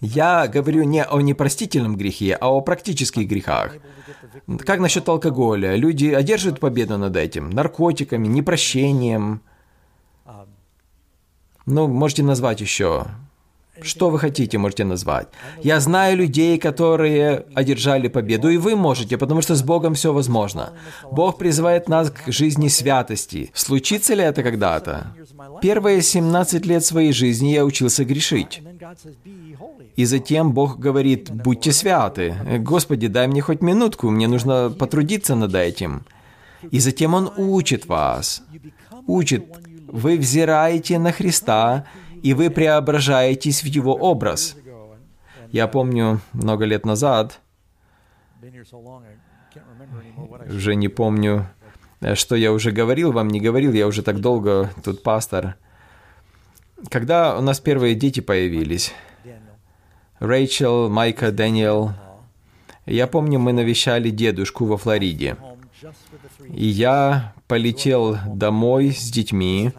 Я 0.00 0.46
говорю 0.46 0.84
не 0.84 1.04
о 1.04 1.20
непростительном 1.20 1.96
грехе, 1.96 2.36
а 2.40 2.48
о 2.48 2.60
практических 2.60 3.26
грехах. 3.26 3.76
Как 4.64 4.78
насчет 4.78 5.08
алкоголя? 5.08 5.74
Люди 5.74 6.06
одерживают 6.06 6.60
победу 6.60 6.98
над 6.98 7.16
этим, 7.16 7.50
наркотиками, 7.50 8.28
непрощением. 8.28 9.40
Ну, 11.68 11.86
можете 11.86 12.22
назвать 12.22 12.62
еще. 12.62 13.06
Что 13.82 14.10
вы 14.10 14.18
хотите, 14.18 14.58
можете 14.58 14.84
назвать. 14.84 15.28
Я 15.62 15.80
знаю 15.80 16.16
людей, 16.16 16.58
которые 16.58 17.44
одержали 17.54 18.08
победу, 18.08 18.48
и 18.48 18.56
вы 18.56 18.74
можете, 18.74 19.18
потому 19.18 19.42
что 19.42 19.54
с 19.54 19.62
Богом 19.62 19.94
все 19.94 20.12
возможно. 20.12 20.72
Бог 21.12 21.38
призывает 21.38 21.88
нас 21.88 22.10
к 22.10 22.32
жизни 22.32 22.68
святости. 22.68 23.50
Случится 23.54 24.14
ли 24.14 24.24
это 24.24 24.42
когда-то? 24.42 25.14
Первые 25.62 26.02
17 26.02 26.66
лет 26.66 26.84
своей 26.84 27.12
жизни 27.12 27.48
я 27.48 27.64
учился 27.64 28.04
грешить. 28.04 28.62
И 29.94 30.06
затем 30.06 30.52
Бог 30.52 30.78
говорит, 30.78 31.30
будьте 31.30 31.72
святы. 31.72 32.34
Господи, 32.60 33.08
дай 33.08 33.28
мне 33.28 33.42
хоть 33.42 33.60
минутку, 33.60 34.10
мне 34.10 34.26
нужно 34.26 34.70
потрудиться 34.70 35.34
над 35.34 35.54
этим. 35.54 36.04
И 36.70 36.80
затем 36.80 37.14
Он 37.14 37.30
учит 37.36 37.86
вас. 37.86 38.42
Учит. 39.06 39.44
Вы 39.88 40.18
взираете 40.18 40.98
на 40.98 41.12
Христа, 41.12 41.86
и 42.22 42.34
вы 42.34 42.50
преображаетесь 42.50 43.62
в 43.62 43.66
Его 43.66 43.94
образ. 43.94 44.56
Я 45.50 45.66
помню 45.66 46.20
много 46.32 46.66
лет 46.66 46.84
назад, 46.84 47.40
уже 50.48 50.74
не 50.74 50.88
помню, 50.88 51.48
что 52.14 52.36
я 52.36 52.52
уже 52.52 52.70
говорил 52.70 53.12
вам, 53.12 53.28
не 53.28 53.40
говорил, 53.40 53.72
я 53.72 53.86
уже 53.86 54.02
так 54.02 54.20
долго 54.20 54.70
тут 54.84 55.02
пастор. 55.02 55.56
Когда 56.90 57.36
у 57.36 57.40
нас 57.40 57.58
первые 57.58 57.94
дети 57.94 58.20
появились, 58.20 58.92
Рэйчел, 60.18 60.88
Майка, 60.88 61.32
Дэниел. 61.32 61.92
Я 62.86 63.06
помню, 63.06 63.38
мы 63.38 63.52
навещали 63.52 64.10
дедушку 64.10 64.64
во 64.64 64.76
Флориде. 64.76 65.36
И 66.52 66.66
я 66.66 67.34
полетел 67.46 68.16
домой 68.26 68.92
с 68.92 69.10
детьми. 69.10 69.72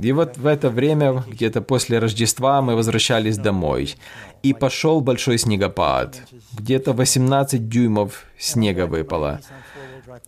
И 0.00 0.12
вот 0.12 0.36
в 0.36 0.46
это 0.46 0.70
время, 0.70 1.24
где-то 1.28 1.60
после 1.60 1.98
Рождества, 1.98 2.60
мы 2.62 2.74
возвращались 2.74 3.38
домой. 3.38 3.94
И 4.42 4.52
пошел 4.52 5.00
большой 5.00 5.38
снегопад. 5.38 6.20
Где-то 6.58 6.92
18 6.92 7.68
дюймов 7.68 8.24
снега 8.38 8.86
выпало. 8.86 9.40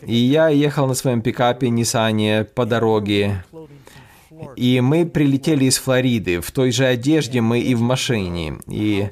И 0.03 0.15
я 0.15 0.49
ехал 0.49 0.87
на 0.87 0.95
своем 0.95 1.23
пикапе 1.23 1.69
Ниссане 1.69 2.45
по 2.45 2.67
дороге. 2.67 3.45
И 4.57 4.81
мы 4.81 5.07
прилетели 5.07 5.65
из 5.65 5.79
Флориды. 5.79 6.41
В 6.41 6.51
той 6.51 6.71
же 6.71 6.85
одежде 6.87 7.41
мы 7.41 7.61
и 7.61 7.75
в 7.75 7.81
машине. 7.81 8.59
И 8.69 9.09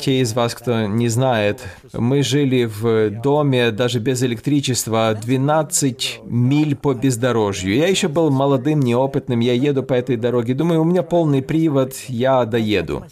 те 0.00 0.20
из 0.20 0.34
вас, 0.34 0.54
кто 0.54 0.86
не 0.86 1.08
знает, 1.08 1.62
мы 1.92 2.22
жили 2.22 2.64
в 2.64 3.10
доме 3.10 3.70
даже 3.70 3.98
без 3.98 4.22
электричества 4.22 5.14
12 5.14 6.20
миль 6.24 6.76
по 6.76 6.94
бездорожью. 6.94 7.74
Я 7.74 7.88
еще 7.88 8.08
был 8.08 8.30
молодым, 8.30 8.80
неопытным, 8.80 9.40
я 9.40 9.52
еду 9.52 9.82
по 9.82 9.94
этой 9.94 10.16
дороге, 10.16 10.54
думаю, 10.54 10.80
у 10.80 10.84
меня 10.84 11.02
полный 11.02 11.42
привод, 11.42 11.94
я 12.08 12.44
доеду. 12.44 13.04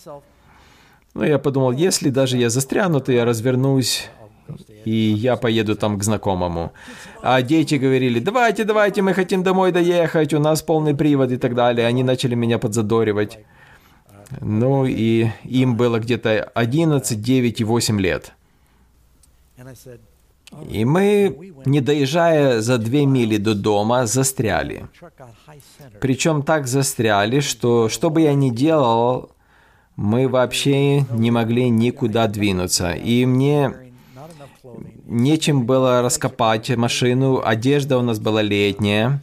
Но 1.12 1.24
я 1.24 1.38
подумал, 1.38 1.72
если 1.72 2.10
даже 2.10 2.38
я 2.38 2.50
застряну, 2.50 3.00
то 3.00 3.12
я 3.12 3.24
развернусь 3.24 4.08
и 4.84 4.90
я 4.90 5.36
поеду 5.36 5.74
там 5.74 5.98
к 5.98 6.04
знакомому. 6.04 6.72
А 7.22 7.40
дети 7.42 7.76
говорили, 7.76 8.20
давайте, 8.20 8.64
давайте, 8.64 9.00
мы 9.00 9.14
хотим 9.14 9.42
домой 9.42 9.72
доехать, 9.72 10.34
у 10.34 10.38
нас 10.38 10.62
полный 10.62 10.94
привод 10.94 11.30
и 11.30 11.36
так 11.36 11.54
далее. 11.54 11.86
Они 11.86 12.02
начали 12.02 12.34
меня 12.34 12.58
подзадоривать. 12.58 13.38
Ну 14.40 14.84
и 14.86 15.28
им 15.44 15.76
было 15.76 15.98
где-то 15.98 16.50
11, 16.54 17.20
9 17.20 17.60
и 17.60 17.64
8 17.64 18.00
лет. 18.00 18.32
И 20.70 20.84
мы, 20.84 21.52
не 21.64 21.80
доезжая 21.80 22.60
за 22.60 22.78
две 22.78 23.06
мили 23.06 23.38
до 23.38 23.54
дома, 23.54 24.06
застряли. 24.06 24.86
Причем 26.00 26.42
так 26.42 26.66
застряли, 26.66 27.40
что 27.40 27.88
что 27.88 28.10
бы 28.10 28.20
я 28.22 28.34
ни 28.34 28.50
делал, 28.50 29.30
мы 29.96 30.28
вообще 30.28 31.02
не 31.02 31.30
могли 31.30 31.68
никуда 31.70 32.26
двинуться. 32.28 32.92
И 32.92 33.26
мне 33.26 33.72
нечем 35.06 35.66
было 35.66 36.02
раскопать 36.02 36.70
машину, 36.76 37.42
одежда 37.44 37.98
у 37.98 38.02
нас 38.02 38.18
была 38.18 38.42
летняя. 38.42 39.20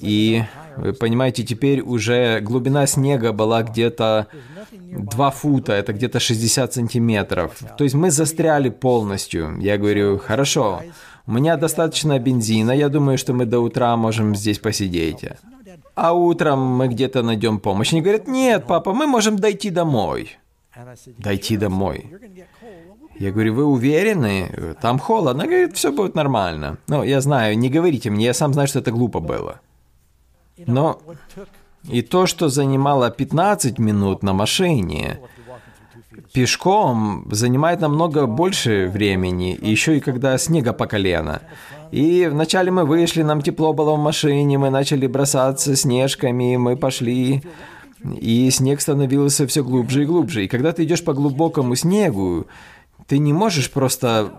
И, 0.00 0.42
вы 0.76 0.92
понимаете, 0.92 1.42
теперь 1.42 1.80
уже 1.80 2.40
глубина 2.40 2.86
снега 2.86 3.32
была 3.32 3.62
где-то 3.62 4.28
2 4.72 5.30
фута, 5.30 5.72
это 5.72 5.92
где-то 5.92 6.20
60 6.20 6.72
сантиметров. 6.72 7.58
То 7.76 7.84
есть 7.84 7.94
мы 7.94 8.10
застряли 8.10 8.68
полностью. 8.70 9.58
Я 9.60 9.78
говорю, 9.78 10.18
хорошо, 10.18 10.82
у 11.26 11.32
меня 11.32 11.56
достаточно 11.56 12.18
бензина, 12.18 12.70
я 12.72 12.88
думаю, 12.88 13.18
что 13.18 13.32
мы 13.32 13.46
до 13.46 13.60
утра 13.60 13.96
можем 13.96 14.36
здесь 14.36 14.58
посидеть. 14.58 15.24
А 15.94 16.12
утром 16.12 16.60
мы 16.60 16.88
где-то 16.88 17.22
найдем 17.22 17.58
помощь. 17.58 17.92
Они 17.92 18.02
говорят, 18.02 18.28
нет, 18.28 18.66
папа, 18.66 18.92
мы 18.92 19.06
можем 19.06 19.36
дойти 19.36 19.70
домой. 19.70 20.36
Дойти 21.18 21.56
домой. 21.56 22.10
Я 23.18 23.30
говорю, 23.32 23.54
вы 23.54 23.64
уверены? 23.64 24.76
Там 24.80 24.98
холодно. 24.98 25.42
Она 25.42 25.46
говорит, 25.46 25.76
все 25.76 25.90
будет 25.92 26.14
нормально. 26.14 26.78
Ну, 26.88 27.02
я 27.02 27.20
знаю, 27.20 27.58
не 27.58 27.68
говорите 27.68 28.10
мне, 28.10 28.26
я 28.26 28.34
сам 28.34 28.52
знаю, 28.52 28.68
что 28.68 28.80
это 28.80 28.90
глупо 28.90 29.20
было. 29.20 29.60
Но 30.66 31.00
и 31.84 32.02
то, 32.02 32.26
что 32.26 32.48
занимало 32.48 33.10
15 33.10 33.78
минут 33.78 34.22
на 34.22 34.32
машине, 34.32 35.20
пешком 36.32 37.26
занимает 37.30 37.80
намного 37.80 38.26
больше 38.26 38.88
времени, 38.88 39.58
еще 39.60 39.96
и 39.96 40.00
когда 40.00 40.36
снега 40.38 40.72
по 40.72 40.86
колено. 40.86 41.42
И 41.92 42.26
вначале 42.30 42.70
мы 42.70 42.84
вышли, 42.84 43.22
нам 43.22 43.42
тепло 43.42 43.72
было 43.72 43.94
в 43.94 43.98
машине, 43.98 44.58
мы 44.58 44.70
начали 44.70 45.06
бросаться 45.06 45.76
снежками, 45.76 46.56
мы 46.56 46.76
пошли, 46.76 47.42
и 48.20 48.50
снег 48.50 48.80
становился 48.80 49.46
все 49.46 49.62
глубже 49.62 50.02
и 50.02 50.06
глубже. 50.06 50.44
И 50.44 50.48
когда 50.48 50.72
ты 50.72 50.84
идешь 50.84 51.04
по 51.04 51.14
глубокому 51.14 51.76
снегу, 51.76 52.46
ты 53.06 53.18
не 53.18 53.32
можешь 53.32 53.70
просто 53.70 54.32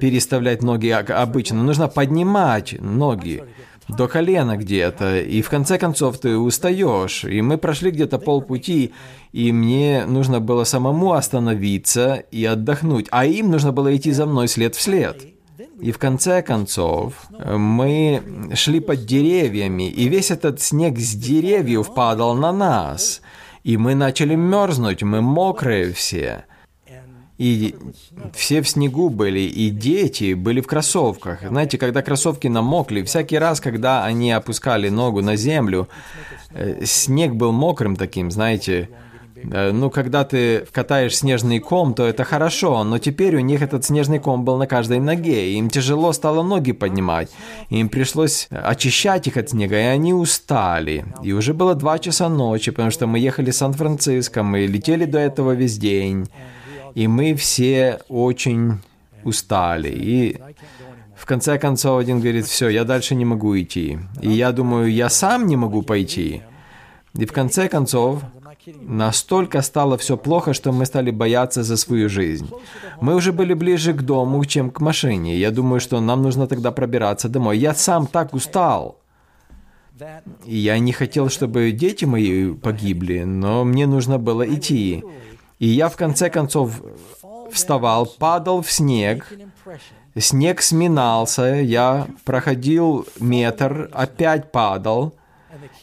переставлять 0.00 0.62
ноги 0.62 0.88
обычно. 0.88 1.62
Нужно 1.62 1.88
поднимать 1.88 2.76
ноги 2.80 3.44
до 3.88 4.06
колена 4.06 4.56
где-то, 4.56 5.18
и 5.18 5.40
в 5.40 5.48
конце 5.48 5.78
концов 5.78 6.18
ты 6.18 6.36
устаешь. 6.36 7.24
И 7.24 7.40
мы 7.40 7.56
прошли 7.56 7.90
где-то 7.90 8.18
полпути, 8.18 8.92
и 9.32 9.50
мне 9.50 10.04
нужно 10.06 10.40
было 10.40 10.64
самому 10.64 11.12
остановиться 11.12 12.22
и 12.30 12.44
отдохнуть, 12.44 13.06
а 13.10 13.24
им 13.24 13.50
нужно 13.50 13.72
было 13.72 13.96
идти 13.96 14.12
за 14.12 14.26
мной 14.26 14.48
след 14.48 14.74
в 14.74 14.80
след. 14.82 15.26
И 15.80 15.92
в 15.92 15.98
конце 15.98 16.42
концов 16.42 17.14
мы 17.30 18.22
шли 18.54 18.80
под 18.80 19.06
деревьями, 19.06 19.88
и 19.88 20.08
весь 20.08 20.30
этот 20.30 20.60
снег 20.60 20.98
с 20.98 21.14
деревьев 21.14 21.94
падал 21.94 22.34
на 22.34 22.52
нас. 22.52 23.22
И 23.64 23.76
мы 23.76 23.94
начали 23.94 24.34
мерзнуть, 24.34 25.02
мы 25.02 25.20
мокрые 25.20 25.92
все. 25.92 26.44
И 27.38 27.76
все 28.34 28.62
в 28.62 28.68
снегу 28.68 29.10
были, 29.10 29.40
и 29.40 29.70
дети 29.70 30.34
были 30.34 30.60
в 30.60 30.66
кроссовках. 30.66 31.42
Знаете, 31.46 31.78
когда 31.78 32.02
кроссовки 32.02 32.48
намокли, 32.48 33.02
всякий 33.02 33.38
раз, 33.38 33.60
когда 33.60 34.04
они 34.04 34.32
опускали 34.32 34.88
ногу 34.88 35.22
на 35.22 35.36
землю, 35.36 35.88
э, 36.50 36.84
снег 36.84 37.34
был 37.34 37.52
мокрым 37.52 37.94
таким, 37.94 38.32
знаете. 38.32 38.88
Э, 39.52 39.70
ну, 39.70 39.88
когда 39.88 40.24
ты 40.24 40.66
катаешь 40.72 41.16
снежный 41.16 41.60
ком, 41.60 41.94
то 41.94 42.04
это 42.04 42.24
хорошо, 42.24 42.82
но 42.82 42.98
теперь 42.98 43.36
у 43.36 43.40
них 43.40 43.62
этот 43.62 43.84
снежный 43.84 44.18
ком 44.18 44.44
был 44.44 44.56
на 44.56 44.66
каждой 44.66 44.98
ноге, 44.98 45.52
и 45.52 45.58
им 45.58 45.70
тяжело 45.70 46.12
стало 46.12 46.42
ноги 46.42 46.72
поднимать. 46.72 47.30
Им 47.70 47.88
пришлось 47.88 48.48
очищать 48.50 49.28
их 49.28 49.36
от 49.36 49.50
снега, 49.50 49.76
и 49.78 49.84
они 49.84 50.12
устали. 50.12 51.04
И 51.22 51.32
уже 51.32 51.54
было 51.54 51.76
два 51.76 52.00
часа 52.00 52.28
ночи, 52.28 52.72
потому 52.72 52.90
что 52.90 53.06
мы 53.06 53.20
ехали 53.20 53.52
в 53.52 53.54
Сан-Франциско, 53.54 54.42
мы 54.42 54.66
летели 54.66 55.04
до 55.04 55.18
этого 55.18 55.52
весь 55.52 55.78
день. 55.78 56.26
И 56.98 57.06
мы 57.06 57.34
все 57.34 58.00
очень 58.08 58.78
устали. 59.22 59.88
И 59.88 60.36
в 61.14 61.26
конце 61.26 61.56
концов 61.56 62.00
один 62.00 62.18
говорит, 62.20 62.46
все, 62.46 62.68
я 62.68 62.84
дальше 62.84 63.14
не 63.14 63.24
могу 63.24 63.56
идти. 63.56 63.98
И 64.20 64.32
я 64.32 64.50
думаю, 64.50 64.92
я 64.92 65.08
сам 65.08 65.46
не 65.46 65.56
могу 65.56 65.82
пойти. 65.82 66.42
И 67.14 67.24
в 67.24 67.32
конце 67.32 67.68
концов, 67.68 68.22
настолько 68.82 69.62
стало 69.62 69.96
все 69.96 70.16
плохо, 70.16 70.54
что 70.54 70.72
мы 70.72 70.86
стали 70.86 71.12
бояться 71.12 71.62
за 71.62 71.76
свою 71.76 72.08
жизнь. 72.08 72.50
Мы 73.00 73.14
уже 73.14 73.32
были 73.32 73.54
ближе 73.54 73.92
к 73.92 74.02
дому, 74.02 74.44
чем 74.44 74.70
к 74.70 74.80
машине. 74.80 75.36
Я 75.36 75.52
думаю, 75.52 75.78
что 75.78 76.00
нам 76.00 76.22
нужно 76.22 76.48
тогда 76.48 76.72
пробираться 76.72 77.28
домой. 77.28 77.58
Я 77.58 77.74
сам 77.74 78.08
так 78.08 78.34
устал. 78.34 78.98
И 80.46 80.56
я 80.56 80.78
не 80.78 80.92
хотел, 80.92 81.28
чтобы 81.28 81.70
дети 81.72 82.06
мои 82.06 82.54
погибли, 82.54 83.24
но 83.24 83.64
мне 83.64 83.86
нужно 83.86 84.18
было 84.18 84.42
идти. 84.42 85.04
И 85.58 85.66
я 85.66 85.88
в 85.88 85.96
конце 85.96 86.30
концов 86.30 86.82
вставал, 87.50 88.06
падал 88.06 88.62
в 88.62 88.70
снег, 88.70 89.26
снег 90.16 90.62
сминался, 90.62 91.54
я 91.56 92.06
проходил 92.24 93.06
метр, 93.18 93.90
опять 93.92 94.52
падал, 94.52 95.14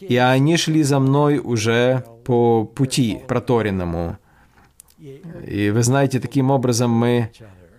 и 0.00 0.16
они 0.16 0.56
шли 0.56 0.82
за 0.82 0.98
мной 0.98 1.38
уже 1.38 2.04
по 2.24 2.64
пути 2.64 3.20
проторенному. 3.28 4.16
И 5.46 5.70
вы 5.70 5.82
знаете, 5.82 6.20
таким 6.20 6.50
образом 6.50 6.90
мы 6.90 7.30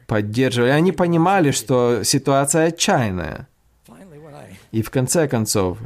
поддерживали. 0.05 0.69
Они 0.69 0.91
понимали, 0.91 1.51
что 1.51 2.03
ситуация 2.03 2.67
отчаянная. 2.67 3.47
И 4.71 4.81
в 4.81 4.89
конце 4.91 5.27
концов, 5.27 5.79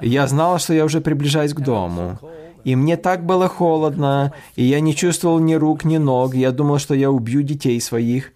я 0.00 0.26
знал, 0.26 0.58
что 0.58 0.74
я 0.74 0.84
уже 0.84 1.00
приближаюсь 1.00 1.54
к 1.54 1.60
дому. 1.60 2.18
И 2.66 2.74
мне 2.74 2.96
так 2.96 3.24
было 3.24 3.48
холодно, 3.48 4.32
и 4.56 4.64
я 4.64 4.80
не 4.80 4.92
чувствовал 4.92 5.38
ни 5.38 5.54
рук, 5.54 5.84
ни 5.84 5.98
ног. 5.98 6.34
Я 6.34 6.50
думал, 6.50 6.80
что 6.80 6.94
я 6.94 7.12
убью 7.12 7.42
детей 7.42 7.80
своих. 7.80 8.32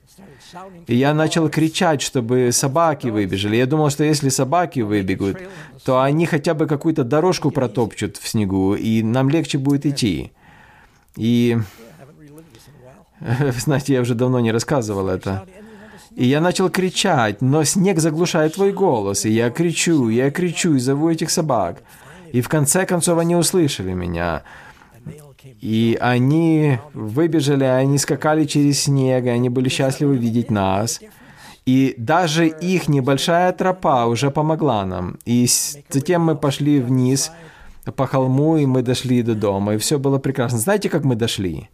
И 0.87 0.95
я 0.95 1.15
начал 1.15 1.49
кричать, 1.49 2.01
чтобы 2.01 2.51
собаки 2.53 3.09
выбежали. 3.09 3.57
Я 3.57 3.67
думал, 3.67 3.91
что 3.91 4.05
если 4.05 4.29
собаки 4.29 4.81
выбегут, 4.81 5.37
то 5.85 6.01
они 6.01 6.27
хотя 6.27 6.55
бы 6.55 6.69
какую-то 6.69 7.03
дорожку 7.03 7.51
протопчут 7.51 8.19
в 8.19 8.29
снегу, 8.29 8.77
и 8.77 9.03
нам 9.03 9.31
легче 9.31 9.59
будет 9.59 9.85
идти. 9.85 10.31
И... 11.17 11.59
Знаете, 13.57 13.95
я 13.95 14.01
уже 14.01 14.15
давно 14.15 14.39
не 14.39 14.53
рассказывал 14.53 15.09
это. 15.09 15.45
И 16.15 16.25
я 16.25 16.41
начал 16.41 16.71
кричать, 16.71 17.43
но 17.43 17.65
снег 17.65 17.99
заглушает 17.99 18.55
твой 18.55 18.73
голос. 18.73 19.25
И 19.25 19.31
я 19.31 19.51
кричу, 19.51 20.09
я 20.09 20.31
кричу 20.31 20.75
и 20.75 20.79
зову 20.79 21.11
этих 21.11 21.31
собак. 21.31 21.83
И 22.33 22.41
в 22.41 22.49
конце 22.49 22.87
концов 22.87 23.19
они 23.19 23.37
услышали 23.37 23.93
меня. 23.93 24.43
И 25.61 25.99
они 26.01 26.79
выбежали, 26.95 27.65
они 27.65 27.99
скакали 27.99 28.45
через 28.45 28.83
снег, 28.83 29.25
и 29.25 29.29
они 29.29 29.49
были 29.49 29.69
счастливы 29.69 30.17
видеть 30.17 30.51
нас. 30.51 31.01
И 31.67 31.95
даже 31.99 32.47
их 32.47 32.89
небольшая 32.89 33.53
тропа 33.53 34.07
уже 34.07 34.31
помогла 34.31 34.85
нам. 34.85 35.19
И 35.25 35.47
затем 35.89 36.23
мы 36.23 36.37
пошли 36.37 36.81
вниз 36.81 37.31
по 37.97 38.07
холму, 38.07 38.57
и 38.57 38.67
мы 38.67 38.83
дошли 38.83 39.23
до 39.23 39.35
дома, 39.35 39.75
и 39.75 39.79
все 39.79 39.99
было 39.99 40.19
прекрасно. 40.19 40.59
Знаете, 40.59 40.89
как 40.89 41.05
мы 41.05 41.17
дошли? 41.17 41.69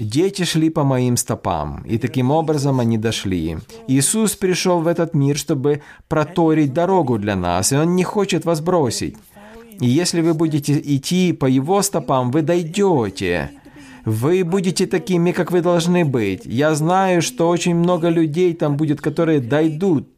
Дети 0.00 0.44
шли 0.44 0.70
по 0.70 0.82
моим 0.82 1.18
стопам, 1.18 1.82
и 1.84 1.98
таким 1.98 2.30
образом 2.30 2.80
они 2.80 2.96
дошли. 2.96 3.58
Иисус 3.86 4.34
пришел 4.34 4.80
в 4.80 4.86
этот 4.86 5.14
мир, 5.14 5.36
чтобы 5.36 5.82
проторить 6.08 6.72
дорогу 6.72 7.18
для 7.18 7.36
нас, 7.36 7.70
и 7.70 7.76
Он 7.76 7.96
не 7.96 8.02
хочет 8.02 8.46
вас 8.46 8.62
бросить. 8.62 9.16
И 9.78 9.86
если 9.86 10.22
вы 10.22 10.32
будете 10.32 10.72
идти 10.72 11.34
по 11.34 11.44
Его 11.44 11.82
стопам, 11.82 12.30
вы 12.30 12.40
дойдете. 12.40 13.50
Вы 14.06 14.42
будете 14.42 14.86
такими, 14.86 15.32
как 15.32 15.52
вы 15.52 15.60
должны 15.60 16.06
быть. 16.06 16.46
Я 16.46 16.74
знаю, 16.74 17.20
что 17.20 17.50
очень 17.50 17.74
много 17.74 18.08
людей 18.08 18.54
там 18.54 18.78
будет, 18.78 19.02
которые 19.02 19.40
дойдут. 19.40 20.08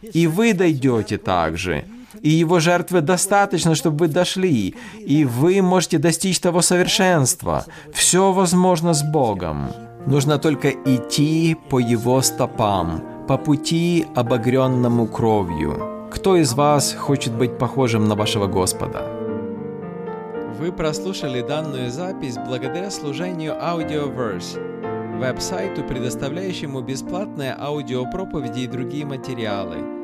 И 0.00 0.26
вы 0.26 0.54
дойдете 0.54 1.18
также 1.18 1.84
и 2.20 2.30
его 2.30 2.60
жертвы 2.60 3.00
достаточно, 3.00 3.74
чтобы 3.74 4.06
вы 4.06 4.08
дошли, 4.08 4.74
и 4.98 5.24
вы 5.24 5.62
можете 5.62 5.98
достичь 5.98 6.40
того 6.40 6.62
совершенства. 6.62 7.64
Все 7.92 8.32
возможно 8.32 8.94
с 8.94 9.02
Богом. 9.02 9.68
Нужно 10.06 10.38
только 10.38 10.70
идти 10.70 11.56
по 11.68 11.78
его 11.80 12.22
стопам, 12.22 13.02
по 13.26 13.36
пути, 13.38 14.06
обогренному 14.14 15.06
кровью. 15.06 16.08
Кто 16.12 16.36
из 16.36 16.54
вас 16.54 16.94
хочет 16.94 17.32
быть 17.32 17.58
похожим 17.58 18.08
на 18.08 18.14
вашего 18.14 18.46
Господа? 18.46 19.02
Вы 20.58 20.72
прослушали 20.72 21.42
данную 21.42 21.90
запись 21.90 22.36
благодаря 22.36 22.90
служению 22.90 23.54
Audioverse. 23.54 24.58
веб-сайту, 25.18 25.82
предоставляющему 25.82 26.80
бесплатные 26.82 27.56
аудиопроповеди 27.58 28.60
и 28.60 28.66
другие 28.66 29.04
материалы. 29.04 29.95